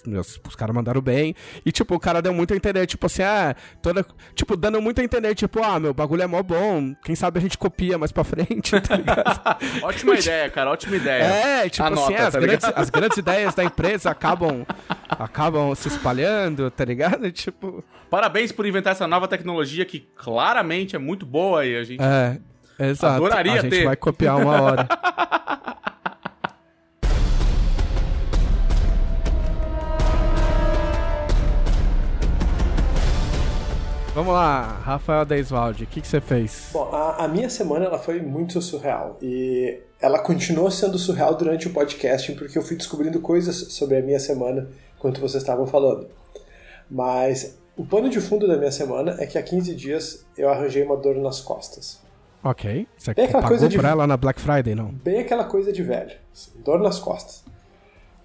[0.46, 1.34] os caras mandaram bem.
[1.64, 4.04] E, tipo, o cara deu muito a entender, tipo assim, ah, toda.
[4.34, 7.42] Tipo, dando muito a entender, tipo, ah, meu bagulho é mó bom, quem sabe a
[7.42, 9.22] gente copia mais pra frente, tá ligado?
[9.82, 11.22] ótima ideia, cara, ótima ideia.
[11.22, 14.66] É, tipo Anota, assim, as, tá grandes, as grandes ideias da empresa acabam,
[15.08, 17.30] acabam se espalhando, tá ligado?
[17.38, 17.84] Tipo.
[18.10, 22.02] Parabéns por inventar essa nova tecnologia que claramente é muito boa e a gente.
[22.02, 22.38] É.
[22.78, 23.16] Exato.
[23.16, 23.84] Adoraria a gente ter.
[23.84, 24.88] vai copiar uma hora.
[34.18, 36.70] Vamos lá, Rafael Deisvalde, o que, que você fez?
[36.72, 41.68] Bom, a, a, minha semana ela foi muito surreal e ela continuou sendo surreal durante
[41.68, 46.08] o podcast porque eu fui descobrindo coisas sobre a minha semana enquanto vocês estavam falando.
[46.90, 50.82] Mas o pano de fundo da minha semana é que há 15 dias eu arranjei
[50.82, 52.00] uma dor nas costas.
[52.42, 52.88] Ok.
[52.96, 54.88] Você bem aquela coisa de pra ela na Black Friday, não?
[54.94, 56.16] Bem aquela coisa de velho.
[56.34, 57.44] Assim, dor nas costas.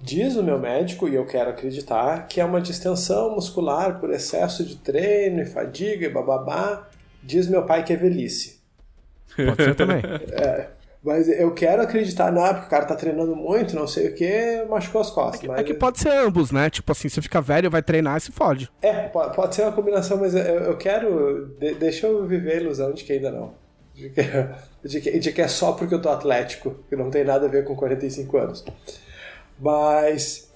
[0.04, 4.66] Diz o meu médico, e eu quero acreditar, que é uma distensão muscular por excesso
[4.66, 6.90] de treino e fadiga e bababá.
[7.24, 8.60] Diz meu pai que é velhice.
[9.34, 10.02] Pode ser também.
[10.34, 10.68] É,
[11.02, 14.66] mas eu quero acreditar, não, porque o cara tá treinando muito, não sei o que,
[14.70, 15.40] machucou as costas.
[15.40, 15.60] É que, mas...
[15.62, 16.70] é que pode ser ambos, né?
[16.70, 18.70] Tipo assim, você fica velho, vai treinar e se fode.
[18.82, 21.56] É, pode, pode ser uma combinação, mas eu, eu quero.
[21.58, 23.54] De, deixa eu viver a ilusão de que ainda não.
[23.96, 24.22] De que,
[24.86, 27.50] de que, de que é só porque eu tô atlético, que não tem nada a
[27.50, 28.66] ver com 45 anos.
[29.64, 30.52] Mas.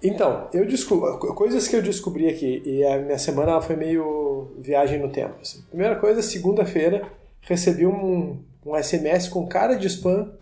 [0.00, 5.00] Então, eu descubro, coisas que eu descobri aqui, e a minha semana foi meio viagem
[5.00, 5.34] no tempo.
[5.40, 5.62] Assim.
[5.62, 10.32] Primeira coisa, segunda-feira, recebi um, um SMS com cara de spam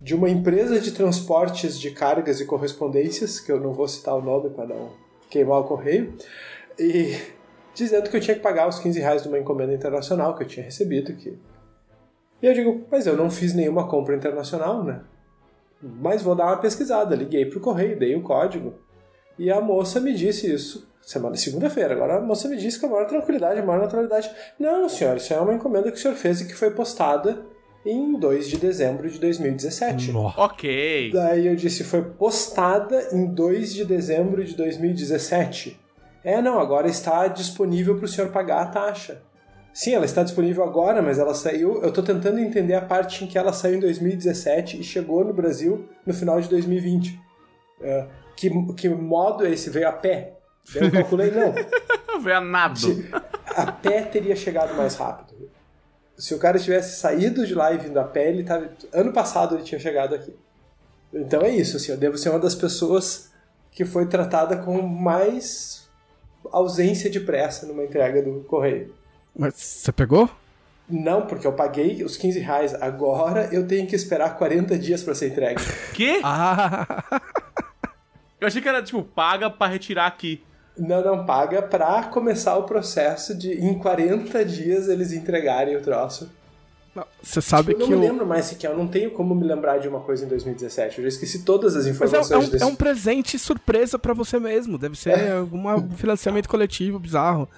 [0.00, 4.22] de uma empresa de transportes de cargas e correspondências, que eu não vou citar o
[4.22, 4.90] nome para não
[5.28, 6.14] queimar o correio,
[6.78, 7.14] e
[7.74, 10.48] dizendo que eu tinha que pagar os 15 reais de uma encomenda internacional que eu
[10.48, 11.12] tinha recebido.
[11.14, 11.38] Que...
[12.40, 15.02] E eu digo, mas eu não fiz nenhuma compra internacional, né?
[15.82, 17.16] Mas vou dar uma pesquisada.
[17.16, 18.74] Liguei pro correio, dei o código.
[19.38, 20.88] E a moça me disse isso.
[21.00, 21.94] Semana segunda-feira.
[21.94, 24.30] Agora a moça me disse com a maior tranquilidade, a maior naturalidade.
[24.58, 27.44] Não, senhor, isso é uma encomenda que o senhor fez e que foi postada
[27.84, 30.12] em 2 de dezembro de 2017.
[30.12, 30.40] Nossa.
[30.40, 31.10] Ok.
[31.12, 35.80] Daí eu disse, foi postada em 2 de dezembro de 2017.
[36.22, 39.22] É, não, agora está disponível para o senhor pagar a taxa.
[39.72, 41.82] Sim, ela está disponível agora, mas ela saiu.
[41.82, 45.32] Eu estou tentando entender a parte em que ela saiu em 2017 e chegou no
[45.32, 47.18] Brasil no final de 2020.
[47.80, 48.06] É,
[48.36, 49.70] que, que modo é esse?
[49.70, 50.34] Veio a pé?
[50.74, 51.54] Eu calculei, não.
[52.20, 52.88] Veio a nado.
[53.46, 55.50] A pé teria chegado mais rápido.
[56.16, 59.54] Se o cara tivesse saído de lá e vindo a pé, ele tava, ano passado
[59.54, 60.34] ele tinha chegado aqui.
[61.12, 63.30] Então é isso, assim, eu devo ser uma das pessoas
[63.70, 65.88] que foi tratada com mais
[66.50, 68.94] ausência de pressa numa entrega do correio.
[69.36, 70.28] Mas você pegou?
[70.88, 72.74] Não, porque eu paguei os 15 reais.
[72.74, 75.62] Agora eu tenho que esperar 40 dias pra ser entregue.
[75.94, 76.20] Quê?
[76.22, 77.02] Ah,
[78.40, 80.42] Eu achei que era, tipo, paga pra retirar aqui.
[80.76, 86.30] Não, não paga pra começar o processo de em 40 dias eles entregarem o troço.
[87.22, 89.78] você sabe eu não que me lembro mais sequer, eu não tenho como me lembrar
[89.78, 90.98] de uma coisa em 2017.
[90.98, 92.64] Eu já esqueci todas as Mas é, informações é um, desse.
[92.64, 94.76] é um presente surpresa pra você mesmo.
[94.78, 95.62] Deve ser algum
[95.94, 97.48] financiamento coletivo bizarro.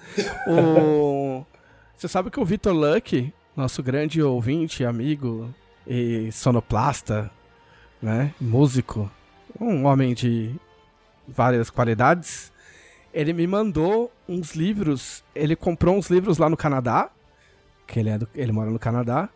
[0.47, 1.43] O...
[1.97, 5.53] Você sabe que o Vitor Luck, nosso grande ouvinte, amigo
[5.87, 7.31] e sonoplasta,
[8.01, 8.33] né?
[8.39, 9.09] Músico,
[9.59, 10.53] um homem de
[11.27, 12.51] várias qualidades,
[13.13, 15.23] ele me mandou uns livros.
[15.33, 17.09] Ele comprou uns livros lá no Canadá,
[17.87, 19.29] que ele, é do- ele mora no Canadá.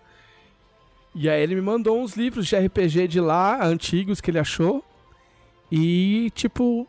[1.15, 4.83] E aí ele me mandou uns livros de RPG de lá, antigos que ele achou.
[5.71, 6.87] E, tipo,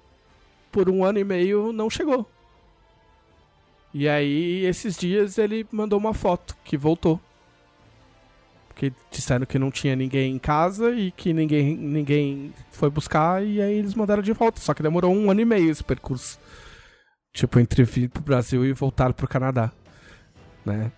[0.73, 2.29] por um ano e meio não chegou.
[3.93, 7.21] E aí, esses dias, ele mandou uma foto que voltou.
[8.69, 13.61] Porque disseram que não tinha ninguém em casa e que ninguém, ninguém foi buscar, e
[13.61, 14.61] aí eles mandaram de volta.
[14.61, 16.39] Só que demorou um ano e meio esse percurso.
[17.33, 19.71] Tipo, entre vir pro Brasil e voltar pro Canadá.
[20.65, 20.91] Né?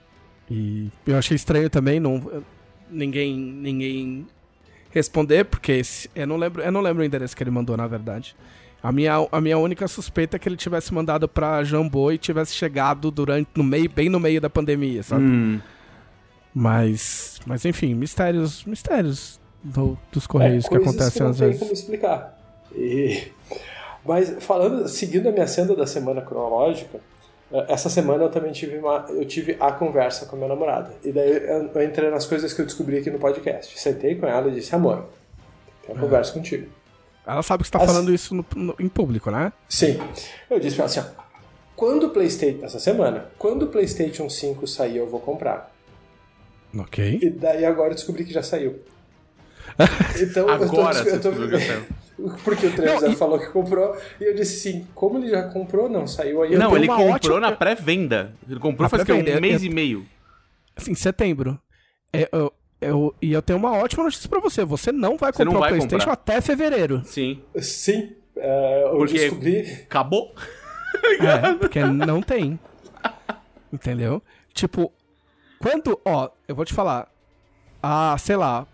[0.50, 2.42] E eu achei estranho também, não,
[2.90, 4.26] ninguém, ninguém
[4.90, 7.86] responder, porque esse- eu, não lembro, eu não lembro o endereço que ele mandou, na
[7.86, 8.36] verdade.
[8.82, 12.52] A minha, a minha única suspeita é que ele tivesse mandado pra Jambô e tivesse
[12.54, 15.22] chegado durante, no meio, bem no meio da pandemia, sabe?
[15.22, 15.60] Hum.
[16.54, 21.46] Mas, mas enfim, mistérios, mistérios do- dos correios que É, coisas acontecem não às tem
[21.48, 21.60] vezes.
[21.62, 22.38] como explicar.
[22.74, 23.28] E-
[24.04, 26.98] Mas falando, seguindo a minha senda da semana cronológica,
[27.52, 30.92] eh, essa semana eu também tive uma, eu tive a conversa com a minha namorada.
[31.04, 33.78] E daí eu, eu entrei nas coisas que eu descobri aqui no podcast.
[33.78, 35.04] Sentei com ela e disse: "Amor,
[35.86, 36.66] tem uma conversa contigo".
[37.26, 39.52] Ela sabe que você tá As- falando isso no- no- em público, né?
[39.68, 39.98] Sim.
[40.50, 41.22] Eu disse pra ela assim: ó,
[41.76, 45.72] quando o PlayStation essa semana, quando o PlayStation 5 sair, eu vou comprar.
[46.76, 47.18] Ok.
[47.22, 48.80] E daí agora eu descobri que já saiu.
[50.20, 51.36] Então Agora eu tô, eu
[52.20, 55.44] tô, porque o Não, e- falou que comprou e eu disse assim, como ele já
[55.44, 56.56] comprou, não saiu aí.
[56.56, 58.34] Não, ele comprou ótima- na pré-venda.
[58.48, 60.06] Ele comprou Na faz que, um mês eu- e meio.
[60.76, 61.58] Assim, setembro.
[62.12, 62.52] É, eu,
[62.82, 64.64] eu- e eu tenho uma ótima notícia pra você.
[64.64, 66.12] Você não vai Você não comprar o vai PlayStation comprar.
[66.12, 67.02] até fevereiro.
[67.04, 67.40] Sim.
[67.58, 69.60] Sim, é, eu Porque- descobri.
[69.84, 70.34] Acabou.
[71.20, 72.58] É, porque não tem.
[73.72, 74.22] Entendeu?
[74.52, 74.92] Tipo,
[75.58, 77.08] quando, ó, eu vou te falar.
[77.82, 78.66] Ah, sei lá.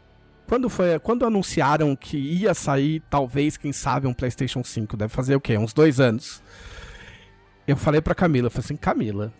[0.48, 5.36] Quando foi, quando anunciaram que ia sair, talvez, quem sabe, um PlayStation 5, deve fazer
[5.36, 5.56] o quê?
[5.58, 6.42] Uns dois anos.
[7.66, 9.32] Eu falei pra Camila, eu falei assim, Camila,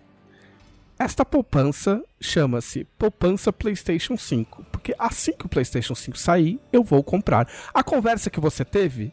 [0.99, 7.03] esta poupança chama-se poupança PlayStation 5, porque assim que o PlayStation 5 sair, eu vou
[7.05, 7.49] comprar.
[7.73, 9.13] A conversa que você teve,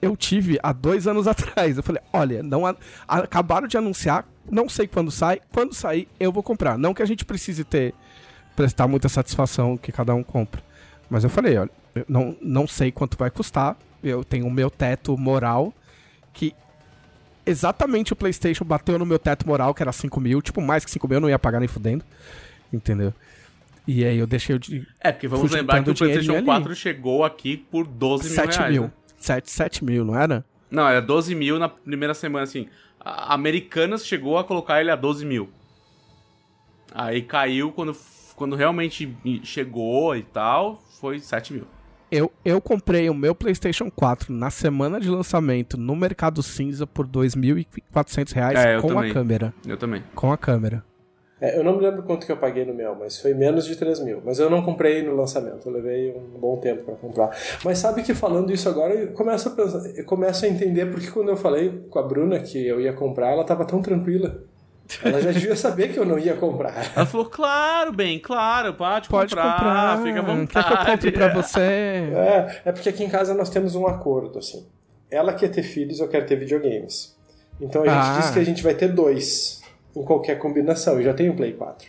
[0.00, 1.76] eu tive há dois anos atrás.
[1.76, 2.76] Eu falei, olha, não a-
[3.08, 6.78] acabaram de anunciar, não sei quando sai, quando sair eu vou comprar.
[6.78, 7.94] Não que a gente precise ter
[8.54, 10.62] prestar muita satisfação que cada um compra.
[11.10, 13.76] Mas eu falei, olha, eu não, não sei quanto vai custar.
[14.02, 15.72] Eu tenho o meu teto moral
[16.32, 16.54] que
[17.46, 20.40] exatamente o PlayStation bateu no meu teto moral, que era 5 mil.
[20.42, 22.04] Tipo, mais que 5 mil eu não ia pagar nem fudendo.
[22.72, 23.12] Entendeu?
[23.86, 26.60] E aí eu deixei de É, porque vamos lembrar que o PlayStation dinheirinho ali.
[26.62, 28.72] 4 chegou aqui por 12 mil 7 reais.
[28.72, 28.82] mil.
[28.84, 28.92] né?
[29.18, 30.44] 7, 7 mil, não era?
[30.70, 32.68] Não, era 12 mil na primeira semana, assim.
[32.98, 35.50] A Americanas chegou a colocar ele a 12 mil.
[36.94, 37.96] Aí caiu quando,
[38.34, 41.66] quando realmente chegou e tal, foi 7 mil.
[42.10, 47.06] Eu, eu comprei o meu PlayStation 4 na semana de lançamento no Mercado Cinza por
[47.08, 49.10] 2.400 reais É, com também.
[49.10, 49.54] a câmera.
[49.66, 50.02] Eu também.
[50.14, 50.84] Com a câmera.
[51.40, 53.74] É, eu não me lembro quanto que eu paguei no meu, mas foi menos de
[53.76, 54.22] 3 mil.
[54.24, 57.36] Mas eu não comprei no lançamento, eu levei um bom tempo pra comprar.
[57.64, 61.10] Mas sabe que falando isso agora, eu começo a, pensar, eu começo a entender porque
[61.10, 64.44] quando eu falei com a Bruna que eu ia comprar, ela tava tão tranquila.
[65.02, 66.92] Ela já devia saber que eu não ia comprar.
[66.94, 70.02] Ela falou, claro, bem, claro, pode, Pode comprar, comprar.
[70.02, 70.46] fica à vontade.
[70.52, 71.60] Quer que eu compre pra você?
[71.60, 74.66] É, é porque aqui em casa nós temos um acordo, assim.
[75.10, 77.16] Ela quer ter filhos, eu quero ter videogames.
[77.60, 78.18] Então a gente Ah.
[78.20, 79.62] disse que a gente vai ter dois
[79.96, 80.94] em qualquer combinação.
[80.98, 81.88] Eu já tenho um Play 4.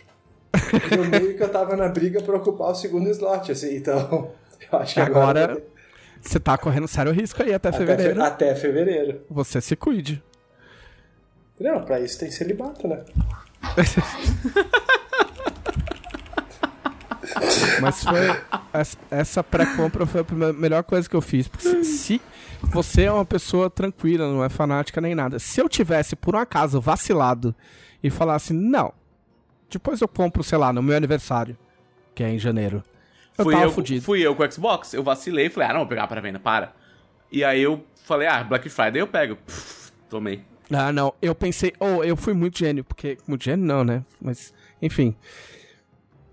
[0.96, 3.76] Eu meio que eu tava na briga pra ocupar o segundo slot, assim.
[3.76, 4.30] Então,
[4.72, 5.44] eu acho que agora...
[5.44, 5.62] Agora,
[6.20, 8.14] você tá correndo sério risco aí até até fevereiro.
[8.14, 9.20] fe- até fevereiro.
[9.30, 10.22] Você se cuide.
[11.60, 13.02] Não, pra isso tem celibato, né?
[17.80, 18.42] Mas foi.
[19.10, 21.48] essa- pré-compra foi a primeira- melhor coisa que eu fiz.
[21.48, 22.20] Porque se, se
[22.62, 25.38] você é uma pessoa tranquila, não é fanática nem nada.
[25.38, 27.54] Se eu tivesse, por um acaso, vacilado
[28.02, 28.92] e falasse, não,
[29.70, 31.56] depois eu compro, sei lá, no meu aniversário,
[32.14, 32.82] que é em janeiro.
[33.36, 34.02] Eu fui, tava eu, fudido.
[34.04, 36.72] fui eu com o Xbox, eu vacilei, falei, ah, não, vou pegar pra venda, para.
[37.30, 39.36] E aí eu falei, ah, Black Friday eu pego.
[39.36, 40.42] Pff, tomei.
[40.70, 41.14] Ah, não.
[41.22, 43.18] Eu pensei, oh, eu fui muito gênio, porque.
[43.26, 44.04] Muito gênio não, né?
[44.20, 45.14] Mas, enfim.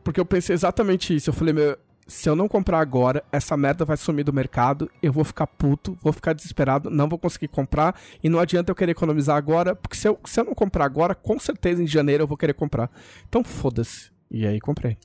[0.03, 1.29] Porque eu pensei exatamente isso.
[1.29, 1.77] Eu falei, meu,
[2.07, 5.97] se eu não comprar agora, essa merda vai sumir do mercado, eu vou ficar puto,
[6.01, 9.95] vou ficar desesperado, não vou conseguir comprar, e não adianta eu querer economizar agora, porque
[9.95, 12.91] se eu, se eu não comprar agora, com certeza em janeiro eu vou querer comprar.
[13.27, 14.11] Então foda-se.
[14.29, 14.97] E aí comprei.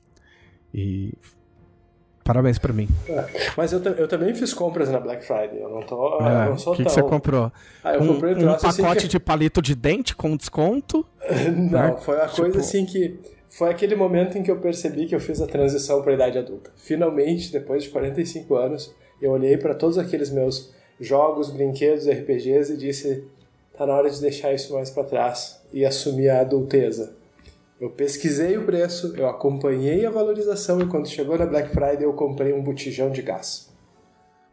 [0.73, 1.13] E.
[2.29, 2.87] Parabéns pra mim.
[3.57, 5.59] Mas eu, eu também fiz compras na Black Friday.
[5.59, 6.19] Eu não tô.
[6.21, 6.91] É, eu não sou o que, tão.
[6.93, 7.51] que você comprou?
[7.83, 10.37] Ah, eu um, comprei um um troço assim pacote que- de palito de dente com
[10.37, 11.03] desconto?
[11.57, 11.97] Não, né?
[11.99, 13.19] foi uma Tipo- coisa assim que.
[13.49, 16.37] Foi aquele momento em que eu percebi que eu fiz a transição para a idade
[16.37, 16.69] adulta.
[16.75, 22.77] Finalmente, depois de 45 anos, eu olhei para todos aqueles meus jogos, brinquedos, RPGs e
[22.77, 23.23] disse:
[23.75, 27.17] tá na hora de deixar isso mais para trás e assumir a adulteza.
[27.79, 32.13] Eu pesquisei o preço, eu acompanhei a valorização e quando chegou na Black Friday eu
[32.13, 33.73] comprei um botijão de gás.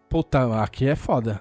[0.08, 1.40] Puta, aqui é foda.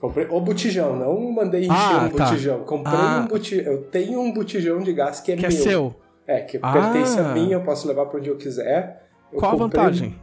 [0.00, 2.24] Comprei o botijão, não mandei encher Ah, um tá.
[2.26, 2.60] botijão.
[2.64, 3.20] Comprei Ah.
[3.24, 3.72] um botijão.
[3.72, 5.50] Eu tenho um botijão de gás que é Que meu.
[5.50, 5.96] é seu.
[6.26, 6.72] É, que Ah.
[6.72, 9.06] pertence a mim, eu posso levar pra onde eu quiser.
[9.30, 10.20] Eu Qual a comprei vantagem?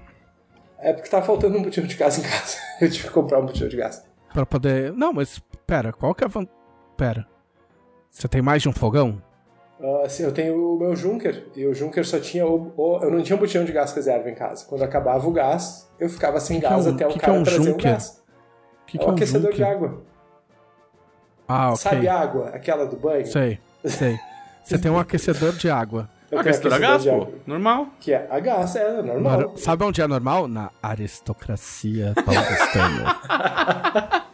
[0.80, 2.58] É porque tava faltando um botijão de gás em casa.
[2.82, 4.04] Eu tive que comprar um botijão de gás.
[4.34, 4.92] Pra poder.
[4.94, 5.38] Não, mas
[5.68, 6.48] pera, qual que é a van...
[6.98, 7.28] Pera.
[8.10, 9.22] Você tem mais de um fogão?
[9.84, 13.10] Ah, assim, eu tenho o meu Junker, e o Junker só tinha o, o- Eu
[13.12, 14.66] não tinha um botijão de gás reserva em casa.
[14.68, 17.14] Quando acabava o gás, eu ficava sem Que que é gás um- até o que
[17.16, 17.74] que cara é um trazer Junker?
[17.74, 18.22] o gás.
[18.84, 19.56] O que, é que um é um aquecedor Junker?
[19.58, 20.02] de água.
[21.48, 21.78] Ah, ok.
[21.78, 22.49] Sabe água?
[22.53, 23.26] Aquela do banho?
[23.26, 24.18] Sei, sei.
[24.64, 26.08] Você tem um aquecedor de água.
[26.32, 27.16] Eu Ah, aquecedor a gás, de pô.
[27.16, 27.34] água.
[27.45, 27.88] Normal.
[27.99, 29.40] Que é a gás, é normal.
[29.41, 30.48] Nor- Sabe onde é normal?
[30.48, 34.22] Na aristocracia paulistana.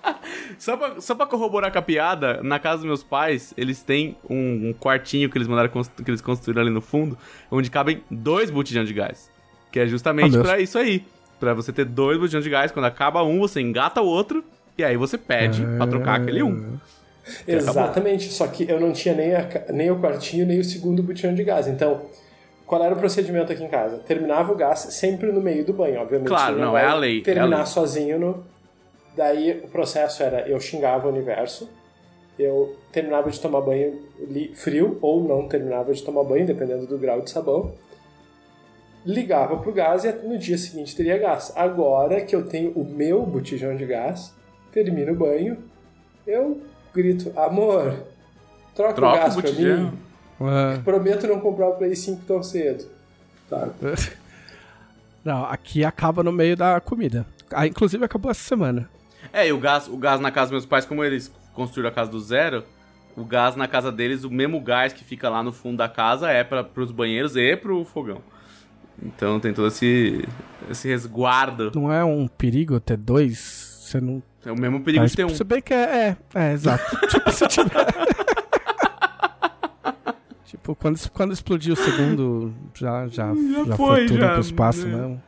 [0.59, 4.17] Só pra, só pra corroborar com a piada, na casa dos meus pais, eles têm
[4.29, 7.17] um, um quartinho que eles mandaram que eles construíram ali no fundo,
[7.51, 9.29] onde cabem dois botijões de gás.
[9.71, 10.41] Que é Ah, justamente meu.
[10.41, 11.05] pra isso aí.
[11.39, 14.43] Pra você ter dois botijões de gás, quando acaba um, você engata o outro,
[14.77, 16.77] e aí você pede pra trocar aquele um.
[17.47, 21.33] Exatamente, só que eu não tinha nem, a nem o quartinho, nem o segundo botijão
[21.35, 21.67] de gás.
[21.67, 22.01] Então,
[22.65, 23.97] qual era o procedimento aqui em casa?
[23.99, 26.27] Terminava o gás sempre no meio do banho, obviamente.
[26.29, 27.65] Claro, não, vai é a lei, é a Terminar lei.
[27.65, 28.45] sozinho no.
[29.17, 31.67] Daí o processo era: eu xingava o universo,
[32.37, 33.99] eu terminava de tomar banho
[34.53, 37.73] frio, ou não terminava de tomar banho, dependendo do grau de sabão.
[39.03, 41.51] Ligava pro gás e no dia seguinte teria gás.
[41.55, 44.33] Agora que eu tenho o meu botijão de gás,
[44.71, 45.57] termino o banho,
[46.25, 46.61] eu
[46.93, 48.03] grito, amor,
[48.75, 49.91] troca, Troca o gás o pra mim.
[50.39, 50.77] É.
[50.79, 52.85] Prometo não comprar o Play 5 tão cedo.
[53.49, 53.69] Tá.
[55.25, 57.25] Não, aqui acaba no meio da comida.
[57.51, 58.87] Ah, inclusive acabou essa semana.
[59.31, 61.93] É, e o gás, o gás na casa dos meus pais, como eles construíram a
[61.93, 62.63] casa do zero,
[63.15, 66.29] o gás na casa deles, o mesmo gás que fica lá no fundo da casa
[66.29, 68.21] é para pros banheiros e pro fogão.
[69.01, 70.27] Então tem todo esse,
[70.69, 71.71] esse resguardo.
[71.75, 73.81] Não é um perigo ter dois?
[73.81, 74.21] Você não.
[74.45, 75.29] É o mesmo perigo Mas, de ter um.
[75.29, 76.17] Se bem que é.
[76.35, 76.97] É, é exato.
[77.07, 77.69] tipo, se tiver.
[80.45, 84.87] tipo, quando, quando explodir o segundo, já, já, já, foi, foi, tudo já, pro espaço,
[84.87, 84.97] né?
[84.97, 85.26] não.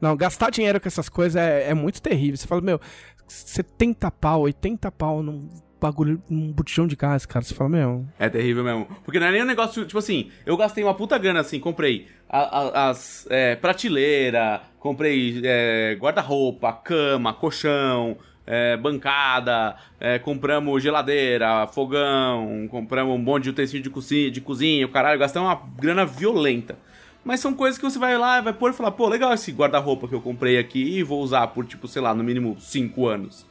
[0.00, 2.36] Não, gastar dinheiro com essas coisas é, é muito terrível.
[2.36, 2.80] Você fala, meu,
[3.26, 5.48] 70 pau, 80 pau num
[5.80, 7.44] bagulho, num botijão de gás, cara.
[7.44, 8.06] Você fala, meu.
[8.18, 8.86] É terrível mesmo.
[9.04, 12.06] Porque não é nem um negócio, tipo assim, eu gastei uma puta grana assim, comprei
[12.28, 18.16] a- a- as é, prateleira, comprei é, guarda-roupa, cama, colchão,
[18.46, 24.84] é, bancada, é, compramos geladeira, fogão, compramos um monte de utensílio de cozinha, de cozinha,
[24.84, 26.76] o caralho, gastei uma grana violenta.
[27.24, 30.08] Mas são coisas que você vai lá, vai pôr e falar, pô, legal esse guarda-roupa
[30.08, 33.44] que eu comprei aqui e vou usar por, tipo, sei lá, no mínimo 5 anos.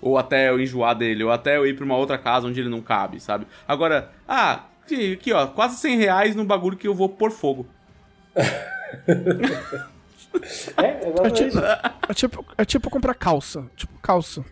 [0.00, 2.68] Ou até eu enjoar dele, ou até eu ir pra uma outra casa onde ele
[2.68, 3.46] não cabe, sabe?
[3.66, 7.66] Agora, ah, aqui, aqui, ó, quase 100 reais no bagulho que eu vou pôr fogo.
[10.76, 11.44] É, É exatamente.
[11.50, 11.58] tipo,
[12.08, 13.66] é tipo, é tipo comprar calça.
[13.74, 14.44] Tipo, calça.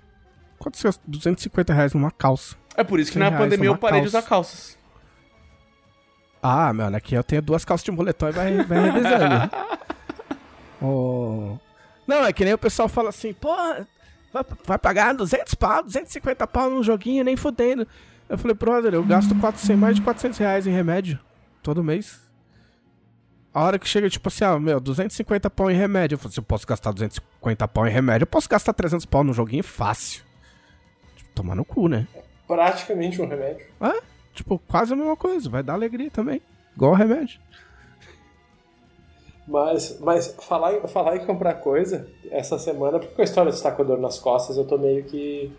[0.59, 1.03] Quanto você gasta?
[1.07, 2.57] 250 reais numa calça.
[2.77, 4.19] É por isso que 100 na pandemia eu parei de calça.
[4.19, 4.79] usar calças.
[6.49, 9.51] Ah, mano, aqui eu tenho duas calças de moletom e vai, vai revisando.
[10.81, 11.57] oh.
[12.07, 13.53] Não, é que nem o pessoal fala assim, pô,
[14.33, 17.85] vai, vai pagar 200 pau, 250 pau num joguinho, nem fudendo.
[18.29, 21.19] Eu falei, brother, eu gasto 400, mais de 400 reais em remédio
[21.65, 22.21] todo mês.
[23.53, 26.15] A hora que chega, tipo assim, ah, meu, 250 pau em remédio.
[26.15, 29.25] Eu falei, se eu posso gastar 250 pau em remédio, eu posso gastar 300 pau
[29.25, 30.23] no joguinho fácil.
[31.17, 32.07] Tipo, tomar no cu, né?
[32.47, 33.67] Praticamente um remédio.
[33.81, 34.01] É,
[34.37, 35.49] tipo, quase a mesma coisa.
[35.51, 36.41] Vai dar alegria também.
[36.77, 37.41] Igual o remédio.
[39.47, 43.57] Mas, mas falar, em, falar em comprar coisa, essa semana, porque com a história de
[43.57, 45.53] estar com a dor nas costas, eu tô meio que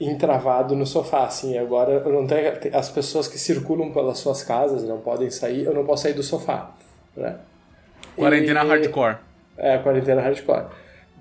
[0.00, 1.56] entravado no sofá, assim.
[1.56, 2.52] Agora eu não tenho.
[2.72, 6.22] As pessoas que circulam pelas suas casas não podem sair, eu não posso sair do
[6.24, 6.72] sofá.
[7.16, 7.38] Né?
[8.16, 9.18] Quarentena E- hardcore.
[9.56, 10.66] É, quarentena hardcore.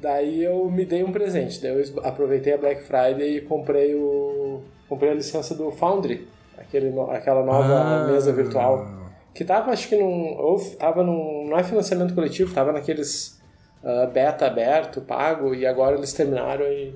[0.01, 1.61] Daí eu me dei um presente.
[1.61, 4.63] Daí eu aproveitei a Black Friday e comprei o.
[4.87, 6.27] comprei a licença do Foundry,
[6.59, 8.07] aquele, aquela nova Ah.
[8.07, 8.85] mesa virtual.
[9.33, 10.35] que tava, acho que num.
[10.37, 11.47] Ou tava num.
[11.49, 13.39] Não é financiamento coletivo, tava naqueles
[13.83, 16.93] uh, beta aberto, pago, e agora eles terminaram e,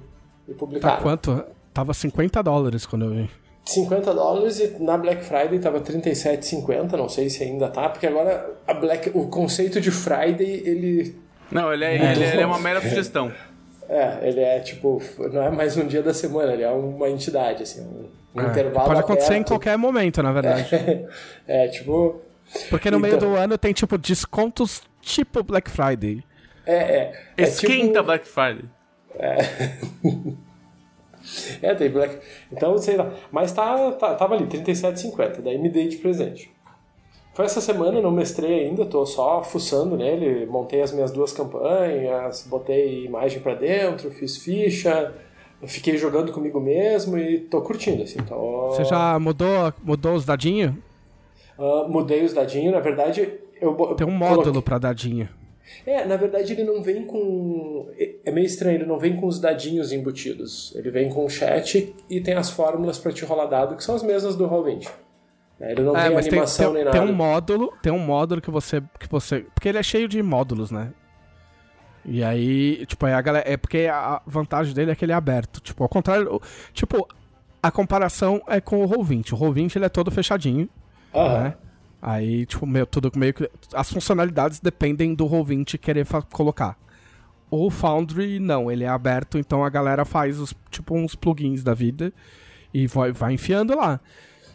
[0.47, 0.97] e publicaram.
[0.97, 1.43] Tá quanto?
[1.73, 3.29] Tava 50 dólares quando eu vi.
[3.65, 8.57] 50 dólares e na Black Friday tava 37,50, não sei se ainda tá, porque agora
[8.67, 11.15] a Black, o conceito de Friday, ele...
[11.49, 13.31] Não, ele é, ele, ele é uma mera sugestão.
[13.89, 15.01] É, ele é tipo,
[15.31, 18.87] não é mais um dia da semana, ele é uma entidade, assim, um, É, intervalo
[18.87, 19.41] Pode acontecer aberto.
[19.41, 20.69] em qualquer momento, na verdade.
[21.47, 22.21] É, tipo...
[22.69, 23.31] Porque no meio Então.
[23.31, 26.23] do ano tem, tipo, descontos tipo Black Friday.
[26.65, 27.13] É, é.
[27.37, 28.65] é Esquenta tipo, Black Friday.
[31.61, 32.19] É, tem Black.
[32.51, 33.11] Então, sei lá.
[33.31, 35.41] Mas tá, tá, tava ali, 37,50.
[35.41, 36.51] Daí me dei de presente.
[37.33, 40.45] Foi essa semana, não mestrei ainda, tô só fuçando nele.
[40.45, 45.11] Montei as minhas duas campanhas, botei imagem pra dentro, fiz ficha,
[45.65, 48.19] fiquei jogando comigo mesmo e tô curtindo, assim.
[48.23, 48.67] Tô...
[48.69, 50.73] Você já mudou, mudou os dadinhos?
[51.57, 53.21] Ah, mudei os dadinhos, na verdade.
[53.59, 55.27] Eu, Tem um coloquei- módulo pra dadinho.
[55.87, 57.87] É, na verdade ele não vem com.
[58.25, 60.71] É meio estranho, ele não vem com os dadinhos embutidos.
[60.75, 63.95] Ele vem com o chat e tem as fórmulas pra te rolar dado, que são
[63.95, 64.87] as mesmas do Roll20.
[65.59, 66.99] Né, Ele não É, tem mas tem, animação tem, nem nada.
[66.99, 70.21] tem um módulo, tem um módulo que você, que você, porque ele é cheio de
[70.21, 70.91] módulos, né?
[72.05, 75.15] E aí, tipo, aí a galera, é porque a vantagem dele é que ele é
[75.15, 76.41] aberto, tipo, ao contrário,
[76.73, 77.07] tipo,
[77.61, 79.31] a comparação é com o Roll20.
[79.33, 80.67] O Roll20 ele é todo fechadinho,
[81.15, 81.43] Aham.
[81.43, 81.53] né?
[82.01, 86.77] Aí, tipo, meio, tudo meio que as funcionalidades dependem do Roll20 querer colocar.
[87.49, 91.73] O Foundry não, ele é aberto, então a galera faz os tipo uns plugins da
[91.73, 92.11] vida
[92.73, 94.01] e vai, vai enfiando lá.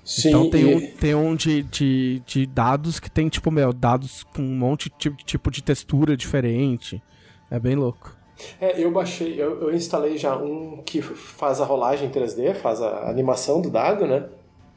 [0.08, 3.72] Sim, Então tem e- um, tem um de, de, de dados que tem, tipo, meu,
[3.74, 7.02] dados com um monte de tipo, de textura diferente.
[7.50, 8.16] É bem louco.
[8.60, 13.10] É, eu baixei, eu, eu instalei já um que faz a rolagem 3D, faz a
[13.10, 14.26] animação do dado, né?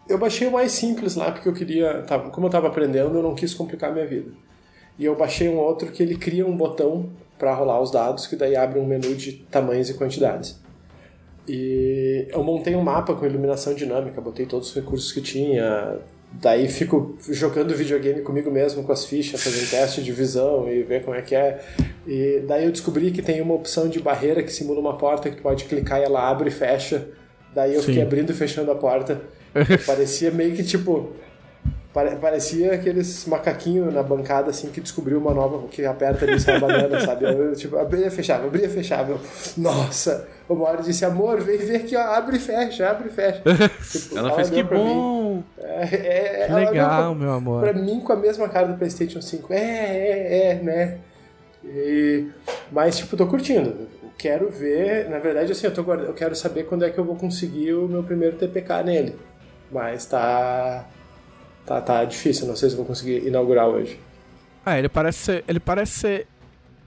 [0.10, 3.24] Eu baixei o mais simples lá porque eu queria, tava, como eu tava aprendendo, eu
[3.24, 4.32] não quis complicar a minha vida.
[5.00, 8.36] E eu baixei um outro que ele cria um botão para rolar os dados, que
[8.36, 10.60] daí abre um menu de tamanhos e quantidades.
[11.48, 16.00] E eu montei um mapa com iluminação dinâmica, botei todos os recursos que tinha.
[16.34, 21.04] Daí fico jogando videogame comigo mesmo com as fichas, fazendo teste de visão e ver
[21.04, 21.60] como é que é.
[22.08, 25.36] E daí eu descobri que tem uma opção de barreira que simula uma porta que
[25.36, 27.10] tu pode clicar e ela abre e fecha.
[27.54, 27.88] Daí eu Sim.
[27.88, 29.22] fiquei abrindo e fechando a porta.
[29.86, 31.10] Parecia meio que tipo.
[31.94, 36.40] Pare- Parecia aqueles macaquinhos na bancada assim que descobriu uma nova que aperta ali e
[36.40, 37.26] sai a banana, sabe?
[37.26, 39.12] Eu, tipo, abria e fechava, abria e fechava.
[39.12, 39.20] Eu,
[39.58, 40.28] Nossa!
[40.50, 43.42] O Mauro disse, amor, vem ver aqui, ó, abre e fecha, abre e fecha.
[43.92, 45.44] Tipo, Ela fez deu que bom.
[45.58, 47.62] É, é, Que ela legal, pra- meu amor.
[47.64, 49.54] Pra mim, com a mesma cara do PlayStation 5.
[49.54, 50.98] É, é, é, né?
[51.64, 52.28] E-
[52.72, 53.88] mas, tipo, tô curtindo.
[54.18, 55.10] Quero ver.
[55.10, 57.74] Na verdade, assim, eu, tô guarda- eu quero saber quando é que eu vou conseguir
[57.74, 59.16] o meu primeiro TPK nele.
[59.72, 60.86] Mas tá.
[61.72, 62.46] Tá, tá difícil.
[62.48, 63.98] Não sei se vou conseguir inaugurar hoje.
[64.66, 66.28] Ah, ele parece ser, ele parece ser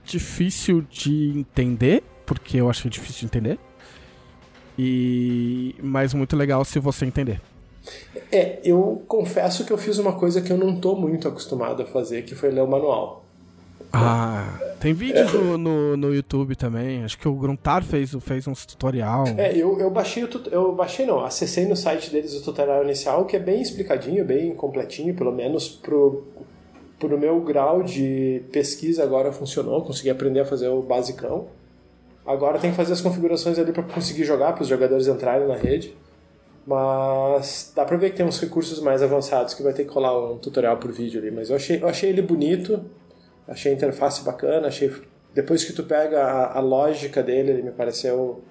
[0.03, 3.59] difícil de entender, porque eu achei difícil de entender.
[4.77, 7.41] E mas muito legal se você entender.
[8.31, 11.85] É, eu confesso que eu fiz uma coisa que eu não tô muito acostumado a
[11.85, 13.24] fazer, que foi ler o manual.
[13.97, 17.03] Ah, tem vídeos no, no, no YouTube também.
[17.03, 19.25] Acho que o Gruntar fez, fez uns tutorial.
[19.37, 22.83] É, eu, eu baixei o tut- eu baixei não, acessei no site deles o tutorial
[22.83, 26.23] inicial, que é bem explicadinho, bem completinho, pelo menos pro,
[26.99, 31.47] pro meu grau de pesquisa agora funcionou, consegui aprender a fazer o basicão.
[32.25, 35.55] Agora tem que fazer as configurações ali para conseguir jogar, para os jogadores entrarem na
[35.55, 35.95] rede.
[36.67, 40.31] Mas dá pra ver que tem uns recursos mais avançados que vai ter que rolar
[40.31, 41.29] um tutorial por vídeo ali.
[41.29, 42.81] Mas eu achei, eu achei ele bonito,
[43.47, 44.91] achei a interface bacana, achei.
[45.33, 48.43] Depois que tu pega a, a lógica dele, ele me pareceu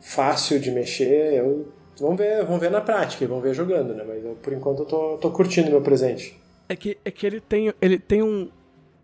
[0.00, 1.34] fácil de mexer.
[1.34, 4.04] Eu, vamos ver, vamos ver na prática, vamos ver jogando, né?
[4.06, 6.38] Mas eu, por enquanto eu tô, tô curtindo meu presente.
[6.68, 8.50] É que, é que ele tem, ele tem um.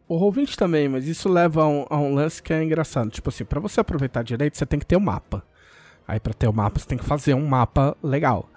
[0.06, 3.08] O Roll20 também, mas isso leva a um, a um lance que é engraçado.
[3.08, 5.42] Tipo assim, pra você aproveitar direito, você tem que ter um mapa.
[6.06, 8.50] Aí pra ter o mapa, você tem que fazer um mapa legal.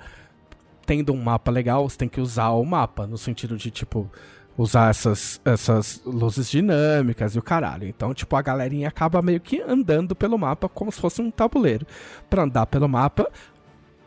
[0.86, 4.12] Tendo um mapa legal, você tem que usar o mapa, no sentido de, tipo,
[4.58, 7.88] usar essas, essas luzes dinâmicas e o caralho.
[7.88, 11.86] Então, tipo, a galerinha acaba meio que andando pelo mapa como se fosse um tabuleiro.
[12.30, 13.30] Pra andar pelo mapa,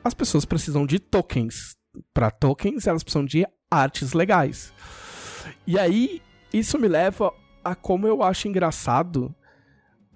[0.02, 1.76] as pessoas precisam de tokens.
[2.12, 4.72] Pra tokens, elas precisam de artes legais.
[5.66, 6.20] E aí,
[6.52, 7.32] isso me leva
[7.62, 9.34] a como eu acho engraçado,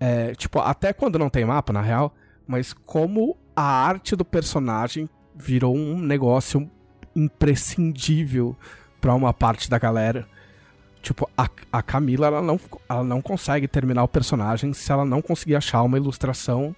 [0.00, 2.12] é, tipo, até quando não tem mapa, na real,
[2.46, 6.68] mas como a arte do personagem virou um negócio
[7.14, 8.56] imprescindível
[9.04, 10.26] pra uma parte da galera.
[11.02, 12.58] Tipo, a, a Camila, ela não,
[12.88, 16.74] ela não consegue terminar o personagem se ela não conseguir achar uma ilustração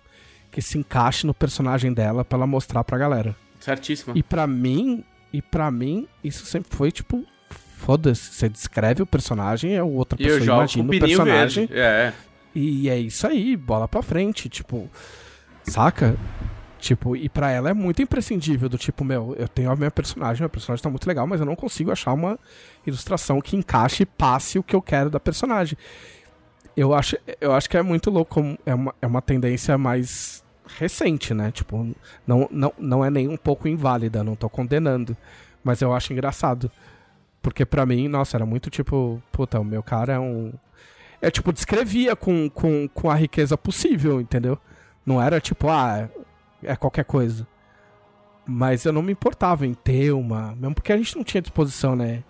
[0.50, 3.36] que se encaixe no personagem dela pra ela mostrar pra galera.
[3.60, 4.12] Certíssima.
[4.18, 7.24] E pra mim, e para mim, isso sempre foi tipo
[7.76, 11.68] Foda-se, você descreve o personagem, é outra E eu pessoa imagina o pininho personagem.
[11.70, 12.12] É.
[12.52, 14.90] E é isso aí, bola pra frente, tipo,
[15.62, 16.16] saca?
[16.78, 20.42] Tipo, e pra ela é muito imprescindível do tipo, meu, eu tenho a minha personagem,
[20.42, 22.38] minha personagem tá muito legal, mas eu não consigo achar uma
[22.86, 25.76] ilustração que encaixe e passe o que eu quero da personagem.
[26.76, 30.44] Eu acho, eu acho que é muito louco, é uma, é uma tendência mais
[30.78, 31.50] recente, né?
[31.50, 31.94] Tipo,
[32.26, 35.16] não, não, não é nem um pouco inválida, não tô condenando,
[35.64, 36.70] mas eu acho engraçado.
[37.40, 40.52] Porque pra mim, nossa, era muito tipo, puta, o meu cara é um
[41.20, 44.58] é tipo, descrevia com, com, com a riqueza possível, entendeu?
[45.04, 46.08] Não era tipo, ah,
[46.62, 47.46] é qualquer coisa.
[48.46, 50.54] Mas eu não me importava em ter uma.
[50.54, 52.22] Mesmo porque a gente não tinha disposição, né?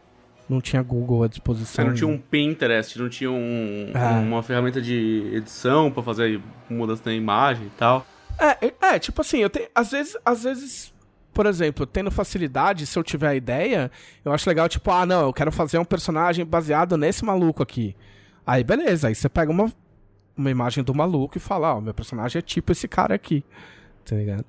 [0.49, 1.85] Não tinha Google à disposição.
[1.85, 4.21] Você não tinha um Pinterest, não tinha um, Ah.
[4.21, 6.41] uma ferramenta de edição pra fazer
[6.71, 8.07] mudança na imagem e tal.
[8.39, 9.69] É, é, é, tipo assim, eu tenho.
[9.75, 10.95] Às vezes, às vezes,
[11.35, 13.91] por exemplo, tendo facilidade, se eu tiver a ideia,
[14.25, 17.95] eu acho legal, tipo, ah, não, eu quero fazer um personagem baseado nesse maluco aqui.
[18.47, 19.71] Aí, beleza, aí você pega uma,
[20.37, 23.45] uma imagem do maluco e fala, ó, meu personagem é tipo esse cara aqui.
[24.09, 24.45] Tá ligado?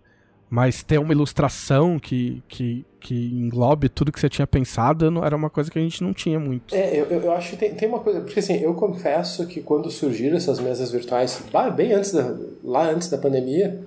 [0.50, 5.36] Mas ter uma ilustração que, que, que englobe tudo que você tinha pensado não, era
[5.36, 6.74] uma coisa que a gente não tinha muito.
[6.74, 9.92] É, eu, eu acho que tem, tem uma coisa, porque assim, eu confesso que quando
[9.92, 11.44] surgiram essas mesas virtuais,
[11.76, 13.84] bem antes da, lá antes da pandemia,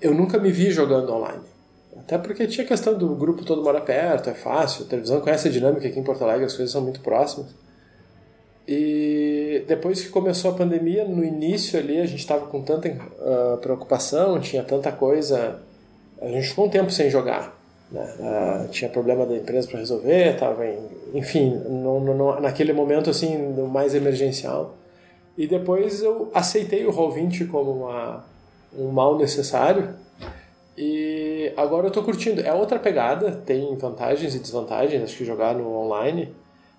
[0.00, 1.42] eu nunca me vi jogando online.
[1.96, 5.48] Até porque tinha a questão do grupo todo mora perto, é fácil, a televisão conhece
[5.48, 7.48] a dinâmica aqui em Porto Alegre, as coisas são muito próximas.
[8.68, 12.88] E depois que começou a pandemia, no início ali a gente estava com tanta
[13.20, 15.60] ah, preocupação, tinha tanta coisa,
[16.20, 17.56] a gente ficou um tempo sem jogar.
[17.92, 18.14] Né?
[18.20, 20.78] Ah, tinha problema da empresa para resolver, estava em,
[21.14, 23.36] enfim, no, no- naquele momento assim
[23.70, 24.74] mais emergencial.
[25.38, 28.24] E depois eu aceitei o Roll20 como uma,
[28.76, 29.90] um mal necessário.
[30.76, 32.40] E agora eu tô curtindo.
[32.40, 36.34] É outra pegada, tem vantagens e desvantagens, acho que jogar no online.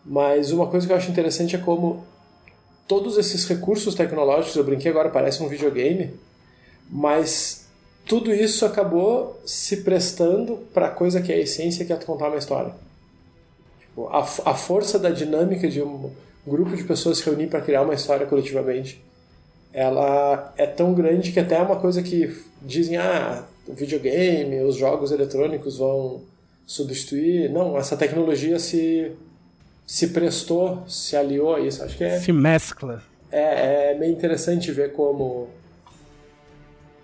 [0.08, 2.06] Mas uma coisa que eu acho interessante é como
[2.88, 6.14] todos esses recursos tecnológicos, eu brinquei agora, parece um videogame,
[6.90, 7.68] mas
[8.06, 12.30] tudo isso acabou se prestando para a coisa que é a essência, que é contar
[12.30, 12.74] uma história.
[13.82, 16.10] Tipo, a, a força da dinâmica de um
[16.46, 19.04] grupo de pessoas se reunir para criar uma história coletivamente,
[19.74, 24.78] ela é tão grande que até é uma coisa que dizem, ah, o videogame, os
[24.78, 26.22] jogos eletrônicos vão
[26.66, 27.50] substituir.
[27.50, 29.12] Não, essa tecnologia se,
[29.88, 31.84] se prestou, se aliou a isso.
[31.84, 33.02] Acho que é, Se mescla.
[33.32, 35.48] é, é meio interessante ver como,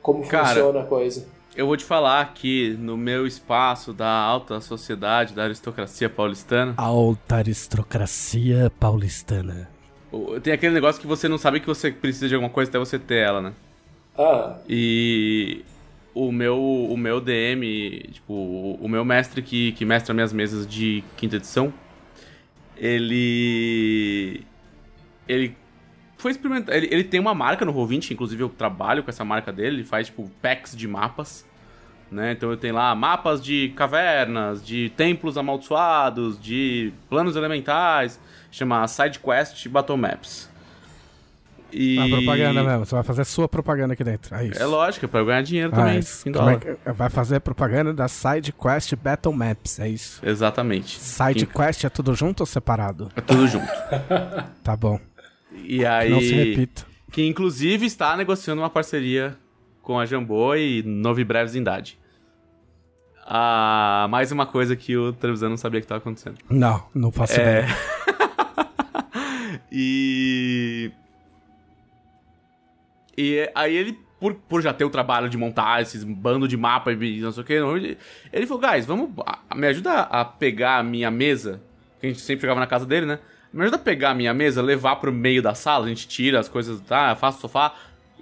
[0.01, 1.25] como Cara, funciona a coisa.
[1.55, 7.35] Eu vou te falar que no meu espaço da alta sociedade, da aristocracia paulistana, Alta
[7.37, 9.69] aristocracia paulistana.
[10.11, 12.79] o- tem aquele negócio que você não sabe que você precisa de alguma coisa até
[12.79, 13.53] você ter ela, né?
[14.17, 15.63] Ah, E
[16.13, 20.67] o meu, o meu DM, tipo, o o meu mestre que, que mestra minhas mesas
[20.67, 21.71] de quinta edição,
[22.83, 24.45] ele.
[25.25, 25.55] Ele
[26.17, 26.75] foi experimentar.
[26.75, 29.83] Ele, ele tem uma marca no Roll20, inclusive eu trabalho com essa marca dele, ele
[29.85, 31.47] faz, tipo, packs de mapas.
[32.11, 32.33] Né?
[32.33, 38.19] Então eu tenho lá mapas de cavernas, de templos amaldiçoados, de planos elementais,
[38.51, 40.51] chama Side Quest Battle Maps.
[41.75, 41.97] E...
[41.99, 44.35] A propaganda mesmo, você vai fazer sua propaganda aqui dentro.
[44.35, 44.61] É isso.
[44.61, 45.95] É lógico, é pra eu ganhar dinheiro Ah, também.
[45.95, 50.21] é é que- vai fazer propaganda da Side Quest Battle Maps, é isso.
[50.23, 50.99] Exatamente.
[50.99, 53.09] Side Que- Quest é tudo junto ou separado?
[53.15, 53.65] É tudo junto.
[54.63, 54.99] Tá bom.
[55.63, 56.09] E Que aí.
[56.11, 56.85] não se repita.
[57.11, 59.35] Que inclusive está negociando uma parceria
[59.81, 61.97] com a Jambô e Novi Brevesindade.
[63.25, 66.37] Ah, mais uma coisa que o televisão não sabia que estava acontecendo.
[66.49, 67.41] Não, não faço É.
[67.41, 67.67] ideia.
[69.71, 70.91] E.
[73.17, 76.91] E aí ele, por, por já ter o trabalho de montar esses bando de mapa
[76.91, 77.97] e não sei o que, ele,
[78.47, 79.09] falou, guys, vamos.
[79.25, 81.61] a- Me ajuda a pegar a minha mesa,
[81.99, 83.19] que a gente sempre jogava na casa dele, né?
[83.51, 86.39] Me ajuda a pegar a minha mesa, levar pro meio da sala, a gente tira
[86.39, 87.15] as coisas, tá?
[87.15, 87.75] Faço o sofá.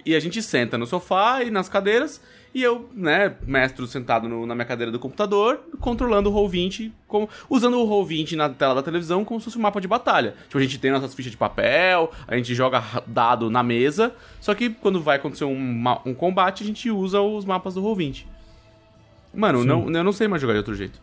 [0.04, 2.20] E a gente senta no sofá e nas cadeiras.
[2.54, 7.26] E eu, né, mestro sentado no- na minha cadeira do computador, controlando o Roll20, como,
[7.48, 10.34] usando o Roll20 na tela da televisão como se fosse um mapa de batalha.
[10.48, 14.54] Tipo, a gente tem nossas fichas de papel, a gente joga dado na mesa, só
[14.54, 18.26] que quando vai acontecer um, um combate, a gente usa os mapas do Roll20.
[19.34, 19.66] Mano, Sim.
[19.66, 21.00] não, eu não sei mais jogar de outro jeito.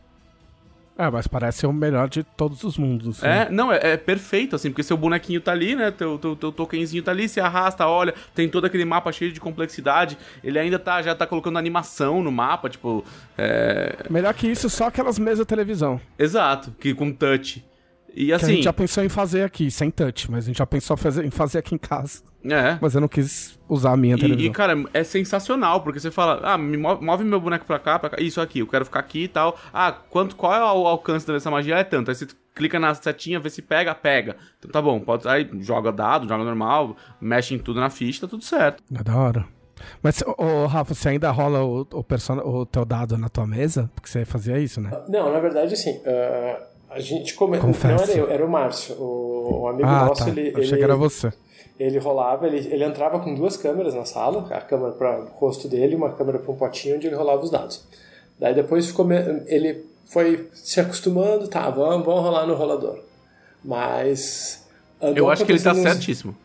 [0.99, 3.21] É, mas parece ser o melhor de todos os mundos.
[3.21, 3.43] né?
[3.43, 5.91] É, não, é, é perfeito, assim, porque seu bonequinho tá ali, né?
[5.91, 9.39] Teu, teu, teu tokenzinho tá ali, você arrasta, olha, tem todo aquele mapa cheio de
[9.39, 10.17] complexidade.
[10.43, 13.05] Ele ainda tá, já tá colocando animação no mapa, tipo.
[13.37, 13.95] É...
[14.09, 16.01] Melhor que isso, só aquelas mesas de televisão.
[16.17, 17.63] Exato, que com touch.
[18.15, 18.53] E Que a assim.
[18.55, 21.29] gente já pensou em fazer aqui, sem touch, mas a gente já pensou fazer- em
[21.29, 22.21] fazer aqui em casa.
[22.43, 22.77] É.
[22.81, 24.49] Mas eu não quis usar a minha E, televisão.
[24.51, 27.99] e, cara, é sensacional, porque você fala, ah, me move, move meu boneco pra cá,
[27.99, 29.57] pra cá, isso aqui, eu quero ficar aqui e tal.
[29.73, 31.75] Ah, quanto, qual é o alcance dessa magia?
[31.77, 32.09] É tanto.
[32.09, 34.35] Aí você clica na setinha, vê se pega, pega.
[34.57, 38.27] Então tá bom, pode aí joga dado, joga normal, mexe em tudo na ficha, tá
[38.27, 38.81] tudo certo.
[38.97, 39.45] É da hora.
[40.03, 42.37] Mas, ô, Rafa, você ainda rola o, o, person...
[42.39, 43.89] o teu dado na tua mesa?
[43.95, 44.91] Porque você fazia isso, né?
[45.07, 47.69] Não, na verdade, assim, uh, a gente começou.
[47.69, 48.95] Não era eu, era o Márcio.
[48.95, 50.29] O, o amigo Ah, nosso, tá.
[50.29, 50.49] ele.
[50.49, 51.31] Achei ele- que era você.
[51.79, 55.67] Ele rolava, ele, ele entrava com duas câmeras na sala, a câmera para o rosto
[55.69, 57.85] dele e uma câmera para um potinho onde ele rolava os dados.
[58.37, 59.15] Daí depois ficou, me-
[59.47, 62.99] ele foi se acostumando, tá, vamos, vamos rolar no rolador.
[63.63, 64.65] Mas
[65.15, 66.35] Eu acho que ele tá uns- certíssimo.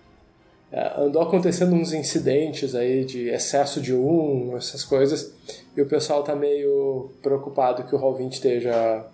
[0.71, 5.33] é, andou acontecendo uns incidentes aí de excesso de um, essas coisas,
[5.77, 9.05] e o pessoal tá meio preocupado que o Roll20 esteja,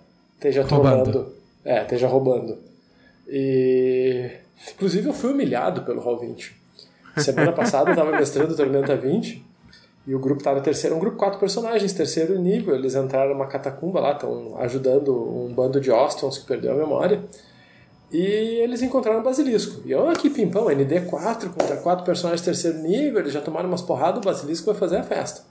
[0.41, 1.33] esteja Roubando.
[1.65, 2.59] É, esteja roubando.
[3.29, 4.31] E.
[4.75, 6.53] Inclusive eu fui humilhado pelo Roll20.
[7.19, 9.45] Semana passada eu tava mestrando Tormenta 20
[10.07, 12.75] e o grupo tava terceiro, um grupo quatro personagens, terceiro nível.
[12.75, 17.23] Eles entraram numa catacumba lá, estão ajudando um bando de Ostons que perdeu a memória.
[18.11, 19.83] E eles encontraram o basilisco.
[19.87, 23.83] E eu aqui, pimpão, ND4 contra quatro personagens de terceiro nível, eles já tomaram umas
[23.83, 25.43] porradas, o basilisco vai fazer a festa.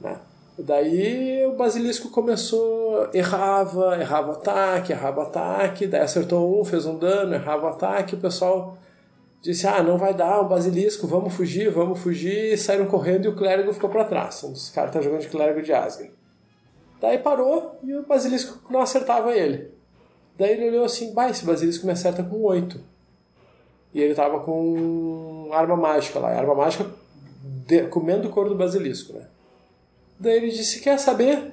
[0.00, 0.18] Né?
[0.56, 7.34] Daí o basilisco começou, errava, errava ataque, errava ataque, daí acertou um, fez um dano,
[7.34, 8.78] errava ataque, o pessoal
[9.42, 13.28] disse, ah, não vai dar, o basilisco, vamos fugir, vamos fugir, e saíram correndo e
[13.28, 14.42] o clérigo ficou para trás.
[14.44, 16.12] Os caras estão jogando de clérigo de Asgard.
[17.00, 19.70] Daí parou e o basilisco não acertava ele.
[20.38, 22.80] Daí ele olhou assim, bah, esse basilisco me acerta com 8.
[23.92, 26.86] E ele tava com arma mágica lá, arma mágica
[27.66, 29.26] de- comendo o couro do basilisco, né?
[30.18, 31.52] Daí ele disse, quer saber?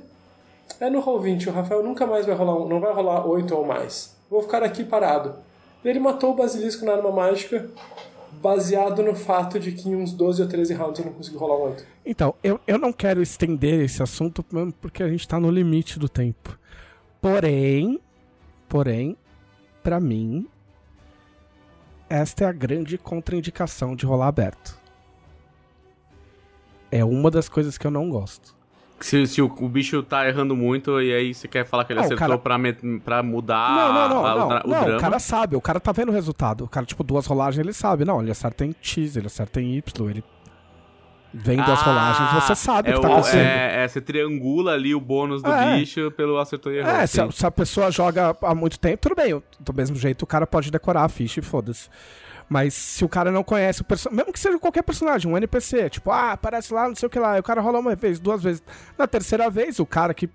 [0.80, 3.66] É no roll 20, o Rafael nunca mais vai rolar, não vai rolar 8 ou
[3.66, 4.16] mais.
[4.30, 5.36] Vou ficar aqui parado.
[5.84, 7.70] Ele matou o basilisco na arma mágica,
[8.34, 11.58] baseado no fato de que em uns 12 ou 13 rounds eu não consegui rolar
[11.58, 11.86] um 8.
[12.06, 14.44] Então, eu, eu não quero estender esse assunto
[14.80, 16.58] porque a gente tá no limite do tempo.
[17.20, 18.00] Porém,
[18.68, 19.18] porém,
[19.84, 20.48] pra mim,
[22.10, 24.81] esta é a grande contraindicação de rolar aberto.
[26.92, 28.54] É uma das coisas que eu não gosto.
[29.00, 32.00] Se, se o, o bicho tá errando muito e aí você quer falar que ele
[32.02, 32.58] o acertou cara- pra,
[33.04, 34.46] pra mudar não, não, não, a- não.
[34.46, 34.98] o, dra- o não, drama?
[34.98, 36.66] o cara sabe, o cara tá vendo o resultado.
[36.66, 38.06] O cara, tipo, duas rolagens, ele sabe.
[38.06, 40.24] Não, ele acerta em X, ele acerta em Y, ele.
[41.34, 43.40] Vendo as Ah, rolagens, você sabe o é que tá o- acontecendo.
[43.42, 45.78] É, é, você triangula ali o bônus do É.
[45.78, 46.92] bicho pelo acertou e errou.
[46.92, 49.42] É, se a, se a pessoa joga há muito tempo, tudo bem.
[49.60, 51.90] Do mesmo jeito, o cara pode decorar a ficha e foda-se.
[52.54, 55.90] Mas se o cara não conhece o personagem, mesmo que seja qualquer personagem, um NPC,
[55.90, 58.20] tipo, ah, aparece lá, não sei o que lá, e o cara rola uma vez,
[58.20, 58.62] duas vezes.
[58.98, 60.30] Na terceira vez, o cara que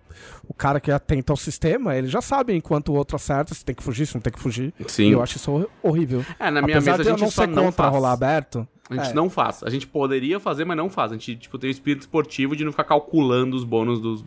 [0.49, 3.75] o cara que atenta ao sistema, ele já sabe enquanto o outro acerta se tem
[3.75, 4.73] que fugir, se não tem que fugir.
[4.89, 5.11] Sim.
[5.11, 6.25] E eu acho isso hor- horrível.
[6.41, 7.93] É, na minha Apesar mesa a gente não só não contra faz.
[7.95, 8.67] rolar aberto.
[8.89, 9.13] A gente É.
[9.15, 9.63] não faz.
[9.63, 11.13] A gente poderia fazer, mas não faz.
[11.13, 14.25] A gente, tipo, tem o espírito esportivo de não ficar calculando os bônus dos,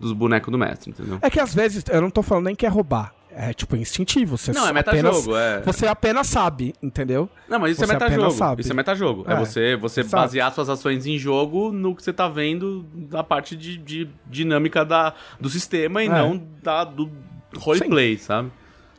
[0.00, 1.18] dos bonecos do mestre, entendeu?
[1.22, 3.12] É que às vezes, eu não tô falando nem que é roubar.
[3.32, 4.36] É tipo instintivo.
[4.36, 5.60] Você Não, é metajogo, apenas, é.
[5.62, 7.30] Você apenas sabe, entendeu?
[7.48, 8.30] Não, mas isso Você é metajogo.
[8.32, 8.62] sabe.
[8.62, 9.24] Isso é metajogo.
[9.28, 13.22] É, É, você, você basear suas ações em jogo no que você tá vendo da
[13.22, 16.10] parte de, de dinâmica da, do sistema e É.
[16.10, 17.08] não da, do
[17.56, 18.50] roleplay, sabe?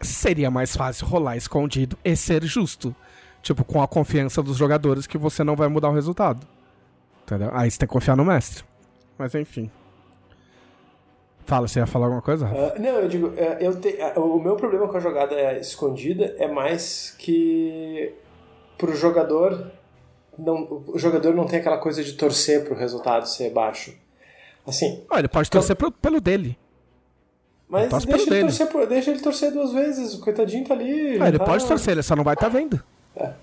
[0.02, 2.96] seria mais fácil rolar escondido e ser justo.
[3.44, 6.48] Tipo, com a confiança dos jogadores que você não vai mudar o resultado.
[7.24, 7.50] Entendeu?
[7.54, 8.64] Aí você tem que confiar no mestre.
[9.18, 9.70] Mas enfim.
[11.52, 12.46] Fala, você ia falar alguma coisa?
[12.48, 16.34] Ah, não, eu digo, é, eu te- ah, o meu problema com a jogada escondida
[16.40, 18.14] é mais que
[18.78, 19.70] pro jogador
[20.40, 23.94] não, o jogador não tem aquela coisa de torcer pro resultado ser baixo.
[24.66, 26.58] Assim, Ah, ele pode torcer pro- pelo dele.
[27.68, 28.42] mas deixa pelo ele, dele.
[28.58, 31.22] torcer deixa ele torcer duas vezes, o coitadinho tá ali.
[31.22, 32.82] Ah, ele tá- pode torcer, ele só não vai estar vendo.
[33.20, 33.34] A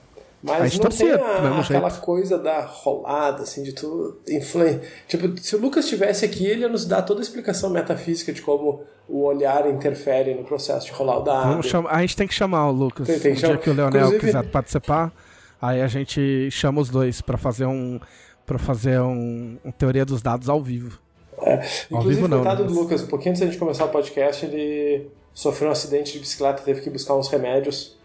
[0.43, 2.05] Mas não tem torcia, a- do mesmo aquela jeito.
[2.05, 4.81] coisa da rolada, assim, de tu influencia.
[5.09, 8.41] Tipo, se o Lucas estivesse aqui, ele ia nos dar toda a explicação metafísica de
[8.41, 11.61] como o olhar interfere no processo de rolar o dado.
[11.89, 13.07] A gente tem que chamar o Lucas.
[13.09, 15.13] Tem- tem dia que o Leonel Inclusive- quiser participar,
[15.61, 17.99] aí a gente chama os dois pra fazer um.
[18.47, 20.99] para fazer um, um teoria dos dados ao vivo.
[21.37, 21.53] Ao
[21.91, 22.69] Inclusive, vivo não, coitado né?
[22.69, 26.19] do Lucas, um pouquinho antes da gente começar o podcast, ele sofreu um acidente de
[26.21, 27.98] bicicleta, teve que buscar uns remédios.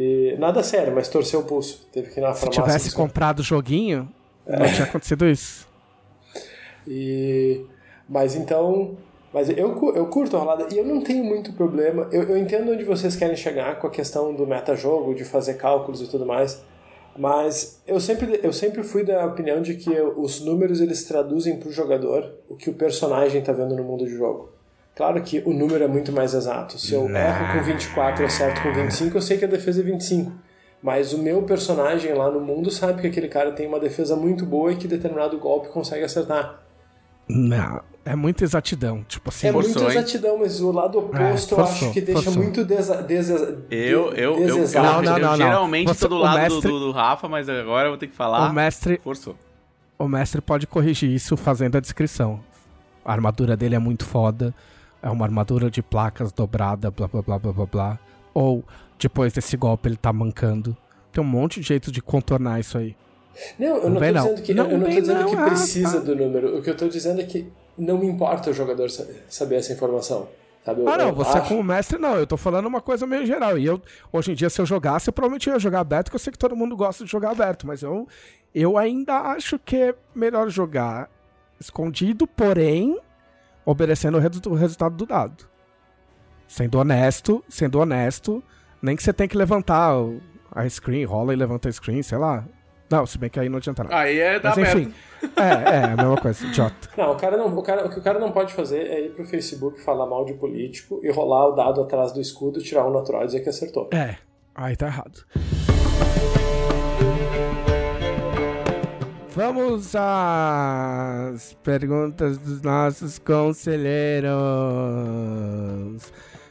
[0.00, 1.84] E nada sério, mas torceu o pulso.
[1.92, 2.62] Teve que ir na Se farmácia.
[2.62, 3.02] tivesse buscar.
[3.02, 4.08] comprado o joguinho,
[4.46, 5.66] não tinha acontecido isso.
[6.90, 7.66] E...
[8.08, 8.96] Mas então.
[9.30, 12.08] Mas eu, eu curto a rolada e eu não tenho muito problema.
[12.10, 16.00] Eu, eu entendo onde vocês querem chegar com a questão do metajogo, de fazer cálculos
[16.00, 16.62] e tudo mais.
[17.18, 21.68] Mas eu sempre, eu sempre fui da opinião de que os números eles traduzem para
[21.68, 24.50] o jogador o que o personagem está vendo no mundo de jogo.
[24.98, 26.76] Claro que o número é muito mais exato.
[26.78, 29.84] Se eu erro com 24 e acerto com 25, eu sei que a defesa é
[29.84, 30.32] 25.
[30.82, 34.44] Mas o meu personagem lá no mundo sabe que aquele cara tem uma defesa muito
[34.44, 36.62] boa e que determinado golpe consegue acertar.
[37.28, 39.04] Não, é muita exatidão.
[39.06, 39.98] Tipo assim, É Forçou, muita hein?
[39.98, 42.42] exatidão, mas o lado oposto eu forçou, acho que deixa forçou.
[42.42, 44.56] muito desa, desa, Eu, eu, eu, eu.
[44.82, 45.36] Não, não, eu não, não.
[45.36, 48.16] geralmente tô do o lado mestre- do, do Rafa, mas agora eu vou ter que
[48.16, 48.50] falar.
[48.50, 49.36] o mestre, Forçou.
[49.98, 52.40] o mestre pode corrigir isso fazendo a descrição.
[53.04, 54.54] A armadura dele é muito foda.
[55.02, 57.98] É uma armadura de placas dobrada, blá blá blá blá blá blá.
[58.34, 58.64] Ou
[58.98, 60.76] depois desse golpe ele tá mancando.
[61.12, 62.96] Tem um monte de jeito de contornar isso aí.
[63.58, 65.30] Não, eu Não não, tô dizendo que, Não eu não tô dizendo não.
[65.30, 66.04] que Ah, precisa tá.
[66.04, 66.58] do número.
[66.58, 69.72] O que eu tô dizendo é que não me importa o jogador sa- saber essa
[69.72, 70.28] informação.
[70.64, 70.80] Sabe?
[70.82, 72.16] Eu- Ah, não, você acho- como mestre, não.
[72.16, 73.56] Eu tô falando uma coisa meio geral.
[73.56, 73.80] E eu,
[74.12, 76.38] hoje em dia, se eu jogasse, eu provavelmente ia jogar aberto, porque eu sei que
[76.38, 77.64] todo mundo gosta de jogar aberto.
[77.66, 78.08] Mas eu,
[78.52, 81.08] eu ainda acho que é melhor jogar
[81.60, 82.98] escondido, porém,
[83.70, 85.44] obedecendo o, resu- o resultado do dado.
[86.46, 88.42] Sendo honesto, sendo honesto,
[88.80, 90.20] nem que você tem que levantar o-
[90.50, 92.44] a screen, rola e levanta a screen, sei lá.
[92.90, 93.98] Não, se bem que aí não adianta nada.
[93.98, 94.78] Aí é Mas aberto.
[94.78, 94.94] enfim,
[95.36, 96.88] é, é, a mesma coisa, idiota.
[96.96, 99.10] Não, o, cara não, o, cara, o que o cara não pode fazer é ir
[99.10, 102.90] pro Facebook falar mal de político e rolar o dado atrás do escudo, tirar um
[102.92, 103.90] natural e dizer que acertou.
[103.92, 104.16] É,
[104.54, 105.26] aí tá errado.
[109.48, 114.32] Vamos às perguntas dos nossos conselheiros.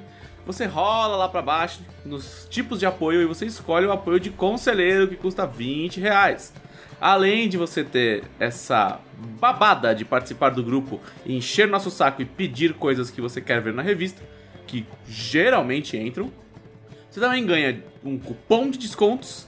[0.45, 4.29] você rola lá pra baixo nos tipos de apoio e você escolhe o apoio de
[4.29, 6.53] conselheiro que custa 20 reais.
[6.99, 8.99] Além de você ter essa
[9.39, 13.73] babada de participar do grupo, encher nosso saco e pedir coisas que você quer ver
[13.73, 14.21] na revista,
[14.67, 16.31] que geralmente entram,
[17.09, 19.47] você também ganha um cupom de descontos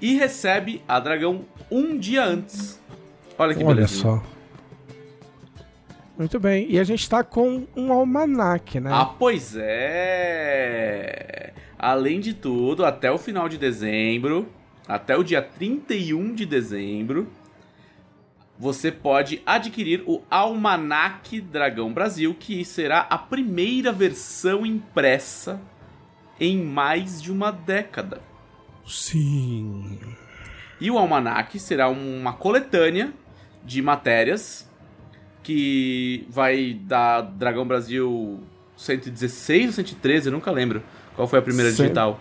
[0.00, 2.80] e recebe a Dragão um dia antes.
[3.38, 3.94] Olha que Olha beleza.
[3.94, 4.22] só.
[6.18, 6.66] Muito bem.
[6.70, 8.90] E a gente tá com um almanac, né?
[8.92, 11.52] Ah, pois é.
[11.78, 14.48] Além de tudo, até o final de dezembro,
[14.88, 17.28] até o dia 31 de dezembro,
[18.58, 25.60] você pode adquirir o Almanac Dragão Brasil, que será a primeira versão impressa
[26.40, 28.22] em mais de uma década.
[28.86, 29.98] Sim.
[30.80, 33.12] E o Almanac será uma coletânea
[33.62, 34.70] de matérias
[35.46, 38.40] que vai da Dragão Brasil
[38.76, 40.82] 116 ou 113, eu nunca lembro
[41.14, 42.18] qual foi a primeira Cem- digital.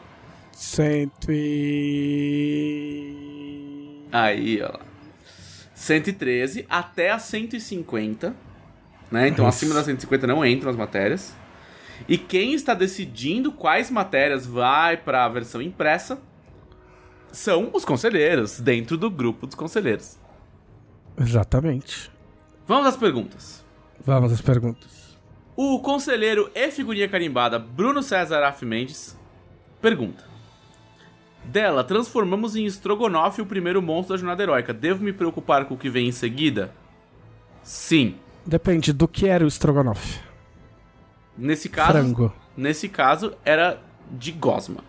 [0.52, 3.02] Cento e...
[4.12, 4.82] Aí, ó lá.
[5.74, 8.36] 113 até a 150,
[9.12, 9.28] né?
[9.28, 11.34] Então acima da 150 não entram as matérias.
[12.08, 16.22] E quem está decidindo quais matérias vai para a versão impressa
[17.32, 20.20] são os conselheiros, dentro do grupo dos conselheiros.
[21.20, 22.14] Exatamente.
[22.68, 23.64] Vamos às perguntas.
[24.04, 25.18] Vamos às perguntas.
[25.56, 29.18] O conselheiro e figurinha carimbada Bruno César Af Mendes
[29.82, 30.24] pergunta:
[31.46, 34.74] Dela, transformamos em Strogonoff o primeiro monstro da jornada heróica.
[34.74, 36.74] Devo me preocupar com o que vem em seguida?
[37.64, 38.16] Sim.
[38.46, 40.20] Depende do que era o estrogonofe.
[41.38, 42.34] Nesse caso, Frango.
[42.56, 43.82] nesse caso era
[44.12, 44.84] de gosma.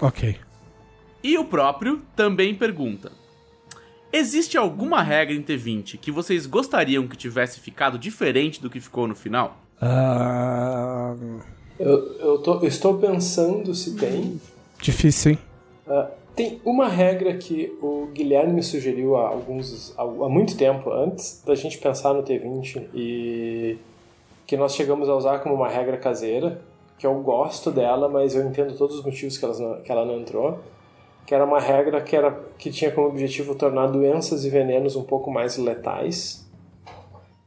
[0.00, 0.38] Ok.
[1.22, 3.12] E o próprio também pergunta:
[4.12, 9.06] Existe alguma regra em T20 que vocês gostariam que tivesse ficado diferente do que ficou
[9.06, 9.56] no final?
[9.80, 11.14] Ah,
[11.78, 14.40] Eu, eu, tô, eu estou pensando se tem.
[14.80, 15.38] difícil, hein?
[15.88, 20.90] Ah, tem uma regra que o Guilherme me sugeriu há alguns há, há muito tempo
[20.92, 23.78] antes da gente pensar no T20 e
[24.46, 26.60] que nós chegamos a usar como uma regra caseira,
[26.98, 30.04] que eu gosto dela, mas eu entendo todos os motivos que ela não, que ela
[30.04, 30.58] não entrou,
[31.30, 35.04] que era uma regra que era que tinha como objetivo tornar doenças e venenos um
[35.04, 36.44] pouco mais letais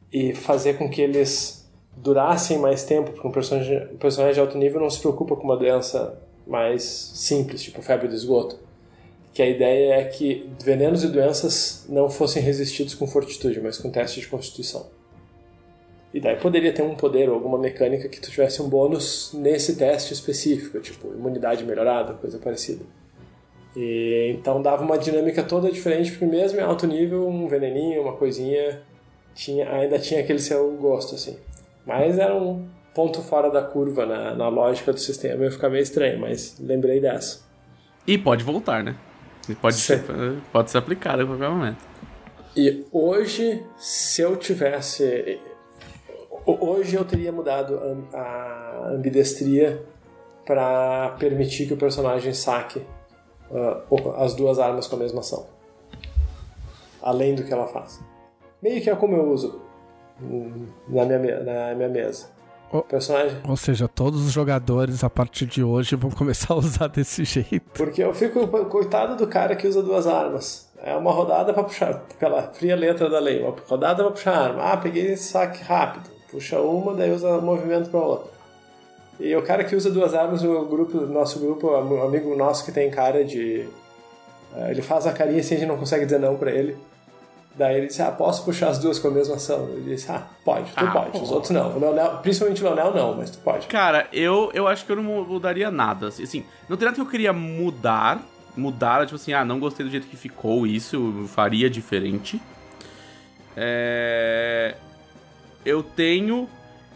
[0.10, 4.58] e fazer com que eles durassem mais tempo, porque um personagem, um personagem de alto
[4.58, 8.58] nível não se preocupa com uma doença mais simples, tipo febre do esgoto.
[9.34, 13.92] Que a ideia é que venenos e doenças não fossem resistidos com fortitude, mas com
[13.92, 14.86] teste de constituição.
[16.14, 19.76] E daí poderia ter um poder ou alguma mecânica que tu tivesse um bônus nesse
[19.76, 23.03] teste específico, tipo imunidade melhorada, coisa parecida.
[23.76, 28.14] E, então dava uma dinâmica toda diferente, porque mesmo em alto nível, um veneninho, uma
[28.14, 28.82] coisinha,
[29.34, 31.38] tinha, ainda tinha aquele seu gosto, assim.
[31.86, 35.82] Mas era um ponto fora da curva na, na lógica do sistema, ia ficar meio
[35.82, 37.42] estranho, mas lembrei dessa.
[38.06, 38.96] E pode voltar, né?
[39.50, 40.04] E pode, ser,
[40.52, 41.84] pode ser aplicado em qualquer momento.
[42.56, 45.40] E hoje, se eu tivesse.
[46.46, 47.80] Hoje eu teria mudado
[48.14, 49.82] a ambidestria
[50.46, 52.82] para permitir que o personagem saque
[53.54, 55.46] uh, as duas armas com a mesma ação.
[57.02, 58.02] Além do que ela faz.
[58.62, 59.62] Meio que é como eu uso
[60.88, 62.32] na minha, na minha mesa.
[62.72, 63.38] O, personagem.
[63.48, 67.70] Ou seja, todos os jogadores a partir de hoje vão começar a usar desse jeito.
[67.74, 70.72] Porque eu fico coitado do cara que usa duas armas.
[70.82, 74.44] É uma rodada para puxar, pela fria letra da lei, uma rodada para puxar a
[74.44, 74.64] arma.
[74.64, 76.10] Ah, peguei saque rápido.
[76.30, 78.33] Puxa uma, daí usa movimento para outra.
[79.20, 82.72] E o cara que usa duas armas, o grupo, nosso grupo, um amigo nosso que
[82.72, 83.68] tem cara de.
[84.54, 86.78] Uh, ele faz a carinha assim, a gente não consegue dizer não para ele.
[87.56, 89.70] Daí ele disse, ah, posso puxar as duas com a mesma ação?
[89.70, 91.20] Ele disse, ah, pode, tu ah, pode, pô.
[91.20, 91.76] os outros não.
[91.76, 93.68] O Leonel, principalmente o Leonel não, mas tu pode.
[93.68, 96.08] Cara, eu, eu acho que eu não mudaria nada.
[96.08, 98.24] Assim, não tem nada que eu queria mudar,
[98.58, 102.42] mudar, tipo assim, ah, não gostei do jeito que ficou isso, eu faria diferente.
[103.56, 104.76] É...
[105.64, 106.50] Eu tenho...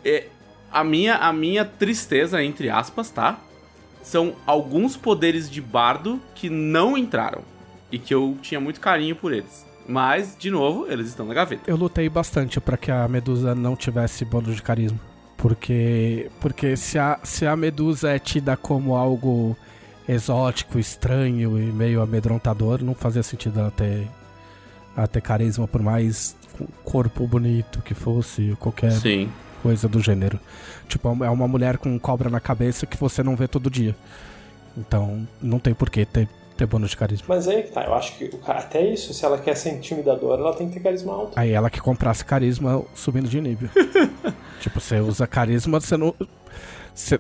[0.04, 0.26] É,
[0.72, 3.40] a, minha, a minha tristeza, entre aspas, tá?
[4.04, 7.42] São alguns poderes de bardo que não entraram.
[7.92, 9.66] E que eu tinha muito carinho por eles.
[9.88, 11.64] Mas, de novo, eles estão na gaveta.
[11.66, 15.00] Eu lutei bastante para que a Medusa não tivesse bônus de carisma.
[15.38, 19.56] Porque, porque se, a, se a Medusa é tida como algo
[20.08, 24.08] exótico, estranho e meio amedrontador, não fazia sentido ela ter,
[24.96, 26.36] ela ter carisma, por mais
[26.84, 29.30] corpo bonito que fosse, qualquer Sim.
[29.62, 30.40] Coisa do gênero.
[30.88, 33.96] Tipo, é uma mulher com cobra na cabeça que você não vê todo dia.
[34.78, 37.26] Então, não tem por que ter ter bônus de carisma.
[37.30, 40.68] Mas aí tá, eu acho que até isso, se ela quer ser intimidadora, ela tem
[40.68, 41.34] que ter carisma alto.
[41.36, 43.70] Aí ela que comprasse carisma subindo de nível.
[44.60, 46.14] tipo, você usa carisma, você não.
[46.94, 47.20] Você,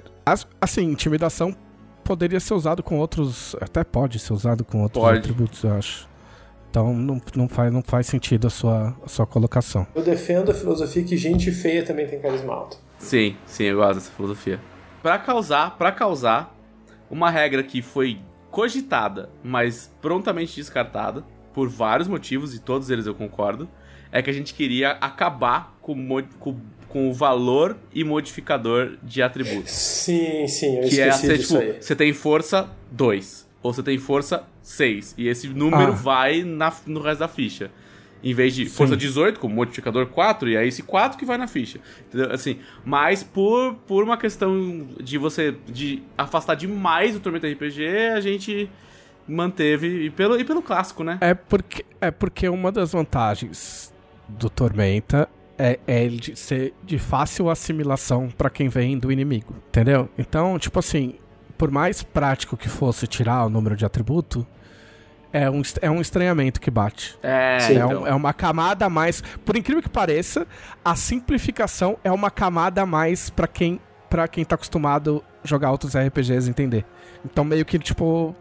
[0.59, 1.55] assim, intimidação
[2.03, 3.55] poderia ser usado com outros.
[3.61, 5.19] Até pode ser usado com outros pode.
[5.19, 6.06] atributos, eu acho.
[6.77, 9.87] Então não, não, faz, não faz sentido a sua, a sua colocação.
[9.95, 12.77] Eu defendo a filosofia que gente feia também tem carisma alto.
[12.99, 14.59] Sim, sim, eu gosto dessa filosofia.
[15.01, 16.55] Para causar, para causar,
[17.09, 18.19] uma regra que foi
[18.51, 23.67] cogitada, mas prontamente descartada, por vários motivos, e todos eles eu concordo,
[24.11, 25.95] é que a gente queria acabar com,
[26.39, 29.71] com, com o valor e modificador de atributos.
[29.71, 33.84] Sim, sim, eu que é esqueci é ser, tipo, você tem força 2, ou você
[33.84, 35.95] tem força 6, e esse número ah.
[35.95, 37.71] vai na, no resto da ficha.
[38.23, 38.75] Em vez de Sim.
[38.75, 41.79] força 18, com modificador 4, e é esse 4 que vai na ficha.
[42.07, 42.31] Entendeu?
[42.31, 47.85] Assim, mas por, por uma questão de você de afastar demais o Tormenta RPG,
[48.15, 48.69] a gente
[49.27, 51.17] manteve, e pelo, e pelo clássico, né?
[51.21, 53.93] É porque, é porque uma das vantagens
[54.27, 60.09] do Tormenta é, é de ser de fácil assimilação para quem vem do inimigo, entendeu?
[60.17, 61.15] Então, tipo assim,
[61.57, 64.45] por mais prático que fosse tirar o número de atributo,
[65.31, 67.17] é um, é um estranhamento que bate.
[67.21, 68.03] É, é, então.
[68.03, 69.21] um, é, uma camada a mais.
[69.45, 70.47] Por incrível que pareça,
[70.84, 73.79] a simplificação é uma camada a mais para quem
[74.09, 76.85] para quem tá acostumado a jogar outros RPGs entender.
[77.25, 78.34] Então meio que tipo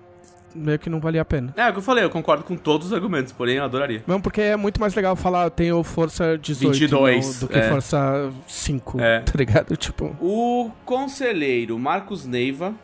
[0.55, 1.52] meio que não valia a pena.
[1.56, 4.02] É, é o que eu falei, eu concordo com todos os argumentos, porém eu adoraria.
[4.06, 7.68] Mesmo porque é muito mais legal falar, tenho força 18 22, no, do que é.
[7.68, 9.20] força 5, é.
[9.26, 9.76] tá ligado?
[9.76, 10.16] Tipo.
[10.20, 12.74] O conselheiro Marcos Neiva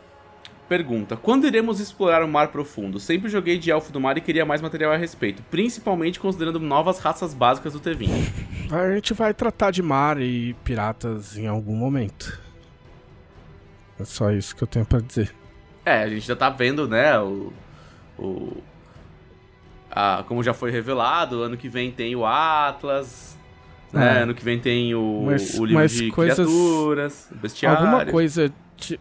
[0.67, 2.99] Pergunta: Quando iremos explorar o mar profundo?
[2.99, 6.99] Sempre joguei de elfo do mar e queria mais material a respeito, principalmente considerando novas
[6.99, 8.09] raças básicas do T20.
[8.71, 12.41] A gente vai tratar de mar e piratas em algum momento.
[13.99, 15.33] É só isso que eu tenho para dizer.
[15.85, 17.51] É, a gente já tá vendo, né, o.
[18.17, 18.57] o
[19.91, 23.37] a, como já foi revelado, ano que vem tem o Atlas.
[23.91, 24.23] Né, é.
[24.23, 27.85] Ano que vem tem o, mas, o livro de coisas, criaturas, bestiário.
[27.85, 28.51] Alguma coisa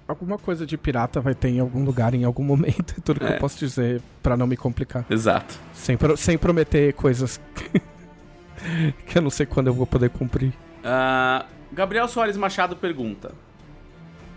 [0.07, 2.95] alguma coisa de pirata vai ter em algum lugar, em algum momento.
[2.99, 3.37] É tudo que é.
[3.37, 5.05] eu posso dizer para não me complicar.
[5.11, 5.59] Exato.
[5.73, 7.41] Sem, pro, sem prometer coisas
[9.07, 10.53] que eu não sei quando eu vou poder cumprir.
[10.85, 13.33] Uh, Gabriel Soares Machado pergunta: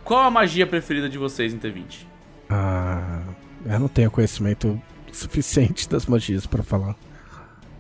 [0.04, 2.06] Qual a magia preferida de vocês em T20?
[2.50, 3.22] Ah,
[3.66, 4.80] eu não tenho conhecimento
[5.12, 6.96] suficiente das magias para falar.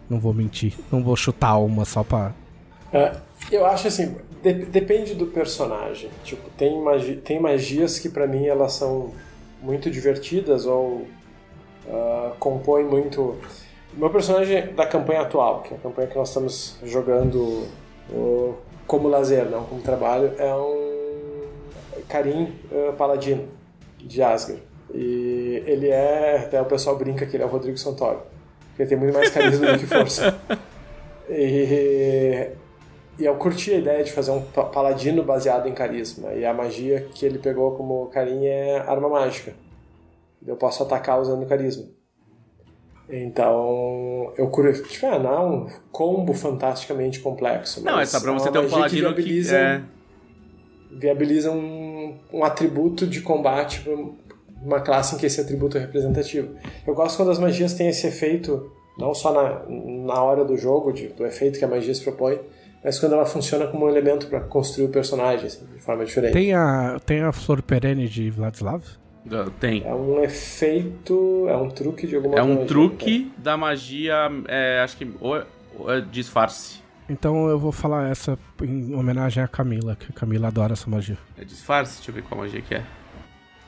[0.09, 0.73] Não vou mentir.
[0.91, 2.33] Não vou chutar uma só pra.
[2.91, 3.15] É,
[3.51, 4.15] eu acho assim,
[4.53, 6.09] de, depende do personagem.
[6.23, 9.11] Tipo, tem, magi, tem magias que para mim elas são
[9.61, 11.07] muito divertidas ou
[11.87, 13.35] uh, compõem muito.
[13.93, 17.67] Meu personagem da campanha atual, que é a campanha que nós estamos jogando
[18.11, 18.55] uh,
[18.85, 23.47] como lazer, não como trabalho, é um Karim uh, Paladino
[23.97, 24.61] de Asgard.
[24.93, 26.37] E ele é.
[26.37, 28.21] Até o pessoal brinca que ele é o Rodrigo Santoro.
[28.69, 30.37] Porque ele tem muito mais carisma do que força.
[31.27, 32.51] E,
[33.19, 36.33] e eu curti a ideia de fazer um pa- paladino baseado em carisma.
[36.33, 39.53] E a magia que ele pegou como carinha é arma mágica.
[40.45, 41.85] Eu posso atacar usando carisma.
[43.09, 44.83] Então, eu curto.
[44.83, 47.83] Tipo, ah, não é um combo fantasticamente complexo.
[47.83, 49.21] Não, é só pra uma você ter um paladino que.
[49.21, 49.81] viabiliza, É,
[50.91, 53.93] viabiliza um, um atributo de combate pra
[54.63, 56.55] uma classe em que esse atributo é representativo.
[56.85, 60.91] Eu gosto quando as magias têm esse efeito, não só na, na hora do jogo,
[60.91, 62.39] de, do efeito que a magia se propõe,
[62.85, 66.31] mas quando ela funciona como um elemento para construir o personagem assim, de forma diferente.
[66.33, 68.81] Tem a, tem a flor perene de Vladislav?
[69.59, 69.83] tem.
[69.83, 72.65] É um efeito, é um truque de alguma É um magia.
[72.67, 74.13] truque da magia.
[74.47, 75.11] é, acho que.
[75.19, 75.45] Ou é,
[75.79, 76.83] ou é disfarce.
[77.09, 81.17] Então eu vou falar essa em homenagem a Camila, que a Camila adora essa magia.
[81.39, 81.97] É disfarce?
[81.97, 82.83] Deixa eu ver qual magia que é.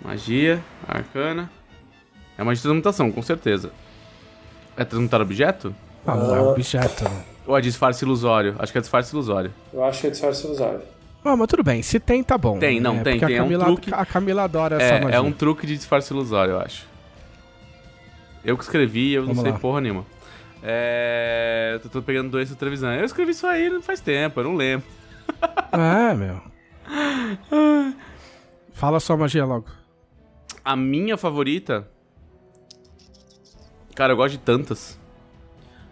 [0.03, 1.49] Magia, arcana.
[2.37, 3.71] É magia de transmutação, com certeza.
[4.75, 5.73] É transmutar objeto?
[6.05, 6.43] Ah, não é Ah.
[6.43, 7.23] objeto, né?
[7.47, 8.55] Ou é disfarce ilusório?
[8.59, 9.53] Acho que é disfarce ilusório.
[9.73, 10.81] Eu acho que é disfarce ilusório.
[11.23, 12.59] Ah, mas tudo bem, se tem, tá bom.
[12.59, 13.93] Tem, não, É, tem, porque tem, é A um Camila, truque.
[13.93, 15.17] a Camila adora essa É, magia.
[15.17, 16.85] é um truque de disfarce ilusório, eu acho.
[18.45, 19.59] Eu que escrevi, eu Vamos não sei lá.
[19.59, 20.05] porra nenhuma.
[20.63, 21.79] É.
[21.83, 22.93] Eu tô pegando doença do televisão.
[22.93, 24.85] Eu escrevi isso aí não faz tempo, eu não lembro.
[25.73, 26.41] É, meu.
[28.73, 29.65] Fala sua magia logo.
[30.63, 31.87] A minha favorita.
[33.95, 34.97] Cara, eu gosto de tantas.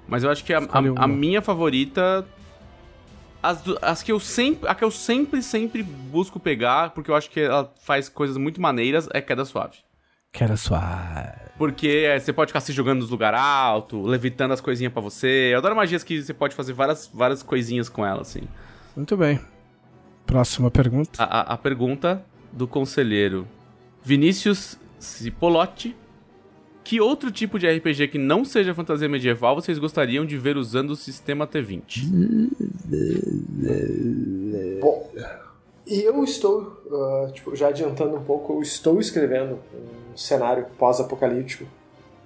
[0.08, 2.26] Mas eu acho que a, a- a minha favorita.
[3.42, 4.68] As, as que eu sempre.
[4.70, 8.60] A que eu sempre, sempre busco pegar, porque eu acho que ela faz coisas muito
[8.62, 9.78] maneiras, é queda suave.
[10.32, 11.32] Quero suave.
[11.58, 15.52] Porque é, você pode ficar se jogando nos lugar alto, levitando as coisinhas pra você.
[15.54, 18.42] Eu adoro magias que você pode fazer várias, várias coisinhas com ela, assim.
[18.96, 19.40] Muito bem.
[20.26, 21.24] Próxima pergunta.
[21.24, 23.48] A, a- a pergunta do conselheiro
[24.04, 25.96] Vinícius Cipolotti.
[26.86, 30.92] Que outro tipo de RPG que não seja fantasia medieval vocês gostariam de ver usando
[30.92, 32.04] o sistema T20?
[34.80, 35.10] Bom,
[35.88, 41.66] eu estou, ah, tipo, já adiantando um pouco, eu estou escrevendo um cenário pós-apocalíptico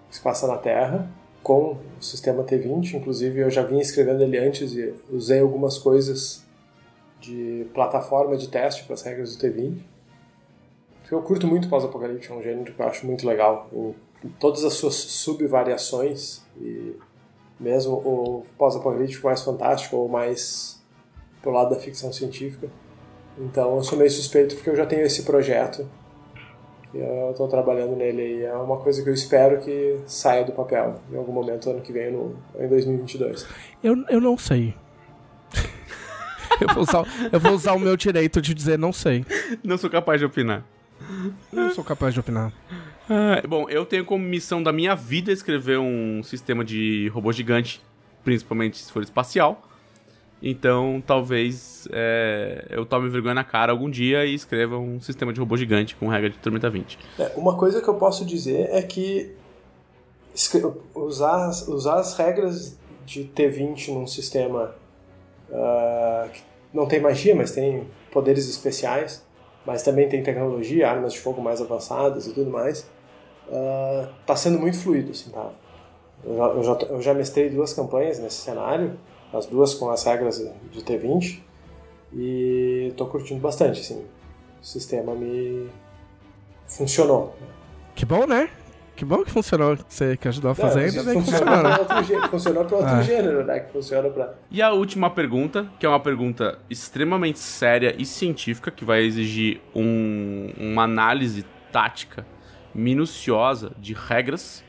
[0.09, 1.09] que se passa na Terra
[1.41, 2.95] com o sistema T20.
[2.95, 6.45] Inclusive, eu já vinha escrevendo ele antes e usei algumas coisas
[7.21, 9.77] de plataforma de teste para as regras do T20.
[11.01, 13.69] Porque eu curto muito pós-apocalíptico, é um gênero que eu acho muito legal.
[13.71, 13.95] Em
[14.39, 16.95] todas as suas subvariações e
[17.59, 20.81] mesmo o pós-apocalíptico mais fantástico ou mais
[21.41, 22.69] pro lado da ficção científica.
[23.37, 25.87] Então eu sou meio suspeito porque eu já tenho esse projeto
[26.93, 30.51] e eu estou trabalhando nele e é uma coisa que eu espero que saia do
[30.51, 33.45] papel em algum momento ano que vem, no, em 2022.
[33.83, 34.73] Eu, eu não sei.
[36.59, 39.25] eu, vou usar, eu vou usar o meu direito de dizer não sei.
[39.63, 40.65] Não sou capaz de opinar.
[41.51, 42.51] Não sou capaz de opinar.
[43.09, 47.81] Ah, bom, eu tenho como missão da minha vida escrever um sistema de robô gigante,
[48.23, 49.63] principalmente se for espacial.
[50.41, 55.39] Então, talvez é, eu tome vergonha na cara algum dia e escreva um sistema de
[55.39, 56.97] robô gigante com regra de Tormenta 20.
[57.17, 59.35] É, uma coisa que eu posso dizer é que
[60.95, 64.75] usar, usar as regras de T20 num sistema
[65.51, 66.41] ah, que
[66.73, 69.25] não tem magia, mas tem poderes especiais,
[69.65, 72.87] mas também tem tecnologia, armas de fogo mais avançadas e tudo mais,
[74.21, 75.11] está sendo muito fluido.
[75.11, 75.49] Assim, tá?
[76.23, 78.93] eu, já, eu, já, tô- eu já mestrei duas campanhas nesse cenário,
[79.33, 80.37] as duas com as regras
[80.71, 81.39] de T20,
[82.13, 83.79] e estou curtindo bastante.
[83.81, 84.03] Assim,
[84.61, 85.67] o sistema me
[86.67, 87.35] funcionou.
[87.95, 88.49] Que bom, né?
[88.95, 89.77] Que bom que funcionou.
[89.77, 91.71] que Você que ajudou a fazer, ainda isso bem que funcionou funcionou.
[91.71, 93.01] para outro gênero, funcionou para outro Ah.
[93.01, 93.59] gênero, né?
[93.61, 98.69] Que funciona para E a última pergunta, que é uma pergunta extremamente séria e científica,
[98.71, 102.25] que vai exigir um- uma análise tática
[102.73, 104.63] minuciosa de regras,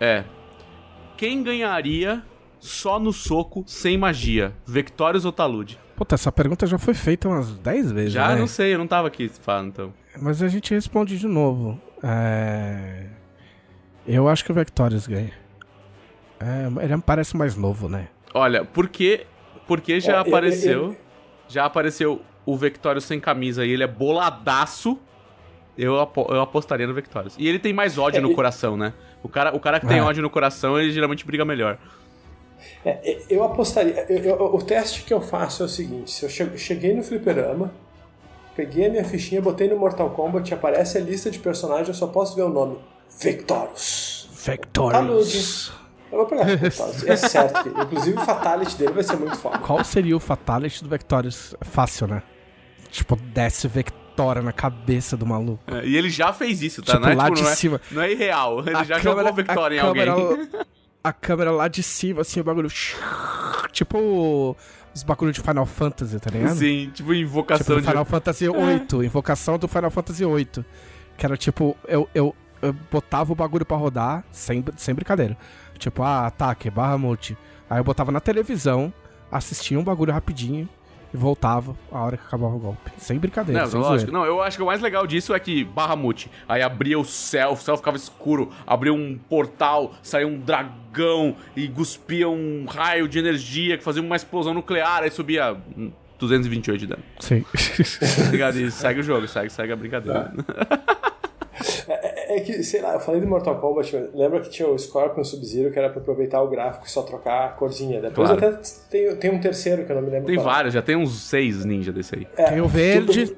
[0.00, 0.24] é:
[1.16, 2.22] quem ganharia
[2.60, 4.52] só no soco sem magia?
[4.66, 5.78] Vectorius ou Talude?
[5.96, 8.36] Puta, essa pergunta já foi feita umas 10 vezes, Já né?
[8.40, 9.94] não sei, eu não tava aqui falando então.
[10.20, 11.80] Mas a gente responde de novo.
[12.02, 13.06] É...
[14.06, 15.32] Eu acho que o Vectorius ganha.
[16.40, 18.08] É, ele parece mais novo, né?
[18.34, 19.26] Olha, porque
[19.66, 20.96] porque já É, eu- apareceu, eu-
[21.48, 24.98] já apareceu o Vectorius sem camisa e ele é boladaço.
[25.76, 27.34] Eu, apo- eu apostaria no Vectorius.
[27.38, 28.92] E ele tem mais ódio É, no e- coração, né?
[29.22, 30.02] O cara, o cara que tem É.
[30.02, 31.78] ódio no coração, ele geralmente briga melhor.
[32.84, 34.06] É, é, eu apostaria.
[34.08, 37.02] eu- eu- o teste que eu faço é o seguinte: se eu che- cheguei no
[37.02, 37.72] fliperama,
[38.56, 42.06] peguei a minha fichinha, botei no Mortal Kombat, aparece a lista de personagens, eu só
[42.06, 42.78] posso ver o nome:
[43.20, 44.28] Vectorus.
[44.44, 45.72] Vectorius.
[46.12, 47.04] Eu vou pegar o Vectorus.
[47.04, 47.62] É certo.
[47.64, 49.58] que- Inclusive o Fatality dele vai ser muito foda.
[49.58, 51.54] Qual seria o Fatality do Vectorius?
[51.60, 52.22] É fácil, né?
[52.90, 54.03] Tipo, desce Vectorius.
[54.16, 55.62] Tora na cabeça do maluco.
[55.66, 56.92] É, e ele já fez isso, tá?
[56.94, 57.80] Tipo, não, é, lá tipo, de não, é, cima.
[57.90, 58.60] não é irreal.
[58.60, 60.04] Ele A já câmera- jogou Victoria em a alguém.
[60.06, 60.66] câmera-
[61.02, 62.68] A câmera lá de cima, assim, o bagulho.
[63.72, 64.56] Tipo
[64.94, 66.54] os bagulho de Final Fantasy, tá ligado?
[66.56, 67.88] Sim, tipo Tipo, invocação do de.
[67.88, 70.64] Final Fantasy VIII, invocação do Final Fantasy VIII.
[71.16, 75.36] Que era tipo, eu, eu, eu botava o bagulho pra rodar, sem, sem brincadeira.
[75.78, 77.36] Tipo, ah, ataque, barra multi.
[77.68, 78.92] Aí eu botava na televisão,
[79.32, 80.68] assistia um bagulho rapidinho
[81.14, 82.90] e voltava a hora que acabava o golpe.
[82.98, 84.10] Sem brincadeira, Não, sem lógico.
[84.10, 84.12] zoeira.
[84.12, 86.28] Não, eu acho que o mais legal disso é que barra mute.
[86.48, 91.68] Aí abria o céu, o céu ficava escuro, abria um portal, saía um dragão e
[91.68, 96.86] cuspia um raio de energia que fazia uma explosão nuclear, aí subia hum, 228 de
[96.88, 97.02] dano.
[97.20, 97.44] Sim.
[98.24, 98.60] Tá ligado?
[98.60, 100.32] E segue o jogo, segue, segue a brincadeira.
[102.28, 105.22] É, é que, sei lá, eu falei do Mortal Kombat, lembra que tinha o Scorpion
[105.24, 108.00] Sub-Zero que era pra aproveitar o gráfico e só trocar a corzinha.
[108.00, 108.46] Depois Claro.
[108.46, 110.52] até tem, tem um terceiro que eu não me lembro Tem qual é.
[110.52, 112.26] vários, já tem uns seis ninja desse aí.
[112.36, 113.36] É, Tem o verde.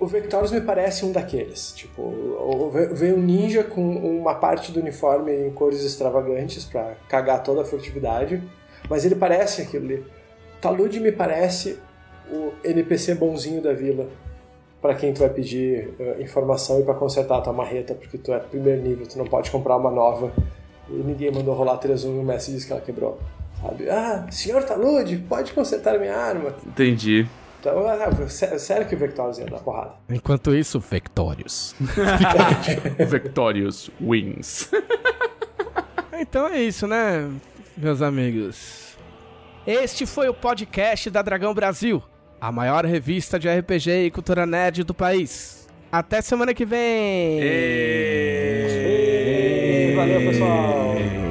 [0.00, 1.72] O Vectorus me parece um daqueles.
[1.72, 7.62] Tipo, vem um ninja com uma parte do uniforme em cores extravagantes pra cagar toda
[7.62, 8.40] a furtividade,
[8.88, 10.04] mas ele parece aquilo ali.
[10.60, 11.80] Talude me parece
[12.30, 14.06] o NPC bonzinho da vila
[14.80, 18.32] pra quem tu vai pedir eh, informação e pra consertar a tua marreta, porque tu
[18.32, 20.32] é primeiro nível, tu não pode comprar uma nova.
[20.88, 23.18] E ninguém mandou rolar 3-1 e o Messi disse que ela quebrou.
[23.60, 23.90] Sabe?
[23.90, 26.54] Ah, senhor Talude, pode consertar minha arma.
[26.66, 27.26] Entendi.
[27.60, 29.94] Então, ah, sé- sério que o Vectorus ia dar porrada.
[30.08, 31.74] Enquanto isso, Vectorious.
[33.08, 34.70] Victorious wins.
[36.20, 37.30] Então é isso, né,
[37.76, 38.96] meus amigos?
[39.64, 42.02] Este foi o podcast da Dragão Brasil,
[42.40, 45.66] a maior revista de RPG e cultura nerd do país.
[45.90, 47.40] Até semana que vem!
[49.96, 51.27] Valeu, pessoal!